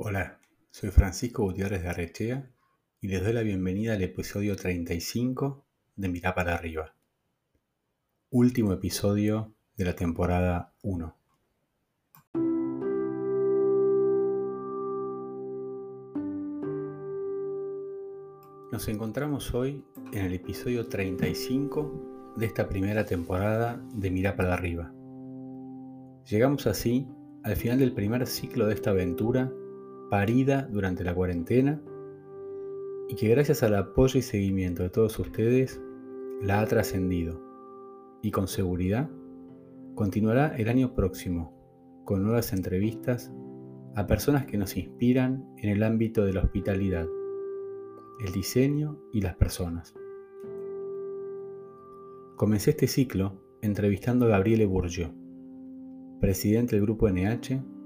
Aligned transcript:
Hola, 0.00 0.38
soy 0.70 0.90
Francisco 0.90 1.42
Gutiérrez 1.42 1.82
de 1.82 1.88
Arrechea 1.88 2.48
y 3.00 3.08
les 3.08 3.20
doy 3.20 3.32
la 3.32 3.42
bienvenida 3.42 3.94
al 3.94 4.02
episodio 4.02 4.54
35 4.54 5.64
de 5.96 6.08
Mirá 6.08 6.36
para 6.36 6.54
arriba. 6.54 6.94
Último 8.30 8.72
episodio 8.72 9.56
de 9.76 9.84
la 9.84 9.96
temporada 9.96 10.72
1. 10.84 11.16
Nos 18.70 18.86
encontramos 18.86 19.52
hoy 19.52 19.84
en 20.12 20.26
el 20.26 20.32
episodio 20.32 20.86
35 20.86 22.34
de 22.36 22.46
esta 22.46 22.68
primera 22.68 23.04
temporada 23.04 23.84
de 23.94 24.12
Mirá 24.12 24.36
para 24.36 24.54
arriba. 24.54 24.94
Llegamos 26.24 26.68
así 26.68 27.08
al 27.42 27.56
final 27.56 27.80
del 27.80 27.92
primer 27.92 28.28
ciclo 28.28 28.68
de 28.68 28.74
esta 28.74 28.90
aventura 28.90 29.52
parida 30.10 30.68
durante 30.70 31.04
la 31.04 31.14
cuarentena 31.14 31.82
y 33.08 33.14
que 33.14 33.28
gracias 33.28 33.62
al 33.62 33.74
apoyo 33.74 34.18
y 34.18 34.22
seguimiento 34.22 34.82
de 34.82 34.90
todos 34.90 35.18
ustedes 35.18 35.80
la 36.42 36.60
ha 36.60 36.66
trascendido 36.66 37.42
y 38.22 38.30
con 38.30 38.48
seguridad 38.48 39.10
continuará 39.94 40.56
el 40.56 40.68
año 40.68 40.94
próximo 40.94 41.54
con 42.04 42.22
nuevas 42.22 42.52
entrevistas 42.52 43.32
a 43.94 44.06
personas 44.06 44.46
que 44.46 44.56
nos 44.56 44.76
inspiran 44.76 45.44
en 45.58 45.70
el 45.70 45.82
ámbito 45.82 46.24
de 46.24 46.32
la 46.32 46.40
hospitalidad, 46.40 47.06
el 48.24 48.32
diseño 48.32 48.98
y 49.12 49.20
las 49.20 49.36
personas. 49.36 49.94
Comencé 52.36 52.70
este 52.70 52.86
ciclo 52.86 53.42
entrevistando 53.60 54.26
a 54.26 54.28
Gabriele 54.28 54.66
Bourgeot, 54.66 55.12
presidente 56.20 56.76
del 56.76 56.84
grupo 56.84 57.08
NH 57.08 57.77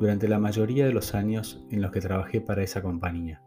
durante 0.00 0.28
la 0.28 0.38
mayoría 0.38 0.86
de 0.86 0.92
los 0.92 1.14
años 1.14 1.64
en 1.70 1.82
los 1.82 1.90
que 1.90 2.00
trabajé 2.00 2.40
para 2.40 2.62
esa 2.62 2.82
compañía. 2.82 3.42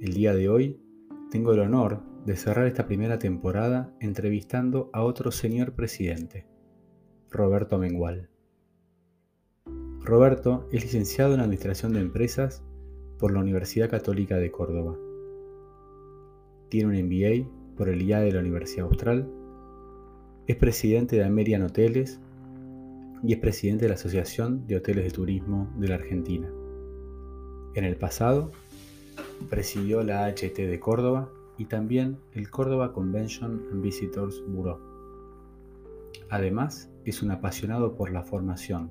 El 0.00 0.12
día 0.12 0.34
de 0.34 0.48
hoy 0.48 0.80
tengo 1.30 1.52
el 1.52 1.60
honor 1.60 2.02
de 2.26 2.36
cerrar 2.36 2.66
esta 2.66 2.86
primera 2.86 3.18
temporada 3.18 3.94
entrevistando 4.00 4.90
a 4.92 5.02
otro 5.02 5.30
señor 5.30 5.72
presidente, 5.72 6.46
Roberto 7.30 7.78
Mengual. 7.78 8.28
Roberto 10.00 10.68
es 10.70 10.82
licenciado 10.82 11.34
en 11.34 11.40
Administración 11.40 11.92
de 11.94 12.00
Empresas 12.00 12.62
por 13.18 13.32
la 13.32 13.40
Universidad 13.40 13.88
Católica 13.88 14.36
de 14.36 14.50
Córdoba. 14.50 14.96
Tiene 16.68 16.90
un 16.90 17.06
MBA 17.06 17.74
por 17.76 17.88
el 17.88 18.02
IA 18.02 18.20
de 18.20 18.32
la 18.32 18.40
Universidad 18.40 18.86
Austral. 18.86 19.30
Es 20.46 20.56
presidente 20.56 21.16
de 21.16 21.24
Amerian 21.24 21.62
Hoteles 21.62 22.20
y 23.22 23.32
es 23.32 23.38
presidente 23.38 23.84
de 23.84 23.90
la 23.90 23.94
Asociación 23.94 24.66
de 24.66 24.76
Hoteles 24.76 25.04
de 25.04 25.10
Turismo 25.10 25.72
de 25.76 25.88
la 25.88 25.96
Argentina. 25.96 26.50
En 27.74 27.84
el 27.84 27.96
pasado, 27.96 28.52
presidió 29.50 30.02
la 30.02 30.28
HT 30.28 30.56
de 30.56 30.80
Córdoba 30.80 31.30
y 31.58 31.66
también 31.66 32.18
el 32.32 32.50
Córdoba 32.50 32.92
Convention 32.92 33.66
and 33.70 33.82
Visitors 33.82 34.42
Bureau. 34.46 34.78
Además, 36.30 36.90
es 37.04 37.22
un 37.22 37.30
apasionado 37.30 37.94
por 37.94 38.10
la 38.10 38.22
formación 38.22 38.90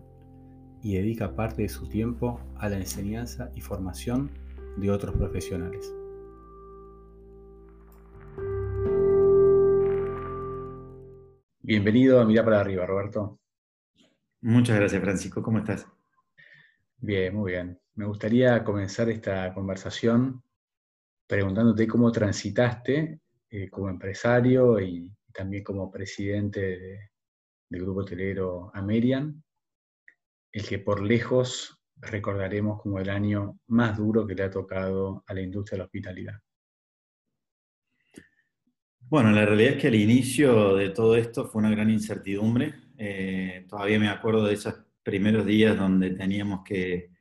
y 0.81 0.95
dedica 0.95 1.35
parte 1.35 1.63
de 1.63 1.69
su 1.69 1.87
tiempo 1.87 2.39
a 2.57 2.69
la 2.69 2.77
enseñanza 2.77 3.51
y 3.55 3.61
formación 3.61 4.29
de 4.77 4.91
otros 4.91 5.15
profesionales. 5.15 5.93
Bienvenido 11.61 12.21
a 12.21 12.25
Mirar 12.25 12.45
para 12.45 12.59
arriba, 12.59 12.85
Roberto. 12.85 13.39
Muchas 14.41 14.77
gracias, 14.77 15.01
Francisco. 15.01 15.41
¿Cómo 15.41 15.59
estás? 15.59 15.87
Bien, 16.97 17.35
muy 17.35 17.51
bien. 17.53 17.79
Me 17.95 18.05
gustaría 18.05 18.63
comenzar 18.63 19.09
esta 19.09 19.53
conversación 19.53 20.43
preguntándote 21.27 21.87
cómo 21.87 22.11
transitaste 22.11 23.19
eh, 23.49 23.69
como 23.69 23.89
empresario 23.89 24.79
y 24.79 25.11
también 25.33 25.63
como 25.63 25.91
presidente 25.91 27.09
del 27.69 27.81
grupo 27.81 28.01
hotelero 28.01 28.71
Amerian, 28.73 29.43
el 30.51 30.65
que 30.65 30.79
por 30.79 31.01
lejos 31.01 31.81
recordaremos 31.97 32.81
como 32.81 32.99
el 32.99 33.09
año 33.09 33.59
más 33.67 33.97
duro 33.97 34.25
que 34.27 34.35
le 34.35 34.43
ha 34.43 34.49
tocado 34.49 35.23
a 35.27 35.33
la 35.33 35.41
industria 35.41 35.75
de 35.75 35.79
la 35.79 35.85
hospitalidad. 35.85 36.39
Bueno, 38.99 39.31
la 39.31 39.45
realidad 39.45 39.73
es 39.73 39.81
que 39.81 39.87
al 39.87 39.95
inicio 39.95 40.75
de 40.75 40.89
todo 40.89 41.15
esto 41.15 41.45
fue 41.45 41.59
una 41.59 41.71
gran 41.71 41.89
incertidumbre 41.89 42.84
eh, 42.97 43.65
todavía 43.69 43.99
me 43.99 44.09
acuerdo 44.09 44.45
de 44.45 44.53
esos 44.53 44.75
primeros 45.03 45.45
días 45.45 45.77
donde 45.77 46.11
teníamos 46.11 46.61
que 46.63 47.11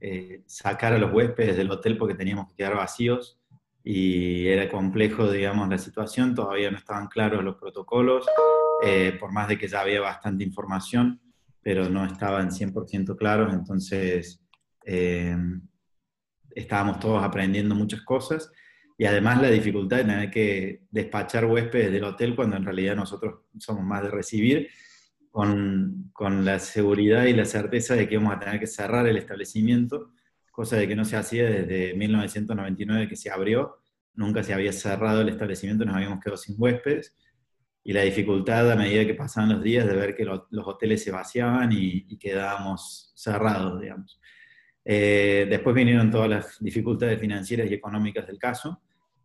eh, 0.00 0.42
sacar 0.46 0.92
a 0.92 0.98
los 0.98 1.12
huéspedes 1.12 1.56
del 1.56 1.70
hotel 1.70 1.96
porque 1.96 2.14
teníamos 2.14 2.48
que 2.48 2.56
quedar 2.56 2.76
vacíos 2.76 3.40
y 3.82 4.48
era 4.48 4.68
complejo, 4.68 5.30
digamos, 5.30 5.68
la 5.68 5.78
situación, 5.78 6.34
todavía 6.34 6.70
no 6.70 6.76
estaban 6.76 7.06
claros 7.06 7.42
los 7.44 7.56
protocolos, 7.56 8.26
eh, 8.84 9.16
por 9.18 9.32
más 9.32 9.48
de 9.48 9.58
que 9.58 9.68
ya 9.68 9.80
había 9.80 10.00
bastante 10.00 10.44
información, 10.44 11.20
pero 11.62 11.88
no 11.88 12.04
estaban 12.04 12.50
100% 12.50 13.16
claros, 13.16 13.52
entonces 13.52 14.42
estábamos 16.54 17.00
todos 17.00 17.24
aprendiendo 17.24 17.74
muchas 17.74 18.02
cosas 18.02 18.52
y 18.98 19.04
además 19.04 19.42
la 19.42 19.50
dificultad 19.50 19.98
de 19.98 20.04
tener 20.04 20.30
que 20.30 20.82
despachar 20.90 21.44
huéspedes 21.44 21.92
del 21.92 22.04
hotel 22.04 22.34
cuando 22.34 22.56
en 22.56 22.64
realidad 22.64 22.96
nosotros 22.96 23.40
somos 23.58 23.84
más 23.84 24.02
de 24.02 24.10
recibir 24.10 24.68
con, 25.36 26.08
con, 26.14 26.46
la 26.46 26.58
seguridad 26.58 27.24
y 27.24 27.34
la 27.34 27.44
certeza 27.44 27.94
de 27.94 28.08
que 28.08 28.14
íbamos 28.14 28.34
a 28.34 28.38
tener 28.38 28.58
que 28.58 28.66
cerrar 28.66 29.06
el 29.06 29.18
establecimiento, 29.18 30.14
cosa 30.50 30.76
de 30.76 30.88
que 30.88 30.96
no 30.96 31.04
se 31.04 31.18
hacía 31.18 31.44
desde 31.44 31.92
1999 31.92 33.06
que 33.06 33.16
se 33.16 33.30
abrió, 33.30 33.76
nunca 34.14 34.42
se 34.42 34.54
había 34.54 34.72
cerrado 34.72 35.20
el 35.20 35.28
establecimiento, 35.28 35.84
nos 35.84 35.94
habíamos 35.94 36.20
quedado 36.20 36.38
sin 36.38 36.54
huéspedes, 36.56 37.14
y 37.84 37.92
la 37.92 38.00
dificultad 38.00 38.72
a 38.72 38.76
medida 38.76 39.04
que 39.04 39.12
pasaban 39.12 39.50
los 39.50 39.62
días 39.62 39.86
de 39.86 39.94
ver 39.94 40.16
que 40.16 40.24
los, 40.24 40.40
hoteles 40.64 41.04
se 41.04 41.10
vaciaban 41.10 41.68
y, 41.70 42.16
quedábamos 42.16 43.12
cerrados, 43.14 43.78
digamos. 43.78 44.18
Eh, 44.86 45.46
después 45.50 45.76
vinieron 45.76 46.10
todas 46.10 46.30
las 46.30 46.56
dificultades 46.60 47.20
financieras 47.20 47.70
y 47.70 47.74
económicas 47.74 48.26
del 48.26 48.38
caso, 48.38 48.80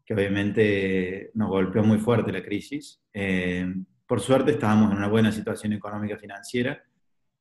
que 0.06 0.14
obviamente 0.14 1.32
nos 1.36 1.48
golpeó 1.48 1.86
muy 1.86 2.00
fuerte 2.00 2.34
la 2.34 2.44
crisis. 2.44 3.02
Eh, 3.14 3.66
por 4.12 4.20
suerte 4.20 4.52
estábamos 4.52 4.92
en 4.92 4.98
una 4.98 5.08
buena 5.08 5.32
situación 5.32 5.72
económica 5.72 6.18
financiera, 6.18 6.84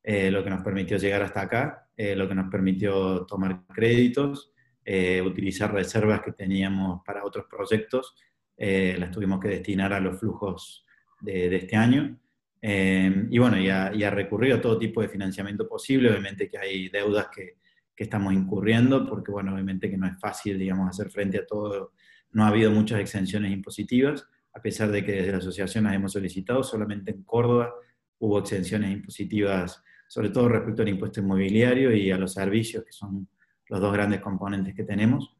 eh, 0.01 0.31
lo 0.31 0.41
que 0.41 0.49
nos 0.49 0.63
permitió 0.63 0.95
llegar 0.95 1.21
hasta 1.21 1.41
acá, 1.41 1.89
eh, 1.97 2.15
lo 2.15 2.29
que 2.29 2.33
nos 2.33 2.49
permitió 2.49 3.25
tomar 3.25 3.65
créditos, 3.67 4.53
eh, 4.85 5.21
utilizar 5.21 5.73
reservas 5.73 6.21
que 6.21 6.31
teníamos 6.31 7.01
para 7.05 7.25
otros 7.25 7.47
proyectos, 7.49 8.15
las 8.55 9.11
tuvimos 9.11 9.41
que 9.41 9.49
destinar 9.49 9.91
a 9.91 9.99
los 9.99 10.17
flujos 10.17 10.85
de, 11.19 11.53
este 11.53 11.75
año. 11.75 12.17
y 12.61 13.37
bueno, 13.37 13.59
y 13.59 13.67
a, 13.69 14.09
recurrir 14.09 14.53
a 14.53 14.61
todo 14.61 14.79
tipo 14.79 15.01
de 15.01 15.09
financiamiento 15.09 15.67
posible, 15.67 16.09
obviamente 16.09 16.47
que 16.47 16.57
hay 16.57 16.87
deudas 16.87 17.27
que, 17.35 17.57
que 17.93 18.05
estamos 18.05 18.33
incurriendo, 18.33 19.05
porque 19.09 19.29
bueno, 19.29 19.53
obviamente 19.53 19.89
que 19.89 19.97
no 19.97 20.07
es 20.07 20.17
fácil, 20.21 20.57
digamos, 20.57 20.87
hacer 20.87 21.09
frente 21.09 21.37
a 21.37 21.45
todo, 21.45 21.91
no 22.31 22.45
ha 22.45 22.47
habido 22.47 22.71
muchas 22.71 23.01
exenciones 23.01 23.51
impositivas, 23.51 24.25
a 24.53 24.61
pesar 24.61 24.91
de 24.91 25.03
que 25.05 25.13
desde 25.13 25.31
la 25.31 25.37
asociación 25.37 25.85
las 25.85 25.93
hemos 25.93 26.11
solicitado, 26.11 26.63
solamente 26.63 27.11
en 27.11 27.23
Córdoba 27.23 27.73
hubo 28.19 28.39
exenciones 28.39 28.91
impositivas, 28.91 29.83
sobre 30.07 30.29
todo 30.29 30.49
respecto 30.49 30.81
al 30.81 30.89
impuesto 30.89 31.21
inmobiliario 31.21 31.95
y 31.95 32.11
a 32.11 32.17
los 32.17 32.33
servicios, 32.33 32.83
que 32.83 32.91
son 32.91 33.27
los 33.67 33.79
dos 33.79 33.93
grandes 33.93 34.19
componentes 34.19 34.75
que 34.75 34.83
tenemos. 34.83 35.35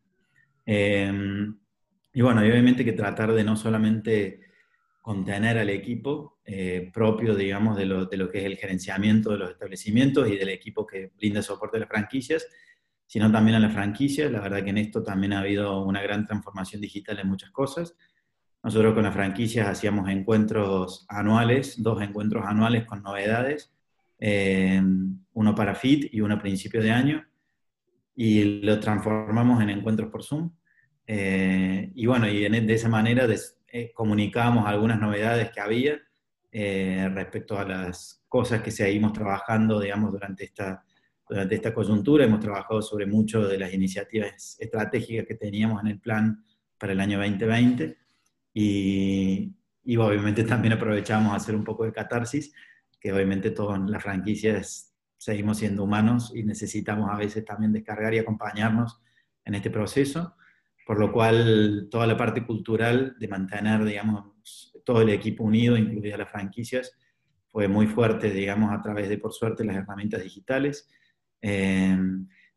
Em, 0.66 1.58
y 2.14 2.22
bueno, 2.22 2.42
obviamente 2.42 2.86
que 2.86 2.94
tratar 2.94 3.34
de 3.34 3.44
no 3.44 3.56
solamente 3.56 4.40
contener 5.02 5.58
al 5.58 5.70
equipo 5.70 6.40
eh, 6.46 6.92
propio, 6.94 7.36
digamos, 7.36 7.76
de 7.76 7.86
lo, 7.86 8.06
de 8.06 8.18
lo, 8.18 8.30
que 8.30 8.40
es 8.40 8.46
el 8.46 8.58
gerenciamiento 8.58 9.32
de 9.32 9.38
los 9.40 9.52
establecimientos 9.52 10.30
y 10.30 10.38
del 10.38 10.50
equipo 10.50 10.86
que 10.86 11.12
brinda 11.18 11.42
soporte 11.42 11.78
a 11.78 11.82
las 11.82 11.90
franquicias, 11.90 12.48
sino 13.08 13.32
también 13.32 13.56
a 13.56 13.60
las 13.60 13.74
franquicias. 13.74 14.32
La 14.32 14.42
verdad 14.42 14.64
que 14.64 14.70
en 14.70 14.78
esto 14.78 15.04
también 15.04 15.34
ha 15.34 15.40
habido 15.40 15.84
una 15.84 16.02
gran 16.02 16.26
transformación 16.26 16.82
digital 16.82 17.20
en 17.20 17.28
muchas 17.28 17.52
cosas. 17.52 17.96
Nosotros 18.64 18.94
con 18.94 19.04
las 19.04 19.14
franquicias 19.14 19.68
hacíamos 19.68 20.08
encuentros 20.10 21.06
anuales, 21.10 21.82
dos 21.82 22.02
encuentros 22.02 22.46
anuales 22.46 22.86
con 22.86 23.02
novedades, 23.02 23.74
eh, 24.20 24.82
uno 25.34 25.56
para 25.56 25.74
FIT 25.74 26.14
y 26.14 26.22
uno 26.22 26.36
a 26.36 26.40
principio 26.40 26.82
de 26.82 26.92
año, 26.92 27.26
y 28.16 28.62
lo 28.62 28.80
transformamos 28.80 29.62
en 29.64 29.72
encuentros 29.72 30.12
por 30.12 30.24
Zoom. 30.24 30.52
Eh, 31.08 31.92
y 31.96 32.06
bueno, 32.06 32.28
y 32.28 32.48
de 32.48 32.74
esa 32.74 32.88
manera 32.88 33.28
eh, 33.68 33.92
comunicábamos 33.96 34.68
algunas 34.68 35.00
novedades 35.00 35.50
que 35.52 35.60
había 35.60 36.00
respecto 36.54 37.58
a 37.58 37.66
las 37.66 38.26
cosas 38.28 38.62
que 38.62 38.72
seguimos 38.72 39.14
trabajando, 39.14 39.80
digamos, 39.80 40.12
durante 40.12 40.44
esta, 40.44 40.84
durante 41.28 41.56
esta 41.56 41.74
coyuntura. 41.74 42.26
Hemos 42.26 42.42
trabajado 42.42 42.82
sobre 42.82 43.06
mucho 43.06 43.48
de 43.48 43.58
las 43.58 43.74
iniciativas 43.74 44.58
estratégicas 44.60 45.26
que 45.26 45.36
teníamos 45.36 45.82
en 45.82 45.88
el 45.88 46.00
plan 46.00 46.44
para 46.78 46.92
el 46.92 47.00
año 47.00 47.18
2020 47.20 48.02
y, 48.54 49.54
obviamente 49.98 50.44
también 50.44 50.74
aprovechamos 50.74 51.34
a 51.34 51.38
hacer 51.38 51.56
un 51.56 51.64
poco 51.64 51.86
de 51.86 51.92
catarsis, 51.92 52.54
que 53.00 53.12
obviamente 53.12 53.52
todas 53.52 53.80
las 53.90 54.04
franquicias 54.04 54.94
seguimos 55.18 55.58
siendo 55.58 55.84
humanos 55.84 56.32
y 56.36 56.44
necesitamos 56.44 57.10
a 57.12 57.18
veces 57.18 57.46
también 57.46 57.74
descargar 57.74 58.14
y 58.14 58.20
acompañarnos 58.20 59.02
en 59.46 59.56
este 59.56 59.70
proceso, 59.70 60.36
por 60.86 61.00
lo 61.00 61.12
cual 61.12 61.88
toda 61.90 62.08
la 62.08 62.18
parte 62.18 62.46
cultural 62.46 63.16
de 63.20 63.28
mantener, 63.28 63.84
digamos, 63.86 64.74
todo 64.84 65.02
el 65.02 65.10
equipo 65.10 65.44
unido, 65.44 65.78
incluidas 65.78 66.20
las 66.20 66.32
franquicias, 66.32 66.98
fue 67.48 67.68
muy 67.68 67.88
fuerte, 67.88 68.32
digamos, 68.32 68.72
a 68.72 68.82
través 68.82 69.10
de, 69.10 69.18
por 69.18 69.34
suerte, 69.34 69.64
las 69.64 69.76
herramientas 69.76 70.24
digitales. 70.24 70.90
Eh, 71.42 71.98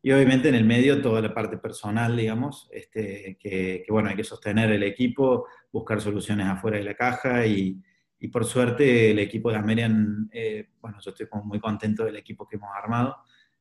y 0.05 0.12
obviamente 0.12 0.51
en 0.51 0.55
el 0.55 0.67
medio 0.67 1.01
toda 1.01 1.23
la 1.23 1.33
parte 1.33 1.56
personal, 1.56 2.15
digamos, 2.15 2.69
este, 2.71 3.39
que, 3.41 3.87
bueno, 3.89 4.11
hay 4.11 4.17
que 4.17 4.23
sostener 4.23 4.71
el 4.71 4.83
equipo, 4.83 5.47
buscar 5.73 5.99
soluciones 5.99 6.47
afuera 6.47 6.77
de 6.77 6.85
la 6.85 6.95
caja 6.95 7.47
y, 7.47 7.83
por 8.31 8.45
suerte 8.45 9.12
el 9.12 9.19
equipo 9.19 9.51
de 9.51 9.56
Amerian, 9.56 10.29
eh, 10.31 10.69
bueno, 10.79 10.99
yo 11.01 11.11
estoy 11.11 11.27
muy 11.45 11.59
contento 11.59 12.05
del 12.05 12.17
equipo 12.17 12.47
que 12.47 12.56
hemos 12.56 12.69
armado 12.77 13.17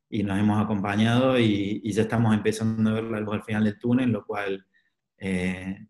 y 0.06 0.22
nos 0.22 0.38
hemos 0.38 0.62
acompañado 0.62 1.38
y, 1.38 1.80
ya 1.90 2.02
estamos 2.02 2.34
empezando 2.34 2.90
a 2.90 2.94
ver 2.94 3.04
la 3.04 3.20
luz 3.20 3.36
al 3.36 3.42
final 3.44 3.64
del 3.64 3.78
túnel, 3.78 4.10
lo 4.10 4.26
cual 4.26 4.66
eh, 5.16 5.86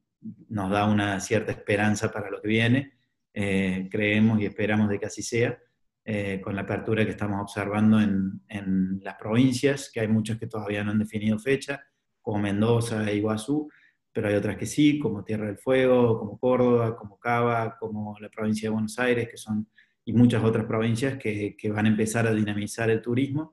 nos 0.50 0.70
da 0.70 0.86
una 0.86 1.18
cierta 1.18 1.50
esperanza 1.50 2.12
para 2.12 2.30
lo 2.30 2.40
que 2.40 2.46
viene. 2.46 2.92
Eh, 3.32 3.88
creemos 3.90 4.40
y 4.40 4.46
esperamos 4.46 4.88
de 4.88 5.00
que 5.00 5.06
así 5.06 5.20
sea. 5.20 5.58
Eh, 6.06 6.38
con 6.42 6.54
la 6.54 6.62
apertura 6.62 7.02
que 7.02 7.12
estamos 7.12 7.40
observando 7.40 7.98
en, 7.98 8.42
en, 8.48 9.00
las 9.02 9.14
provincias, 9.14 9.90
que 9.90 10.00
hay 10.00 10.08
muchas 10.08 10.38
que 10.38 10.46
todavía 10.46 10.84
no 10.84 10.90
han 10.90 10.98
definido 10.98 11.38
fecha, 11.38 11.82
como 12.20 12.40
Mendoza 12.40 13.08
e 13.08 13.16
Iguazú, 13.16 13.70
pero 14.12 14.28
hay 14.28 14.34
otras 14.34 14.58
que 14.58 14.66
sí, 14.66 14.98
como 14.98 15.24
Tierra 15.24 15.46
del 15.46 15.56
Fuego, 15.56 16.18
como 16.18 16.38
Córdoba, 16.38 16.94
como 16.94 17.18
Cava, 17.18 17.78
como 17.78 18.18
la 18.20 18.28
provincia 18.28 18.68
de 18.68 18.74
Buenos 18.74 18.98
Aires, 18.98 19.30
que 19.30 19.38
son, 19.38 19.66
y 20.04 20.12
muchas 20.12 20.44
otras 20.44 20.66
provincias 20.66 21.16
que, 21.16 21.56
que 21.56 21.70
van 21.70 21.86
a 21.86 21.88
empezar 21.88 22.26
a 22.26 22.34
dinamizar 22.34 22.90
el 22.90 23.00
turismo, 23.00 23.52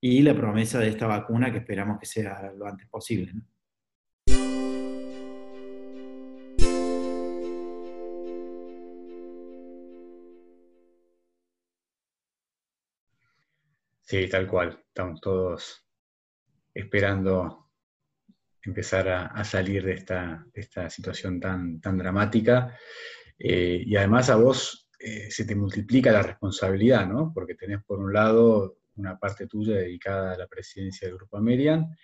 y 0.00 0.22
la 0.22 0.34
promesa 0.34 0.78
de 0.78 0.88
esta 0.88 1.08
vacuna 1.08 1.50
que 1.50 1.58
esperamos 1.58 1.98
que 1.98 2.06
sea 2.06 2.52
lo 2.56 2.66
antes 2.66 2.88
posible. 2.88 3.32
¿no? 3.34 3.42
Sí, 14.12 14.28
tal 14.28 14.46
cual. 14.46 14.78
Estamos 14.88 15.22
todos 15.22 15.86
esperando 16.74 17.70
empezar 18.62 19.08
a, 19.08 19.42
salir 19.42 19.82
de 19.86 19.94
esta, 19.94 20.90
situación 20.90 21.40
tan, 21.40 21.80
dramática. 21.80 22.78
Eh, 23.38 23.82
y 23.86 23.96
además 23.96 24.28
a 24.28 24.36
vos 24.36 24.90
eh, 24.98 25.30
se 25.30 25.46
te 25.46 25.54
multiplica 25.54 26.12
la 26.12 26.22
responsabilidad, 26.22 27.06
¿no? 27.06 27.32
Porque 27.32 27.54
tenés 27.54 27.82
por 27.84 28.00
un 28.00 28.12
lado 28.12 28.80
una 28.96 29.18
parte 29.18 29.46
tuya 29.46 29.76
dedicada 29.76 30.34
a 30.34 30.36
la 30.36 30.46
presidencia 30.46 31.08
del 31.08 31.16
Grupo 31.16 31.38
Amerian 31.38 31.96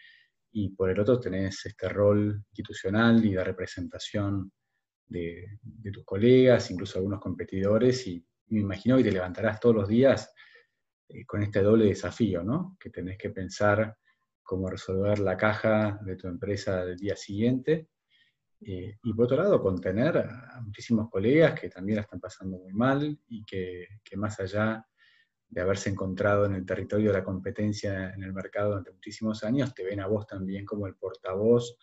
y 0.50 0.70
por 0.70 0.88
el 0.88 0.98
otro 0.98 1.20
tenés 1.20 1.66
este 1.66 1.90
rol 1.90 2.42
institucional 2.52 3.22
y 3.22 3.34
de 3.34 3.44
representación 3.44 4.50
de, 5.06 5.58
tus 5.92 6.06
colegas, 6.06 6.70
incluso 6.70 6.96
algunos 6.96 7.20
competidores, 7.20 8.06
y 8.06 8.26
me 8.46 8.60
imagino 8.60 8.96
que 8.96 9.04
te 9.04 9.12
levantarás 9.12 9.60
todos 9.60 9.74
los 9.74 9.88
días 9.88 10.32
eh, 11.08 11.24
con 11.24 11.42
este 11.42 11.62
doble 11.62 11.86
desafío, 11.86 12.42
¿no? 12.42 12.76
Que 12.78 12.90
tenés 12.90 13.16
que 13.16 13.30
pensar 13.30 13.96
cómo 14.42 14.68
resolver 14.68 15.18
la 15.18 15.36
caja 15.36 15.98
de 16.02 16.16
tu 16.16 16.26
empresa 16.26 16.84
del 16.84 16.96
día 16.96 17.16
siguiente. 17.16 17.88
Eh, 18.60 18.98
y 19.02 19.12
por 19.12 19.26
otro 19.26 19.36
lado, 19.36 19.60
contener 19.60 20.18
a 20.18 20.60
muchísimos 20.62 21.08
colegas 21.10 21.58
que 21.58 21.68
también 21.68 21.96
la 21.96 22.02
están 22.02 22.18
pasando 22.20 22.58
muy 22.58 22.72
mal 22.72 23.18
y 23.28 23.44
que, 23.44 23.86
más 24.16 24.40
allá 24.40 24.84
de 25.48 25.60
haberse 25.60 25.90
encontrado 25.90 26.46
en 26.46 26.54
el 26.54 26.66
territorio 26.66 27.12
de 27.12 27.18
la 27.18 27.24
competencia 27.24 28.10
en 28.12 28.22
el 28.22 28.32
mercado 28.32 28.70
durante 28.70 28.92
muchísimos 28.92 29.44
años, 29.44 29.74
te 29.74 29.84
ven 29.84 30.00
a 30.00 30.06
vos 30.06 30.26
también 30.26 30.64
como 30.64 30.86
el 30.86 30.96
portavoz 30.96 31.76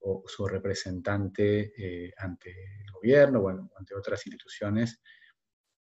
o 0.00 0.22
su 0.26 0.46
representante 0.46 1.72
eh, 1.76 2.12
ante 2.16 2.50
el 2.84 2.90
gobierno 2.92 3.40
o 3.40 3.48
ante 3.78 3.94
otras 3.94 4.26
instituciones 4.26 5.02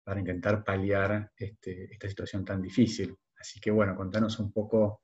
para 0.08 0.22
intentar 0.22 0.64
paliar 0.64 1.34
este, 1.36 1.92
esta 1.92 2.08
situación 2.08 2.46
tan 2.46 2.62
difícil. 2.62 3.14
Así 3.38 3.60
que 3.60 3.70
bueno, 3.72 3.94
contanos 3.94 4.40
un 4.40 4.54
poco 4.54 5.02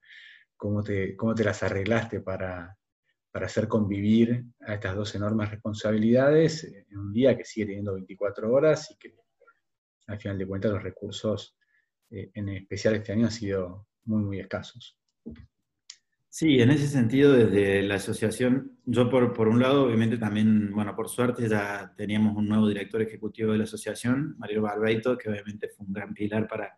cómo 0.55 0.81
te, 0.81 1.17
cómo 1.17 1.35
te 1.35 1.43
las 1.43 1.61
arreglaste 1.61 2.21
para, 2.21 2.77
para 3.29 3.47
hacer 3.47 3.67
convivir 3.67 4.45
a 4.61 4.75
estas 4.75 4.95
dos 4.95 5.13
enormes 5.13 5.51
responsabilidades 5.51 6.63
en 6.63 6.97
un 6.97 7.11
día 7.11 7.35
que 7.35 7.43
sigue 7.43 7.65
teniendo 7.65 7.95
24 7.95 8.49
horas 8.49 8.91
y 8.91 8.97
que 8.97 9.13
al 10.07 10.21
final 10.21 10.37
de 10.37 10.47
cuentas 10.47 10.71
los 10.71 10.81
recursos, 10.81 11.57
eh, 12.09 12.31
en 12.33 12.47
especial 12.47 12.95
este 12.95 13.11
año, 13.11 13.25
han 13.25 13.31
sido 13.33 13.87
muy, 14.05 14.23
muy 14.23 14.39
escasos. 14.39 14.97
Sí, 16.35 16.59
en 16.59 16.71
ese 16.71 16.87
sentido, 16.87 17.31
desde 17.31 17.83
la 17.83 17.93
asociación, 17.93 18.79
yo 18.85 19.07
por, 19.07 19.33
por, 19.33 19.47
un 19.47 19.59
lado, 19.61 19.83
obviamente 19.85 20.17
también, 20.17 20.71
bueno, 20.73 20.95
por 20.95 21.07
suerte 21.07 21.47
ya 21.47 21.93
teníamos 21.95 22.35
un 22.35 22.47
nuevo 22.47 22.67
director 22.67 23.03
ejecutivo 23.03 23.51
de 23.51 23.59
la 23.59 23.65
asociación, 23.65 24.35
Mario 24.39 24.63
Barbeito, 24.63 25.15
que 25.15 25.29
obviamente 25.29 25.69
fue 25.69 25.85
un 25.85 25.93
gran 25.93 26.11
pilar 26.11 26.47
para, 26.47 26.75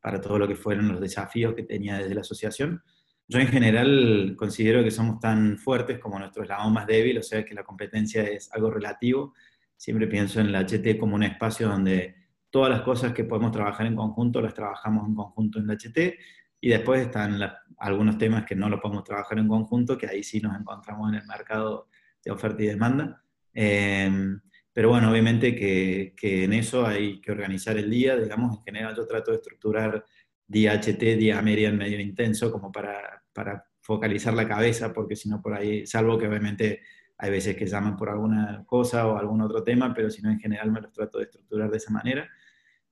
para 0.00 0.22
todo 0.22 0.38
lo 0.38 0.48
que 0.48 0.56
fueron 0.56 0.88
los 0.88 1.02
desafíos 1.02 1.54
que 1.54 1.64
tenía 1.64 1.98
desde 1.98 2.14
la 2.14 2.22
asociación. 2.22 2.82
Yo 3.26 3.38
en 3.38 3.48
general 3.48 4.34
considero 4.38 4.82
que 4.82 4.90
somos 4.90 5.20
tan 5.20 5.58
fuertes 5.58 5.98
como 5.98 6.18
nuestro 6.18 6.44
eslabón 6.44 6.72
más 6.72 6.86
débil, 6.86 7.18
o 7.18 7.22
sea 7.22 7.44
que 7.44 7.54
la 7.54 7.64
competencia 7.64 8.22
es 8.22 8.50
algo 8.54 8.70
relativo. 8.70 9.34
Siempre 9.76 10.06
pienso 10.06 10.40
en 10.40 10.50
la 10.50 10.64
HT 10.64 10.98
como 10.98 11.14
un 11.14 11.24
espacio 11.24 11.68
donde 11.68 12.14
todas 12.48 12.70
las 12.70 12.80
cosas 12.80 13.12
que 13.12 13.24
podemos 13.24 13.52
trabajar 13.52 13.86
en 13.86 13.96
conjunto 13.96 14.40
las 14.40 14.54
trabajamos 14.54 15.06
en 15.06 15.14
conjunto 15.14 15.58
en 15.58 15.66
la 15.66 15.74
HT 15.74 15.98
y 16.60 16.68
después 16.70 17.02
están 17.02 17.40
algunos 17.78 18.18
temas 18.18 18.44
que 18.44 18.56
no 18.56 18.68
lo 18.68 18.80
podemos 18.80 19.04
trabajar 19.04 19.38
en 19.38 19.48
conjunto, 19.48 19.96
que 19.96 20.06
ahí 20.06 20.22
sí 20.22 20.40
nos 20.40 20.58
encontramos 20.58 21.08
en 21.10 21.16
el 21.16 21.26
mercado 21.26 21.88
de 22.24 22.30
oferta 22.30 22.62
y 22.62 22.66
demanda. 22.66 23.22
Em, 23.54 24.40
pero 24.72 24.90
bueno, 24.90 25.10
obviamente 25.10 25.54
que, 25.54 26.14
que, 26.16 26.44
en 26.44 26.52
eso 26.52 26.86
hay 26.86 27.20
que 27.20 27.32
organizar 27.32 27.76
el 27.76 27.90
día, 27.90 28.16
digamos, 28.16 28.58
en 28.58 28.64
general 28.64 28.94
yo 28.96 29.06
trato 29.06 29.30
de 29.30 29.38
estructurar 29.38 30.04
día 30.46 30.74
HT, 30.74 31.16
día 31.16 31.42
media 31.42 31.68
en 31.68 31.78
medio 31.78 32.00
intenso, 32.00 32.50
como 32.50 32.72
para, 32.72 33.22
para 33.32 33.64
focalizar 33.80 34.34
la 34.34 34.46
cabeza, 34.46 34.92
porque 34.92 35.16
si 35.16 35.28
no 35.28 35.40
por 35.40 35.54
ahí, 35.54 35.86
salvo 35.86 36.18
que 36.18 36.28
obviamente 36.28 36.82
hay 37.18 37.30
veces 37.30 37.56
que 37.56 37.66
llaman 37.66 37.96
por 37.96 38.08
alguna 38.08 38.64
cosa 38.66 39.06
o 39.06 39.18
algún 39.18 39.40
otro 39.42 39.62
tema, 39.64 39.92
pero 39.92 40.10
si 40.10 40.22
no 40.22 40.30
en 40.30 40.38
general 40.38 40.70
me 40.70 40.80
los 40.80 40.92
trato 40.92 41.18
de 41.18 41.24
estructurar 41.24 41.70
de 41.70 41.76
esa 41.76 41.92
manera. 41.92 42.28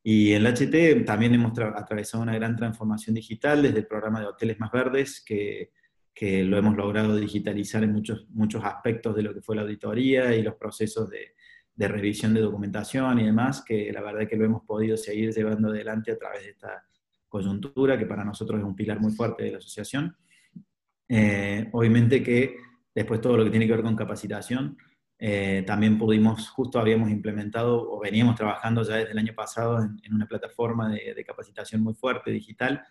Y 0.08 0.34
en 0.34 0.44
la 0.44 0.54
HT 0.54 1.04
también 1.04 1.34
hemos 1.34 1.58
atravesado 1.58 2.22
una 2.22 2.36
gran 2.36 2.54
transformación 2.54 3.12
digital 3.12 3.60
desde 3.60 3.80
el 3.80 3.88
programa 3.88 4.20
de 4.20 4.26
Hoteles 4.26 4.60
Más 4.60 4.70
Verdes, 4.70 5.20
que, 5.20 5.72
que, 6.14 6.44
lo 6.44 6.56
hemos 6.56 6.76
logrado 6.76 7.16
digitalizar 7.16 7.82
en 7.82 7.92
muchos, 7.92 8.24
muchos 8.30 8.62
aspectos 8.64 9.16
de 9.16 9.22
lo 9.24 9.34
que 9.34 9.42
fue 9.42 9.56
la 9.56 9.62
auditoría 9.62 10.32
y 10.36 10.44
los 10.44 10.54
procesos 10.54 11.10
de, 11.10 11.34
de 11.74 11.88
revisión 11.88 12.34
de 12.34 12.40
documentación 12.40 13.18
y 13.18 13.24
demás, 13.24 13.64
que 13.66 13.92
la 13.92 14.00
verdad 14.00 14.22
es 14.22 14.28
que 14.28 14.36
lo 14.36 14.44
hemos 14.44 14.62
podido 14.62 14.96
seguir 14.96 15.34
llevando 15.34 15.70
adelante 15.70 16.12
a 16.12 16.18
través 16.18 16.44
de 16.44 16.50
esta 16.50 16.86
coyuntura, 17.28 17.98
que 17.98 18.06
para 18.06 18.24
nosotros 18.24 18.60
es 18.60 18.64
un 18.64 18.76
pilar 18.76 19.00
muy 19.00 19.10
fuerte 19.10 19.42
de 19.42 19.50
la 19.50 19.58
asociación. 19.58 20.16
Eh, 21.08 21.68
obviamente 21.72 22.22
que 22.22 22.54
después 22.94 23.20
todo 23.20 23.38
lo 23.38 23.42
que 23.42 23.50
tiene 23.50 23.66
que 23.66 23.72
ver 23.72 23.82
con 23.82 23.96
capacitación, 23.96 24.78
eh, 25.18 25.64
también 25.66 25.96
pudimos, 25.96 26.50
justo 26.50 26.78
habíamos 26.78 27.10
implementado 27.10 27.90
o 27.90 27.98
veníamos 28.00 28.34
trabajando 28.34 28.82
ya 28.82 28.96
desde 28.96 29.12
el 29.12 29.18
año 29.18 29.34
pasado 29.34 29.82
en, 29.82 30.14
una 30.14 30.26
plataforma 30.26 30.90
de, 30.90 31.24
capacitación 31.24 31.82
muy 31.82 31.94
fuerte, 31.94 32.30
digital, 32.30 32.84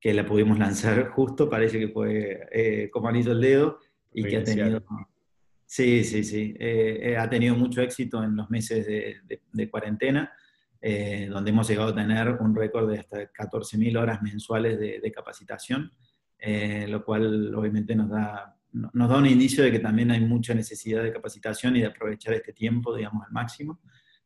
que 0.00 0.14
la 0.14 0.24
pudimos 0.24 0.58
lanzar 0.58 1.08
justo, 1.14 1.50
parece 1.50 1.78
que 1.78 1.88
fue 1.88 2.48
eh, 2.50 2.90
como 2.90 3.08
anillo 3.08 3.32
el 3.32 3.40
dedo, 3.40 3.78
y 4.12 4.24
que 4.24 4.38
ha 4.38 4.44
tenido... 4.44 4.82
Sí, 5.66 6.02
sí, 6.02 6.24
sí. 6.24 6.56
Eh, 6.58 7.16
ha 7.16 7.30
tenido 7.30 7.54
mucho 7.54 7.80
éxito 7.80 8.24
en 8.24 8.34
los 8.34 8.50
meses 8.50 8.84
de, 8.86 9.70
cuarentena, 9.70 10.32
donde 10.82 11.50
hemos 11.50 11.68
llegado 11.68 11.90
a 11.90 11.94
tener 11.94 12.28
un 12.40 12.56
récord 12.56 12.90
de 12.90 12.98
hasta 12.98 13.32
14.000 13.32 13.96
horas 13.96 14.20
mensuales 14.20 14.80
de, 14.80 15.12
capacitación, 15.12 15.92
lo 16.88 17.04
cual 17.04 17.54
obviamente 17.54 17.94
nos 17.94 18.10
da 18.10 18.59
nos 18.72 19.08
da 19.08 19.18
un 19.18 19.26
indicio 19.26 19.64
de 19.64 19.72
que 19.72 19.78
también 19.78 20.10
hay 20.10 20.20
mucha 20.20 20.54
necesidad 20.54 21.02
de 21.02 21.12
capacitación 21.12 21.76
y 21.76 21.80
de 21.80 21.86
aprovechar 21.86 22.34
este 22.34 22.52
tiempo, 22.52 22.94
digamos, 22.94 23.24
al 23.26 23.32
máximo. 23.32 23.80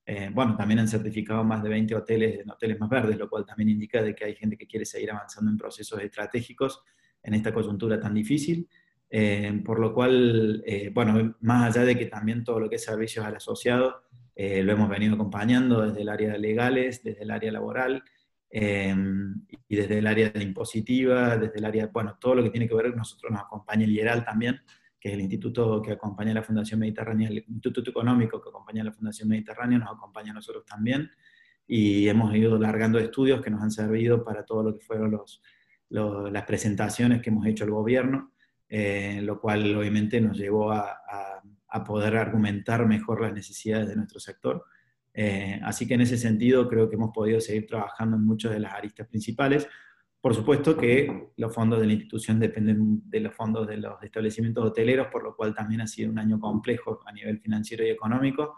Eh, 0.06 0.30
bueno, 0.32 0.54
también 0.56 0.80
han 0.80 0.88
certificado 0.88 1.44
más 1.44 1.62
de 1.62 1.70
20 1.70 1.94
hoteles 1.94 2.40
en 2.40 2.50
hoteles 2.50 2.78
más 2.78 2.90
verdes, 2.90 3.16
lo 3.16 3.28
cual 3.28 3.46
también 3.46 3.70
indica 3.70 4.02
de 4.02 4.14
que 4.14 4.24
hay 4.26 4.34
gente 4.34 4.56
que 4.56 4.66
quiere 4.66 4.84
seguir 4.84 5.10
avanzando 5.10 5.50
en 5.50 5.56
procesos 5.56 6.00
estratégicos 6.00 6.82
en 7.22 7.34
esta 7.34 7.54
coyuntura 7.54 7.98
tan 7.98 8.12
difícil. 8.14 8.68
Eh, 9.08 9.62
por 9.64 9.78
lo 9.78 9.94
cual, 9.94 10.62
eh, 10.66 10.90
bueno, 10.92 11.36
más 11.40 11.74
allá 11.74 11.86
de 11.86 11.96
que 11.96 12.06
también 12.06 12.42
todo 12.42 12.58
lo 12.60 12.68
que 12.68 12.76
es 12.76 12.84
servicios 12.84 13.24
al 13.24 13.36
asociado, 13.36 14.02
lo 14.36 14.72
hemos 14.72 14.88
venido 14.88 15.14
acompañando 15.14 15.82
desde 15.82 16.02
el 16.02 16.08
área 16.08 16.36
legales, 16.36 17.04
desde 17.04 17.22
el 17.22 17.30
área 17.30 17.52
laboral, 17.52 18.02
Em, 18.56 19.34
y 19.68 19.74
desde 19.74 19.98
el 19.98 20.06
área 20.06 20.30
de 20.30 20.40
impositiva, 20.40 21.36
desde 21.36 21.58
el 21.58 21.64
área, 21.64 21.88
bueno, 21.88 22.16
todo 22.20 22.36
lo 22.36 22.44
que 22.44 22.50
tiene 22.50 22.68
que 22.68 22.74
ver, 22.76 22.94
nosotros 22.94 23.32
nos 23.32 23.40
acompaña 23.42 23.84
el 23.84 23.90
IERAL 23.90 24.24
también, 24.24 24.60
que 25.00 25.08
es 25.08 25.14
el 25.14 25.22
instituto 25.22 25.82
que 25.82 25.90
acompaña 25.90 26.30
a 26.30 26.34
la 26.34 26.42
Fundación 26.44 26.78
Mediterránea, 26.78 27.30
el 27.30 27.44
Instituto 27.48 27.90
Económico 27.90 28.40
que 28.40 28.50
acompaña 28.50 28.82
a 28.82 28.84
la 28.84 28.92
Fundación 28.92 29.28
Mediterránea, 29.28 29.78
nos 29.80 29.90
acompaña 29.90 30.30
a 30.30 30.34
nosotros 30.34 30.64
también. 30.64 31.10
y 31.66 32.06
hemos 32.08 32.32
ido 32.36 32.56
largando 32.58 32.98
estudios 33.00 33.42
que 33.42 33.50
nos 33.50 33.60
han 33.60 33.72
servido 33.72 34.22
para 34.22 34.44
todo 34.44 34.62
lo 34.62 34.74
que 34.78 34.84
fueron 34.84 35.10
los, 35.10 35.42
las 35.88 36.44
presentaciones 36.44 37.22
que 37.22 37.30
hemos 37.30 37.46
hecho 37.46 37.64
al 37.64 37.70
gobierno, 37.70 38.34
eh, 38.68 39.20
lo 39.22 39.40
cual 39.40 39.74
obviamente 39.74 40.20
nos 40.20 40.38
llevó 40.38 40.70
a, 40.70 40.96
a, 41.68 41.84
poder 41.84 42.16
argumentar 42.16 42.86
mejor 42.86 43.20
las 43.22 43.32
necesidades 43.32 43.88
de 43.88 43.96
nuestro 43.96 44.20
sector. 44.20 44.64
Eh, 45.14 45.60
así 45.62 45.86
que 45.86 45.94
en 45.94 46.00
ese 46.00 46.18
sentido 46.18 46.68
creo 46.68 46.90
que 46.90 46.96
hemos 46.96 47.12
podido 47.12 47.40
seguir 47.40 47.66
trabajando 47.66 48.16
en 48.16 48.24
muchas 48.24 48.52
de 48.52 48.60
las 48.60 48.74
aristas 48.74 49.06
principales. 49.06 49.66
Por 50.20 50.34
supuesto 50.34 50.76
que 50.76 51.30
los 51.36 51.54
fondos 51.54 51.80
de 51.80 51.86
la 51.86 51.92
institución 51.92 52.40
dependen 52.40 53.02
de 53.04 53.20
los 53.20 53.34
fondos 53.34 53.68
de 53.68 53.76
los 53.76 54.02
establecimientos 54.02 54.64
hoteleros, 54.64 55.08
por 55.12 55.22
lo 55.22 55.36
cual 55.36 55.54
también 55.54 55.82
ha 55.82 55.86
sido 55.86 56.10
un 56.10 56.18
año 56.18 56.40
complejo 56.40 57.00
a 57.06 57.12
nivel 57.12 57.38
financiero 57.38 57.86
y 57.86 57.90
económico, 57.90 58.56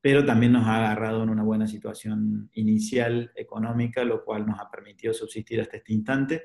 pero 0.00 0.24
también 0.24 0.52
nos 0.52 0.66
ha 0.66 0.76
agarrado 0.76 1.22
en 1.22 1.30
una 1.30 1.42
buena 1.42 1.66
situación 1.66 2.50
inicial 2.52 3.32
económica, 3.34 4.04
lo 4.04 4.24
cual 4.24 4.46
nos 4.46 4.60
ha 4.60 4.70
permitido 4.70 5.12
subsistir 5.12 5.60
hasta 5.60 5.78
este 5.78 5.94
instante 5.94 6.42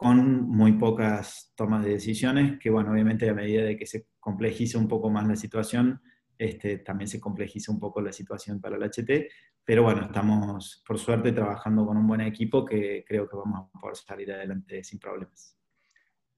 con 0.00 0.48
muy 0.48 0.72
pocas 0.72 1.52
tomas 1.54 1.84
de 1.84 1.90
decisiones, 1.90 2.58
que 2.58 2.70
bueno, 2.70 2.92
obviamente 2.92 3.28
a 3.28 3.34
medida 3.34 3.64
de 3.64 3.76
que 3.76 3.84
se 3.84 4.06
complejiza 4.18 4.78
un 4.78 4.88
poco 4.88 5.10
más 5.10 5.28
la 5.28 5.36
situación, 5.36 6.00
este, 6.40 6.78
también 6.78 7.06
se 7.06 7.20
complejiza 7.20 7.70
un 7.70 7.78
poco 7.78 8.00
la 8.00 8.14
situación 8.14 8.62
para 8.62 8.76
el 8.76 8.82
HT, 8.82 9.30
pero 9.62 9.82
bueno, 9.82 10.06
estamos 10.06 10.82
por 10.86 10.98
suerte 10.98 11.32
trabajando 11.32 11.84
con 11.84 11.98
un 11.98 12.06
buen 12.06 12.22
equipo 12.22 12.64
que 12.64 13.04
creo 13.06 13.28
que 13.28 13.36
vamos 13.36 13.68
a 13.74 13.78
poder 13.78 13.96
salir 13.96 14.32
adelante 14.32 14.82
sin 14.82 14.98
problemas. 14.98 15.54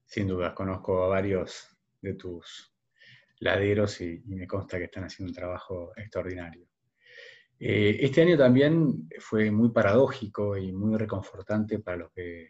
Sin 0.05 0.27
duda, 0.27 0.53
conozco 0.53 1.05
a 1.05 1.07
varios 1.07 1.69
de 2.01 2.15
tus 2.15 2.75
laderos 3.39 4.01
y, 4.01 4.21
me 4.25 4.45
consta 4.45 4.77
que 4.77 4.83
están 4.85 5.05
haciendo 5.05 5.31
un 5.31 5.35
trabajo 5.35 5.93
extraordinario. 5.95 6.67
Eh, 7.57 7.99
este 8.01 8.23
año 8.23 8.37
también 8.37 9.07
fue 9.19 9.51
muy 9.51 9.69
paradójico 9.69 10.57
y 10.57 10.73
muy 10.73 10.97
reconfortante 10.97 11.79
para 11.79 11.95
los 11.95 12.11
que 12.11 12.49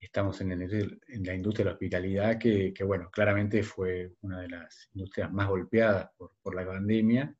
estamos 0.00 0.40
en, 0.40 0.48
la 0.48 1.34
industria 1.34 1.64
de 1.64 1.70
la 1.70 1.74
hospitalidad, 1.74 2.38
que, 2.38 2.74
bueno, 2.84 3.10
claramente 3.10 3.62
fue 3.62 4.14
una 4.22 4.40
de 4.40 4.48
las 4.48 4.88
industrias 4.94 5.30
más 5.32 5.48
golpeadas 5.48 6.10
por, 6.16 6.54
la 6.54 6.66
pandemia, 6.66 7.36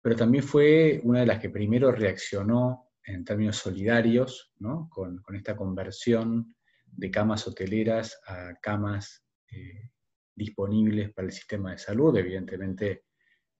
pero 0.00 0.16
también 0.16 0.44
fue 0.44 1.00
una 1.02 1.20
de 1.20 1.26
las 1.26 1.40
que 1.40 1.50
primero 1.50 1.90
reaccionó 1.90 2.90
en 3.04 3.24
términos 3.24 3.56
solidarios, 3.56 4.52
¿no? 4.58 4.88
con, 4.88 5.22
esta 5.34 5.56
conversión 5.56 6.54
de 6.86 7.10
camas 7.10 7.46
hoteleras 7.46 8.20
a 8.26 8.54
camas 8.62 9.24
eh, 9.50 9.90
disponibles 10.34 11.12
para 11.12 11.26
el 11.26 11.32
sistema 11.32 11.72
de 11.72 11.78
salud, 11.78 12.16
evidentemente 12.16 13.04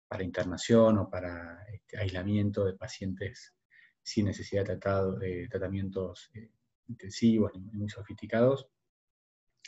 para 0.09 0.25
internación 0.25 0.99
o 0.99 1.11
para 1.11 1.65
este, 1.73 1.99
aislamiento 1.99 2.65
de 2.65 2.75
pacientes 2.75 3.55
sin 4.03 4.27
necesidad 4.27 4.65
de, 4.65 5.49
tratamientos 5.49 6.31
eh, 6.35 6.51
intensivos 6.91 7.53
ni, 7.55 7.61
muy 7.73 7.89
sofisticados. 7.89 8.69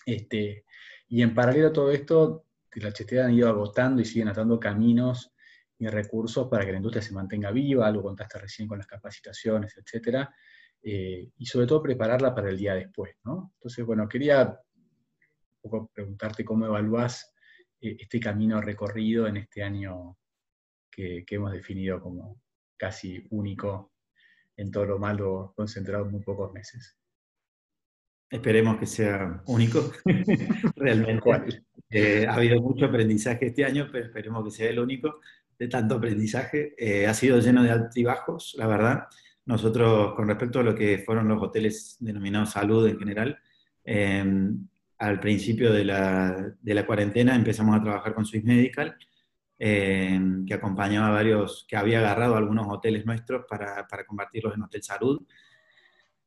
Este, 0.05 0.65
y 1.09 1.23
en 1.23 1.35
paralelo 1.35 1.69
a 1.69 1.73
todo 1.73 1.91
esto, 1.91 2.47
la 2.75 2.91
HT 2.91 3.13
han 3.21 3.35
ido 3.35 3.49
agotando 3.49 4.03
y 4.03 4.05
siguen 4.05 4.29
atando 4.29 4.59
caminos 4.59 5.33
y 5.79 5.87
recursos 5.87 6.49
para 6.49 6.65
que 6.65 6.73
la 6.73 6.79
industria 6.79 7.03
se 7.03 7.13
mantenga 7.13 7.51
viva, 7.51 7.87
algo 7.87 8.03
contaste 8.03 8.39
recién 8.39 8.69
con 8.69 8.79
las 8.79 8.87
capacitaciones, 8.87 9.77
etc. 9.77 10.29
Eh, 10.83 11.31
y 11.37 11.47
sobre 11.47 11.67
todo 11.67 11.83
prepararla 11.83 12.35
para 12.35 12.51
el 12.51 12.57
día 12.57 12.75
después. 12.75 13.17
¿no? 13.25 13.53
Entonces, 13.57 13.85
bueno, 13.85 14.09
quería 14.09 14.49
un 14.49 15.61
poco 15.71 15.91
preguntarte 15.93 16.45
cómo 16.45 16.67
evalúas 16.67 17.35
eh, 17.81 17.97
este 17.99 18.21
camino 18.21 18.61
recorrido 18.61 19.27
en 19.27 19.37
este 19.37 19.63
año 19.63 20.19
que, 20.91 21.25
que, 21.27 21.37
hemos 21.37 21.53
definido 21.53 22.01
como 22.01 22.41
casi 22.77 23.27
único 23.31 23.93
en 24.57 24.71
todo 24.71 24.85
lo 24.85 24.99
malo 24.99 25.53
concentrado 25.57 26.05
en 26.05 26.13
muy 26.13 26.23
pocos 26.23 26.53
meses. 26.53 26.97
Esperemos 28.33 28.79
que 28.79 28.87
sea 28.87 29.43
único, 29.45 29.93
realmente. 30.77 31.63
Eh, 31.91 32.27
ha 32.27 32.33
habido 32.33 32.63
mucho 32.63 32.87
aprendizaje 32.87 33.49
este 33.49 33.63
año, 33.63 33.91
pero 33.93 34.07
esperemos 34.07 34.43
que 34.43 34.51
sea 34.51 34.71
el 34.71 34.79
único 34.79 35.21
de 35.59 35.69
tanto 35.69 35.97
aprendizaje. 35.97 36.75
Eh, 36.79 37.07
ha 37.07 37.13
sido 37.13 37.39
lleno 37.41 37.63
de 37.63 37.71
altibajos, 37.71 38.55
la 38.57 38.67
verdad. 38.67 39.05
Nosotros, 39.45 40.15
con 40.15 40.29
respecto 40.29 40.61
a 40.61 40.63
lo 40.63 40.75
que 40.75 41.03
fueron 41.05 41.29
los 41.29 41.43
hoteles 41.43 41.99
denominados 42.01 42.53
salud 42.53 42.89
en 42.89 42.99
general, 42.99 43.39
eh, 43.85 44.25
al 44.97 45.21
principio 45.21 45.71
de 45.71 45.85
la, 45.85 46.55
de 46.59 46.75
la, 46.75 46.87
cuarentena 46.87 47.35
empezamos 47.35 47.77
a 47.77 47.83
trabajar 47.83 48.15
con 48.15 48.25
Swiss 48.25 48.45
Medical, 48.45 48.97
que 49.59 50.55
acompañaba 50.55 51.09
a 51.09 51.11
varios, 51.11 51.67
que 51.69 51.77
había 51.77 51.99
agarrado 51.99 52.35
algunos 52.37 52.67
hoteles 52.69 53.05
nuestros 53.05 53.45
para, 53.47 53.87
para 53.87 54.07
convertirlos 54.07 54.55
en 54.55 54.63
hotel 54.63 54.83
salud 54.83 55.23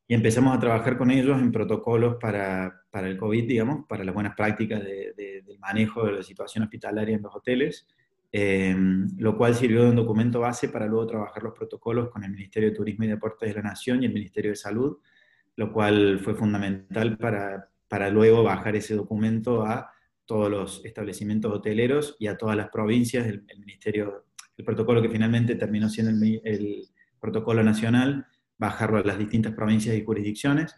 y 0.07 0.13
empezamos 0.13 0.55
a 0.55 0.59
trabajar 0.59 0.97
con 0.97 1.09
ellos 1.09 1.39
en 1.41 1.51
protocolos 1.51 2.17
para, 2.21 2.83
para 2.91 3.07
el 3.07 3.17
COVID, 3.17 3.47
digamos, 3.47 3.85
para 3.87 4.03
las 4.03 4.13
buenas 4.13 4.35
prácticas 4.35 4.83
de, 4.83 5.13
del 5.45 5.59
manejo 5.59 6.05
de 6.05 6.11
la 6.13 6.23
situación 6.23 6.63
hospitalaria 6.63 7.15
en 7.15 7.23
los 7.23 7.35
hoteles, 7.35 7.87
em, 8.31 9.07
lo 9.17 9.35
cual 9.35 9.55
sirvió 9.55 9.83
de 9.83 9.89
un 9.89 9.95
documento 9.95 10.39
base 10.39 10.69
para 10.69 10.85
luego 10.85 11.07
trabajar 11.07 11.41
los 11.41 11.53
protocolos 11.53 12.09
con 12.09 12.23
el 12.23 12.31
Ministerio 12.31 12.69
de 12.69 12.75
Turismo 12.75 13.05
y 13.05 13.07
Deportes 13.07 13.49
de 13.49 13.55
la 13.55 13.69
Nación 13.69 14.03
y 14.03 14.05
el 14.05 14.13
Ministerio 14.13 14.51
de 14.51 14.57
Salud, 14.57 14.97
lo 15.55 15.73
cual 15.73 16.19
fue 16.19 16.35
fundamental 16.35 17.17
para, 17.17 17.69
para 17.87 18.09
luego 18.11 18.43
bajar 18.43 18.75
ese 18.75 18.93
documento 18.93 19.65
a 19.65 19.91
todos 20.25 20.51
los 20.51 20.85
establecimientos 20.85 21.51
hoteleros 21.51 22.15
y 22.19 22.27
a 22.27 22.37
todas 22.37 22.55
las 22.57 22.69
provincias, 22.69 23.25
el, 23.25 23.43
ministerio, 23.57 24.25
el 24.57 24.65
protocolo 24.65 25.01
que 25.01 25.09
finalmente 25.09 25.55
terminó 25.55 25.89
siendo 25.89 26.11
el, 26.11 26.41
el 26.43 26.89
protocolo 27.19 27.63
nacional, 27.63 28.27
bajarlo 28.57 28.97
a 28.97 29.03
las 29.03 29.17
distintas 29.17 29.53
provincias 29.53 29.95
y 29.95 30.03
jurisdicciones. 30.03 30.75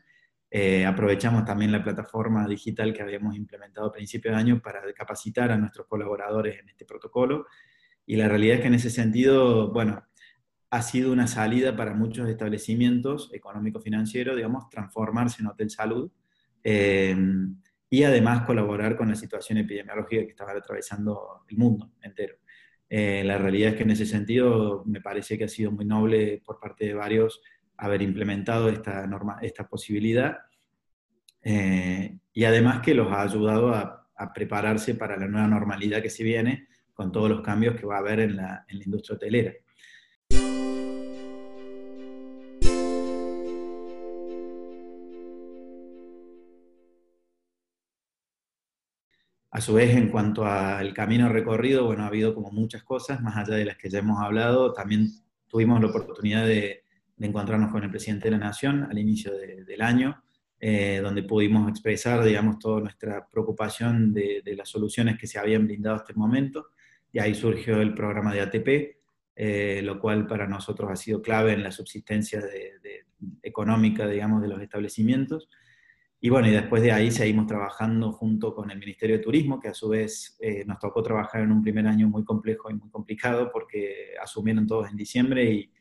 Eh, 0.49 0.85
aprovechamos 0.85 1.43
también 1.45 1.71
la 1.71 1.83
plataforma 1.83 2.47
digital 2.47 2.93
que 2.93 3.01
habíamos 3.01 3.35
implementado 3.35 3.87
a 3.87 3.91
principio 3.91 4.31
de 4.31 4.37
año 4.37 4.61
para 4.61 4.81
capacitar 4.93 5.51
a 5.51 5.57
nuestros 5.57 5.87
colaboradores 5.87 6.59
en 6.59 6.69
este 6.69 6.85
protocolo. 6.85 7.47
Y 8.05 8.15
la 8.15 8.29
realidad 8.29 8.55
es 8.55 8.61
que 8.61 8.67
en 8.67 8.73
ese 8.75 8.89
sentido, 8.89 9.71
bueno, 9.71 10.03
ha 10.69 10.81
sido 10.81 11.11
una 11.11 11.27
salida 11.27 11.75
para 11.75 11.93
muchos 11.93 12.29
establecimientos 12.29 13.29
económico-financieros, 13.33 14.35
digamos, 14.35 14.69
transformarse 14.69 15.41
en 15.41 15.47
hotel 15.47 15.69
salud 15.69 16.11
eh, 16.63 17.15
y 17.89 18.03
además 18.03 18.45
colaborar 18.45 18.97
con 18.97 19.09
la 19.09 19.15
situación 19.15 19.59
epidemiológica 19.59 20.23
que 20.23 20.31
estaba 20.31 20.51
atravesando 20.51 21.43
el 21.47 21.57
mundo 21.57 21.91
entero. 22.01 22.35
Eh, 22.89 23.23
la 23.25 23.37
realidad 23.37 23.71
es 23.71 23.75
que 23.75 23.83
en 23.83 23.91
ese 23.91 24.05
sentido 24.05 24.83
me 24.85 25.01
parece 25.01 25.37
que 25.37 25.45
ha 25.45 25.49
sido 25.49 25.71
muy 25.71 25.85
noble 25.85 26.41
por 26.45 26.59
parte 26.59 26.85
de 26.85 26.93
varios 26.93 27.41
haber 27.77 28.01
implementado 28.01 28.69
esta, 28.69 29.05
norma, 29.07 29.37
esta 29.41 29.67
posibilidad 29.67 30.37
eh, 31.43 32.17
y 32.33 32.43
además 32.43 32.81
que 32.81 32.93
los 32.93 33.11
ha 33.11 33.21
ayudado 33.21 33.73
a, 33.73 33.93
prepararse 34.33 34.95
para 34.95 35.15
la 35.15 35.27
nueva 35.27 35.47
normalidad 35.47 36.01
que 36.01 36.09
se 36.09 36.23
viene 36.23 36.67
con 36.91 37.11
todos 37.11 37.29
los 37.29 37.41
cambios 37.41 37.75
que 37.75 37.85
va 37.85 37.97
a 37.97 37.99
haber 37.99 38.19
en 38.19 38.35
la, 38.35 38.65
en 38.67 38.79
la 38.79 38.83
industria 38.83 39.15
hotelera. 39.15 39.53
A 49.51 49.61
su 49.61 49.75
vez, 49.75 49.95
en 49.95 50.09
cuanto 50.09 50.47
al 50.47 50.95
camino 50.95 51.29
recorrido, 51.29 51.85
bueno, 51.85 52.03
ha 52.03 52.07
habido 52.07 52.33
como 52.33 52.49
muchas 52.49 52.83
cosas, 52.83 53.21
más 53.21 53.37
allá 53.37 53.55
de 53.55 53.65
las 53.65 53.77
que 53.77 53.91
ya 53.91 53.99
hemos 53.99 54.19
hablado. 54.19 54.73
También 54.73 55.11
tuvimos 55.47 55.79
la 55.79 55.87
oportunidad 55.87 56.47
de, 56.47 56.86
de 57.17 57.27
encontrarnos 57.27 57.71
con 57.71 57.83
el 57.83 57.89
presidente 57.89 58.25
de 58.25 58.37
la 58.37 58.45
Nación 58.45 58.83
al 58.83 58.97
inicio 58.97 59.31
del 59.33 59.81
año, 59.81 60.23
eh, 60.59 60.99
donde 61.03 61.23
pudimos 61.23 61.69
expresar, 61.69 62.23
digamos, 62.23 62.59
toda 62.59 62.81
nuestra 62.81 63.27
preocupación 63.27 64.13
de, 64.13 64.41
las 64.55 64.69
soluciones 64.69 65.17
que 65.17 65.27
se 65.27 65.39
habían 65.39 65.65
brindado 65.65 65.95
hasta 65.97 66.13
el 66.13 66.17
momento. 66.17 66.67
Y 67.11 67.19
ahí 67.19 67.33
surgió 67.33 67.81
el 67.81 67.93
programa 67.93 68.33
de 68.33 68.41
ATP, 68.41 68.97
eh, 69.35 69.81
lo 69.83 69.99
cual 69.99 70.27
para 70.27 70.47
nosotros 70.47 70.89
ha 70.91 70.95
sido 70.95 71.21
clave 71.21 71.53
en 71.53 71.63
la 71.63 71.71
subsistencia 71.71 72.41
económica, 73.41 74.07
digamos, 74.07 74.41
de 74.41 74.47
los 74.47 74.61
establecimientos. 74.61 75.49
Y 76.19 76.29
bueno, 76.29 76.47
y 76.47 76.51
después 76.51 76.81
de 76.81 76.91
ahí 76.91 77.11
seguimos 77.11 77.45
trabajando 77.45 78.11
junto 78.11 78.53
con 78.53 78.71
el 78.71 78.79
Ministerio 78.79 79.17
de 79.17 79.23
Turismo, 79.23 79.59
que 79.59 79.67
a 79.67 79.73
su 79.73 79.89
vez 79.89 80.35
eh, 80.39 80.63
nos 80.65 80.79
tocó 80.79 81.03
trabajar 81.03 81.41
en 81.41 81.51
un 81.51 81.61
primer 81.61 81.85
año 81.87 82.07
muy 82.07 82.23
complejo 82.23 82.71
y 82.71 82.73
muy 82.73 82.89
complicado 82.89 83.51
porque 83.51 84.15
asumieron 84.21 84.65
todos 84.65 84.89
en 84.89 84.97
diciembre 84.97 85.51
y, 85.51 85.71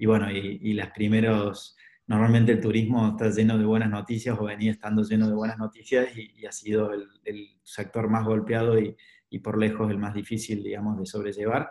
y 0.00 0.06
bueno, 0.06 0.30
y, 0.32 0.72
las 0.72 0.92
primeros, 0.92 1.76
normalmente 2.06 2.52
el 2.52 2.60
turismo 2.62 3.06
está 3.10 3.28
lleno 3.28 3.58
de 3.58 3.66
buenas 3.66 3.90
noticias 3.90 4.34
o 4.40 4.44
venía 4.44 4.70
estando 4.70 5.02
lleno 5.02 5.28
de 5.28 5.34
buenas 5.34 5.58
noticias 5.58 6.08
y, 6.16 6.46
ha 6.46 6.52
sido 6.52 6.90
el, 6.94 7.50
sector 7.62 8.08
más 8.08 8.24
golpeado 8.24 8.78
y, 8.78 8.96
por 9.40 9.58
lejos 9.58 9.90
el 9.90 9.98
más 9.98 10.14
difícil, 10.14 10.62
digamos, 10.62 10.98
de 10.98 11.04
sobrellevar. 11.04 11.70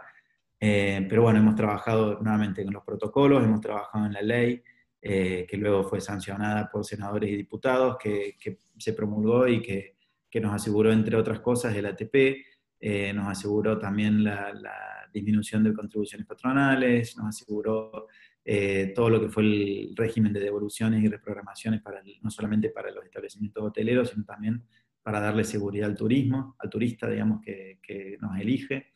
Eh, 0.60 1.08
pero 1.10 1.24
bueno, 1.24 1.40
hemos 1.40 1.56
trabajado 1.56 2.20
nuevamente 2.22 2.64
con 2.64 2.72
los 2.72 2.84
protocolos, 2.84 3.44
hemos 3.44 3.62
trabajado 3.62 4.06
en 4.06 4.14
la 4.14 4.22
ley, 4.22 4.62
eh, 5.02 5.48
que 5.50 5.58
luego 5.58 5.84
fue 5.84 6.00
sancionada 6.00 6.70
por 6.70 6.86
senadores 6.86 7.32
y 7.32 7.36
diputados, 7.36 7.98
que, 7.98 8.38
que 8.40 8.60
se 8.78 8.94
promulgó 8.94 9.48
y 9.48 9.60
que, 9.60 9.96
que, 10.30 10.40
nos 10.40 10.54
aseguró, 10.54 10.92
entre 10.92 11.18
otras 11.18 11.40
cosas, 11.40 11.76
el 11.76 11.88
ATP, 11.88 12.46
eh, 12.80 13.12
nos 13.12 13.28
aseguró 13.28 13.80
también 13.80 14.24
la, 14.24 14.54
la 14.54 14.99
disminución 15.14 15.64
de 15.64 15.74
contribuciones 15.74 16.28
patronales, 16.28 17.18
nos 17.18 17.28
aseguró 17.28 18.08
eh, 18.52 18.94
todo 18.96 19.10
lo 19.10 19.22
que 19.22 19.30
fue 19.30 19.44
el 19.44 19.94
régimen 19.96 20.34
de 20.34 20.40
devoluciones 20.40 21.04
y 21.04 21.08
reprogramaciones 21.08 21.82
para 21.82 22.02
no 22.22 22.32
solamente 22.32 22.70
para 22.70 22.90
los 22.92 23.06
establecimientos 23.06 23.64
hoteleros, 23.64 24.10
sino 24.10 24.26
también 24.26 24.64
para 25.04 25.20
darle 25.20 25.44
seguridad 25.44 25.90
al 25.90 25.96
turismo, 25.96 26.56
al 26.58 26.70
turista, 26.70 27.08
digamos, 27.08 27.42
que, 27.42 27.78
nos 28.20 28.40
elige. 28.40 28.88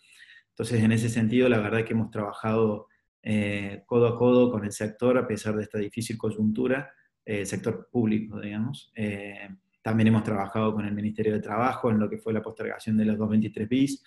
Entonces, 0.50 0.82
en 0.84 0.92
ese 0.92 1.08
sentido, 1.10 1.50
la 1.50 1.60
verdad 1.60 1.82
es 1.82 1.86
que 1.86 1.94
hemos 1.94 2.10
trabajado 2.10 2.88
eh, 3.22 3.84
codo 3.86 4.08
a 4.08 4.18
codo 4.18 4.52
con 4.52 4.66
el 4.66 4.72
sector 4.72 5.18
a 5.18 5.28
pesar 5.28 5.56
de 5.56 5.64
esta 5.64 5.78
difícil 5.78 6.18
coyuntura, 6.18 6.92
el 7.26 7.46
sector 7.46 7.90
público, 7.92 8.40
digamos. 8.40 8.92
también 9.82 10.08
hemos 10.08 10.24
trabajado 10.24 10.74
con 10.74 10.86
el 10.86 10.94
Ministerio 10.94 11.34
de 11.34 11.40
Trabajo 11.40 11.92
en 11.92 12.00
lo 12.00 12.10
que 12.10 12.18
fue 12.18 12.34
la 12.34 12.42
postergación 12.42 12.98
de 12.98 13.06
los 13.06 13.18
223 13.18 13.70
bis, 13.70 14.04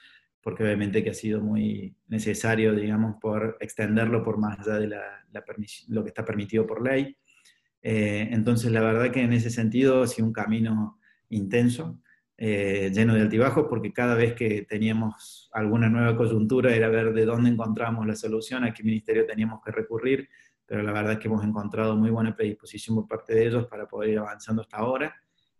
porque 0.46 0.62
obviamente 0.62 1.02
que 1.02 1.10
ha 1.10 1.14
sido 1.14 1.40
muy 1.40 1.96
necesario, 2.06 2.72
digamos, 2.72 3.16
por 3.20 3.56
extenderlo 3.58 4.22
por 4.22 4.38
más 4.38 4.60
allá 4.60 4.78
de 4.78 4.96
lo 5.88 6.04
que 6.04 6.08
está 6.08 6.24
permitido 6.24 6.64
por 6.64 6.84
ley. 6.84 7.16
Eh, 7.82 8.28
entonces, 8.30 8.70
la 8.70 8.80
verdad 8.80 9.10
que 9.10 9.22
en 9.22 9.32
ese 9.32 9.50
sentido 9.50 10.04
ha 10.04 10.06
sido 10.06 10.24
un 10.24 10.32
camino 10.32 11.00
intenso, 11.30 12.00
eh, 12.38 12.92
lleno 12.94 13.14
de 13.14 13.22
altibajos, 13.22 13.66
porque 13.68 13.92
cada 13.92 14.14
vez 14.14 14.34
que 14.34 14.62
teníamos 14.62 15.50
alguna 15.52 15.88
nueva 15.88 16.16
coyuntura 16.16 16.72
era 16.76 16.90
ver 16.90 17.12
de 17.12 17.24
dónde 17.24 17.50
encontramos 17.50 18.06
la 18.06 18.14
solución, 18.14 18.62
a 18.62 18.72
qué 18.72 18.84
ministerio 18.84 19.26
teníamos 19.26 19.60
que 19.64 19.72
recurrir, 19.72 20.28
pero 20.64 20.80
la 20.84 20.92
verdad 20.92 21.14
es 21.14 21.18
que 21.18 21.26
hemos 21.26 21.44
encontrado 21.44 21.96
muy 21.96 22.10
buena 22.10 22.36
predisposición 22.36 22.94
por 22.94 23.08
parte 23.08 23.34
de 23.34 23.48
ellos 23.48 23.66
para 23.66 23.88
poder 23.88 24.10
ir 24.10 24.18
avanzando 24.20 24.62
hasta 24.62 24.76
ahora, 24.76 25.12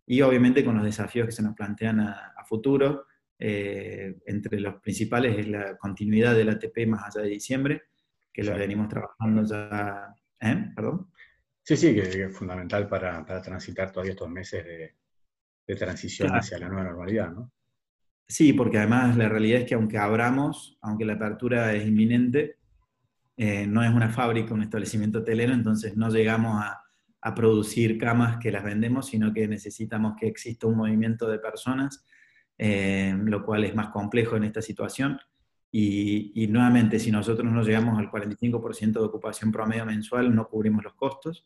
y 0.07 0.21
obviamente 0.21 0.65
con 0.65 0.77
los 0.77 0.85
desafíos 0.85 1.27
que 1.27 1.33
se 1.33 1.43
nos 1.43 1.57
plantean 1.57 1.99
a, 1.99 2.35
a 2.37 2.45
futuro, 2.45 3.07
eh, 3.39 4.17
entre 4.27 4.61
los 4.61 4.81
principales 4.81 5.39
es 5.39 5.49
la 5.49 5.77
continuidad 5.77 6.35
del 6.35 6.49
ATP 6.49 6.87
más 6.87 7.05
allá 7.05 7.25
de 7.25 7.31
diciembre, 7.31 7.83
que 8.33 8.43
lo 8.43 8.57
venimos 8.57 8.89
trabajando 8.89 9.43
ya. 9.45 10.15
¿eh? 10.41 10.73
¿Perdón? 10.75 11.11
Sí, 11.63 11.77
sí, 11.77 11.95
que, 11.95 12.25
es 12.25 12.37
fundamental 12.37 12.89
para, 12.89 13.25
para, 13.25 13.43
transitar 13.43 13.91
todavía 13.91 14.13
estos 14.13 14.31
meses 14.31 14.65
de, 14.65 14.95
de 15.67 15.75
transición 15.75 16.31
hacia 16.31 16.59
la 16.59 16.69
nueva 16.69 16.85
normalidad, 16.85 17.33
¿no? 17.33 17.53
Sí, 18.29 18.53
porque 18.53 18.79
además 18.79 19.17
la 19.17 19.29
realidad 19.29 19.61
es 19.61 19.69
que 19.69 19.75
aunque 19.75 19.99
abramos, 19.99 20.79
aunque 20.81 21.05
la 21.05 21.15
apertura 21.15 21.73
es 21.75 21.87
inminente, 21.87 22.57
eh, 23.37 23.67
no 23.67 23.85
es 23.85 23.91
una 23.91 24.09
fábrica, 24.09 24.55
un 24.55 24.63
establecimiento 24.63 25.19
hotelero, 25.21 25.53
entonces 25.53 25.97
no 25.97 26.09
llegamos 26.09 26.61
a, 26.61 26.81
a, 27.21 27.35
producir 27.35 27.99
camas 27.99 28.39
que 28.39 28.51
las 28.51 28.65
vendemos, 28.65 29.07
sino 29.07 29.33
que 29.33 29.47
necesitamos 29.47 30.15
que 30.19 30.27
exista 30.27 30.67
un 30.67 30.77
movimiento 30.77 31.29
de 31.29 31.39
personas 31.39 32.05
eh, 32.59 33.15
lo 33.25 33.45
cual 33.45 33.65
es 33.65 33.75
más 33.75 33.89
complejo 33.89 34.37
en 34.37 34.45
esta 34.45 34.63
situación. 34.63 35.19
Y, 35.71 36.47
nuevamente, 36.49 36.99
si 36.99 37.11
nosotros 37.11 37.53
no 37.53 37.63
llegamos 37.63 37.99
al 37.99 38.11
45% 38.11 38.93
de 38.93 39.01
ocupación 39.01 39.53
promedio 39.53 39.85
mensual, 39.85 40.35
no 40.35 40.49
cubrimos 40.49 40.83
los 40.83 40.95
costos 40.95 41.45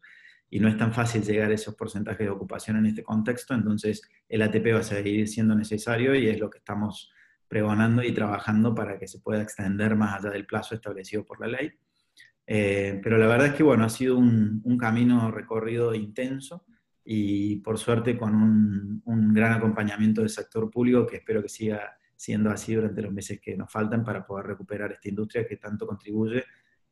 y 0.49 0.61
no 0.61 0.69
es 0.69 0.77
tan 0.77 0.93
fácil 0.93 1.23
llegar 1.23 1.51
a 1.51 1.55
esos 1.55 1.75
porcentajes 1.75 2.27
de 2.27 2.31
ocupación 2.31 2.77
en 2.77 2.87
este 2.87 3.03
contexto, 3.03 3.55
entonces 3.55 4.03
el 4.29 4.43
ATP 4.43 4.75
va 4.75 4.81
a 4.81 4.85
seguir 4.85 5.27
siendo 5.27 5.55
necesario 5.55 6.15
y 6.15 6.29
es 6.29 6.39
lo 6.39 6.49
que 6.49 6.59
estamos 6.59 7.13
pregonando 7.49 8.05
y 8.05 8.13
trabajando 8.13 8.73
para 8.73 8.99
que 8.99 9.09
se 9.09 9.19
pueda 9.19 9.43
extender 9.43 9.97
más 9.97 10.21
allá 10.21 10.31
del 10.31 10.47
plazo 10.47 10.77
establecido 10.77 11.25
por 11.25 11.41
la 11.41 11.49
ley. 11.49 11.73
Eh, 12.47 13.01
pero 13.03 13.19
la 13.19 13.27
verdad 13.27 13.49
es 13.49 13.55
que, 13.55 13.65
bueno, 13.65 13.85
ha 13.85 13.89
sido 13.89 14.17
un, 14.17 14.61
un 14.65 14.79
camino 14.79 15.31
recorrido 15.33 15.93
intenso 15.95 16.65
y 17.05 17.57
por 17.57 17.79
suerte 17.79 18.17
con 18.17 18.35
un, 18.35 19.03
un, 19.05 19.35
gran 19.35 19.53
acompañamiento 19.53 20.21
del 20.21 20.31
sector 20.31 20.71
público 20.71 21.07
que 21.07 21.17
espero 21.17 21.43
que 21.43 21.49
siga 21.49 21.97
siendo 22.15 22.51
así 22.51 22.75
durante 22.75 23.01
los 23.01 23.13
meses 23.13 23.41
que 23.41 23.57
nos 23.57 23.73
faltan 23.73 24.05
para 24.05 24.27
poder 24.27 24.47
recuperar 24.47 24.93
esta 24.93 25.09
industria 25.09 25.47
que 25.47 25.57
tanto 25.57 25.87
contribuye 25.87 26.45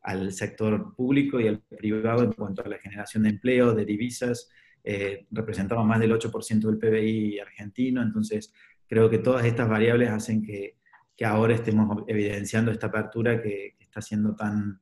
al 0.03 0.33
sector 0.33 0.95
público 0.95 1.39
y 1.39 1.49
al 1.49 1.61
privado 1.61 2.23
en 2.23 2.33
cuanto 2.33 2.65
a 2.65 2.69
la 2.69 2.79
generación 2.79 3.25
de 3.25 3.31
empleo, 3.31 3.75
de 3.75 3.85
divisas. 3.85 4.49
Eh, 4.83 5.27
representamos 5.31 5.85
más 5.85 6.01
del 6.01 6.13
8% 6.13 6.61
del 6.61 6.79
PBI 6.79 7.41
argentino, 7.41 8.01
entonces 8.01 8.55
creo 8.87 9.11
que 9.11 9.19
todas 9.19 9.45
estas 9.45 9.69
variables 9.69 10.09
hacen 10.09 10.43
que, 10.43 10.79
que 11.15 11.25
ahora 11.25 11.55
estemos 11.55 12.05
evidenciando 12.07 12.71
esta 12.71 12.87
apertura 12.87 13.43
que, 13.43 13.77
está 13.79 14.03
siendo 14.03 14.37
tan 14.37 14.81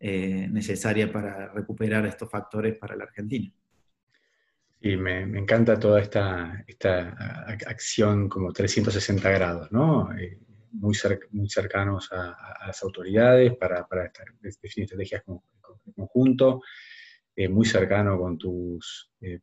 eh, 0.00 0.48
necesaria 0.50 1.12
para 1.12 1.52
recuperar 1.52 2.04
estos 2.06 2.28
factores 2.28 2.76
para 2.76 2.96
la 2.96 3.04
Argentina. 3.04 3.52
Y 4.80 4.96
me, 4.96 5.22
encanta 5.22 5.78
toda 5.78 6.00
esta, 6.00 6.64
esta 6.66 7.08
acción 7.66 8.28
como 8.28 8.52
360 8.52 9.30
grados, 9.30 9.72
¿no? 9.72 10.16
Eh, 10.16 10.38
muy, 10.72 10.96
muy 11.30 11.48
cercanos 11.48 12.12
a, 12.12 12.66
las 12.66 12.82
autoridades 12.82 13.56
para, 13.56 13.86
para 13.88 14.12
definir 14.40 14.84
estrategias 14.84 15.24
en 15.26 15.40
conjunto, 15.94 16.62
eh, 17.34 17.48
muy 17.48 17.66
cercano 17.66 18.18
con 18.18 18.38
tus 18.38 19.10
eh, 19.20 19.40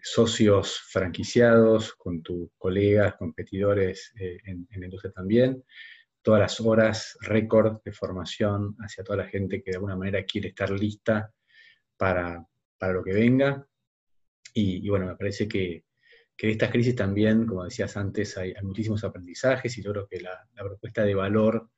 socios 0.00 0.78
franquiciados, 0.90 1.94
con 1.94 2.22
tus 2.22 2.50
colegas, 2.56 3.16
competidores 3.16 4.12
en, 4.14 4.68
en, 4.70 4.80
la 4.80 4.86
industria 4.86 5.12
también, 5.12 5.64
todas 6.22 6.40
las 6.40 6.60
horas 6.60 7.16
récord 7.22 7.82
de 7.84 7.90
formación 7.90 8.76
hacia 8.78 9.02
toda 9.02 9.24
la 9.24 9.28
gente 9.28 9.60
que 9.60 9.72
de 9.72 9.76
alguna 9.76 9.96
manera 9.96 10.22
quiere 10.24 10.48
estar 10.48 10.70
lista 10.70 11.32
para, 11.96 12.46
para 12.78 12.92
lo 12.92 13.02
que 13.02 13.12
venga 13.12 13.66
y, 14.58 14.88
bueno, 14.88 15.06
me 15.06 15.16
parece 15.16 15.46
que, 15.46 15.84
que, 16.36 16.46
en 16.46 16.52
estas 16.52 16.70
crisis 16.70 16.96
también, 16.96 17.46
como 17.46 17.64
decías 17.64 17.96
antes, 17.96 18.36
hay, 18.36 18.54
muchísimos 18.62 19.04
aprendizajes 19.04 19.76
y 19.78 19.82
yo 19.82 19.92
creo 19.92 20.08
que 20.08 20.20
la, 20.20 20.48
propuesta 20.56 21.04
de 21.04 21.14
valor 21.14 21.70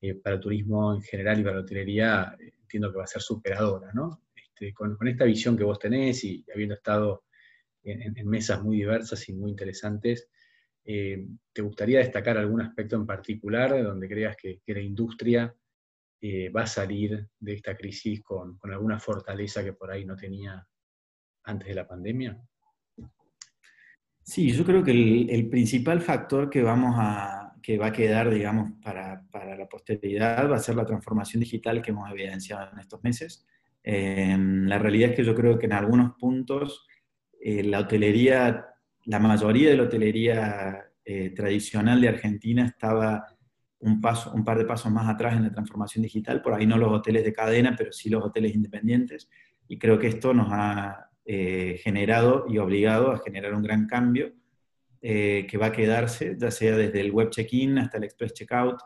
eh, 0.00 0.14
para 0.14 0.36
el 0.36 0.40
turismo 0.40 0.94
en 0.94 1.02
general 1.02 1.40
y 1.40 1.42
para 1.42 1.56
la 1.56 1.62
hotelería 1.62 2.36
eh, 2.38 2.52
entiendo 2.62 2.92
que 2.92 2.98
va 2.98 3.04
a 3.04 3.08
ser 3.08 3.22
superadora, 3.22 3.92
¿no? 3.92 4.22
Este, 4.34 4.72
con, 4.72 4.96
esta 5.06 5.24
visión 5.24 5.56
que 5.56 5.64
vos 5.64 5.78
tenés 5.78 6.22
y 6.24 6.44
habiendo 6.54 6.76
estado 6.76 7.24
en, 7.82 8.28
mesas 8.28 8.62
muy 8.62 8.76
diversas 8.76 9.28
y 9.28 9.32
muy 9.32 9.50
interesantes, 9.50 10.28
eh, 10.84 11.26
¿te 11.52 11.62
gustaría 11.62 11.98
destacar 11.98 12.38
algún 12.38 12.60
aspecto 12.60 12.96
en 12.96 13.06
particular 13.06 13.82
donde 13.82 14.08
creas 14.08 14.36
que, 14.36 14.60
la 14.66 14.80
industria 14.80 15.54
va 16.54 16.62
a 16.62 16.66
salir 16.66 17.26
de 17.38 17.54
esta 17.54 17.74
crisis 17.74 18.22
con 18.22 18.58
alguna 18.64 19.00
fortaleza 19.00 19.64
que 19.64 19.72
por 19.72 19.90
ahí 19.90 20.04
no 20.04 20.16
tenía 20.16 20.66
antes 21.44 21.68
de 21.68 21.74
la 21.74 21.86
pandemia? 21.86 22.40
Sí, 24.22 24.52
yo 24.52 24.64
creo 24.64 24.84
que 24.84 24.92
el, 24.92 25.48
principal 25.48 26.00
factor 26.00 26.48
que, 26.48 26.62
vamos 26.62 26.94
a, 26.96 27.56
que 27.62 27.78
va 27.78 27.86
a 27.86 27.92
quedar, 27.92 28.30
digamos, 28.30 28.72
para, 28.82 29.24
para, 29.30 29.56
la 29.56 29.68
posteridad 29.68 30.48
va 30.48 30.56
a 30.56 30.60
ser 30.60 30.76
la 30.76 30.86
transformación 30.86 31.40
digital 31.40 31.82
que 31.82 31.90
hemos 31.90 32.08
evidenciado 32.10 32.70
en 32.72 32.78
estos 32.78 33.02
meses. 33.02 33.44
Em, 33.82 34.66
la 34.66 34.78
realidad 34.78 35.10
es 35.10 35.16
que 35.16 35.24
yo 35.24 35.34
creo 35.34 35.58
que 35.58 35.66
en 35.66 35.72
algunos 35.72 36.12
puntos 36.12 36.86
eh, 37.40 37.64
la 37.64 37.80
hotelería, 37.80 38.66
la 39.06 39.18
mayoría 39.18 39.70
de 39.70 39.76
la 39.76 39.82
hotelería 39.84 40.84
eh, 41.04 41.30
tradicional 41.30 42.00
de 42.00 42.08
Argentina 42.08 42.66
estaba 42.66 43.26
un, 43.80 44.00
paso, 44.00 44.32
un 44.32 44.44
par 44.44 44.58
de 44.58 44.66
pasos 44.66 44.92
más 44.92 45.08
atrás 45.08 45.34
en 45.34 45.42
la 45.44 45.50
transformación 45.50 46.02
digital, 46.02 46.40
por 46.40 46.54
ahí 46.54 46.66
no 46.66 46.76
los 46.76 46.92
hoteles 46.92 47.24
de 47.24 47.32
cadena, 47.32 47.74
pero 47.76 47.90
sí 47.92 48.10
los 48.10 48.22
hoteles 48.22 48.54
independientes, 48.54 49.28
y 49.66 49.78
creo 49.78 49.98
que 49.98 50.08
esto 50.08 50.34
nos 50.34 50.48
ha, 50.50 51.09
eh, 51.32 51.78
generado 51.84 52.44
y 52.48 52.58
obligado 52.58 53.12
a 53.12 53.18
generar 53.20 53.54
un 53.54 53.62
gran 53.62 53.86
cambio 53.86 54.32
eh, 55.00 55.46
que 55.48 55.58
va 55.58 55.66
a 55.66 55.72
quedarse, 55.72 56.34
ya 56.36 56.50
sea 56.50 56.76
desde 56.76 56.98
el 56.98 57.12
web 57.12 57.30
check-in 57.30 57.78
hasta 57.78 57.98
el 57.98 58.02
express 58.02 58.34
checkout, 58.34 58.80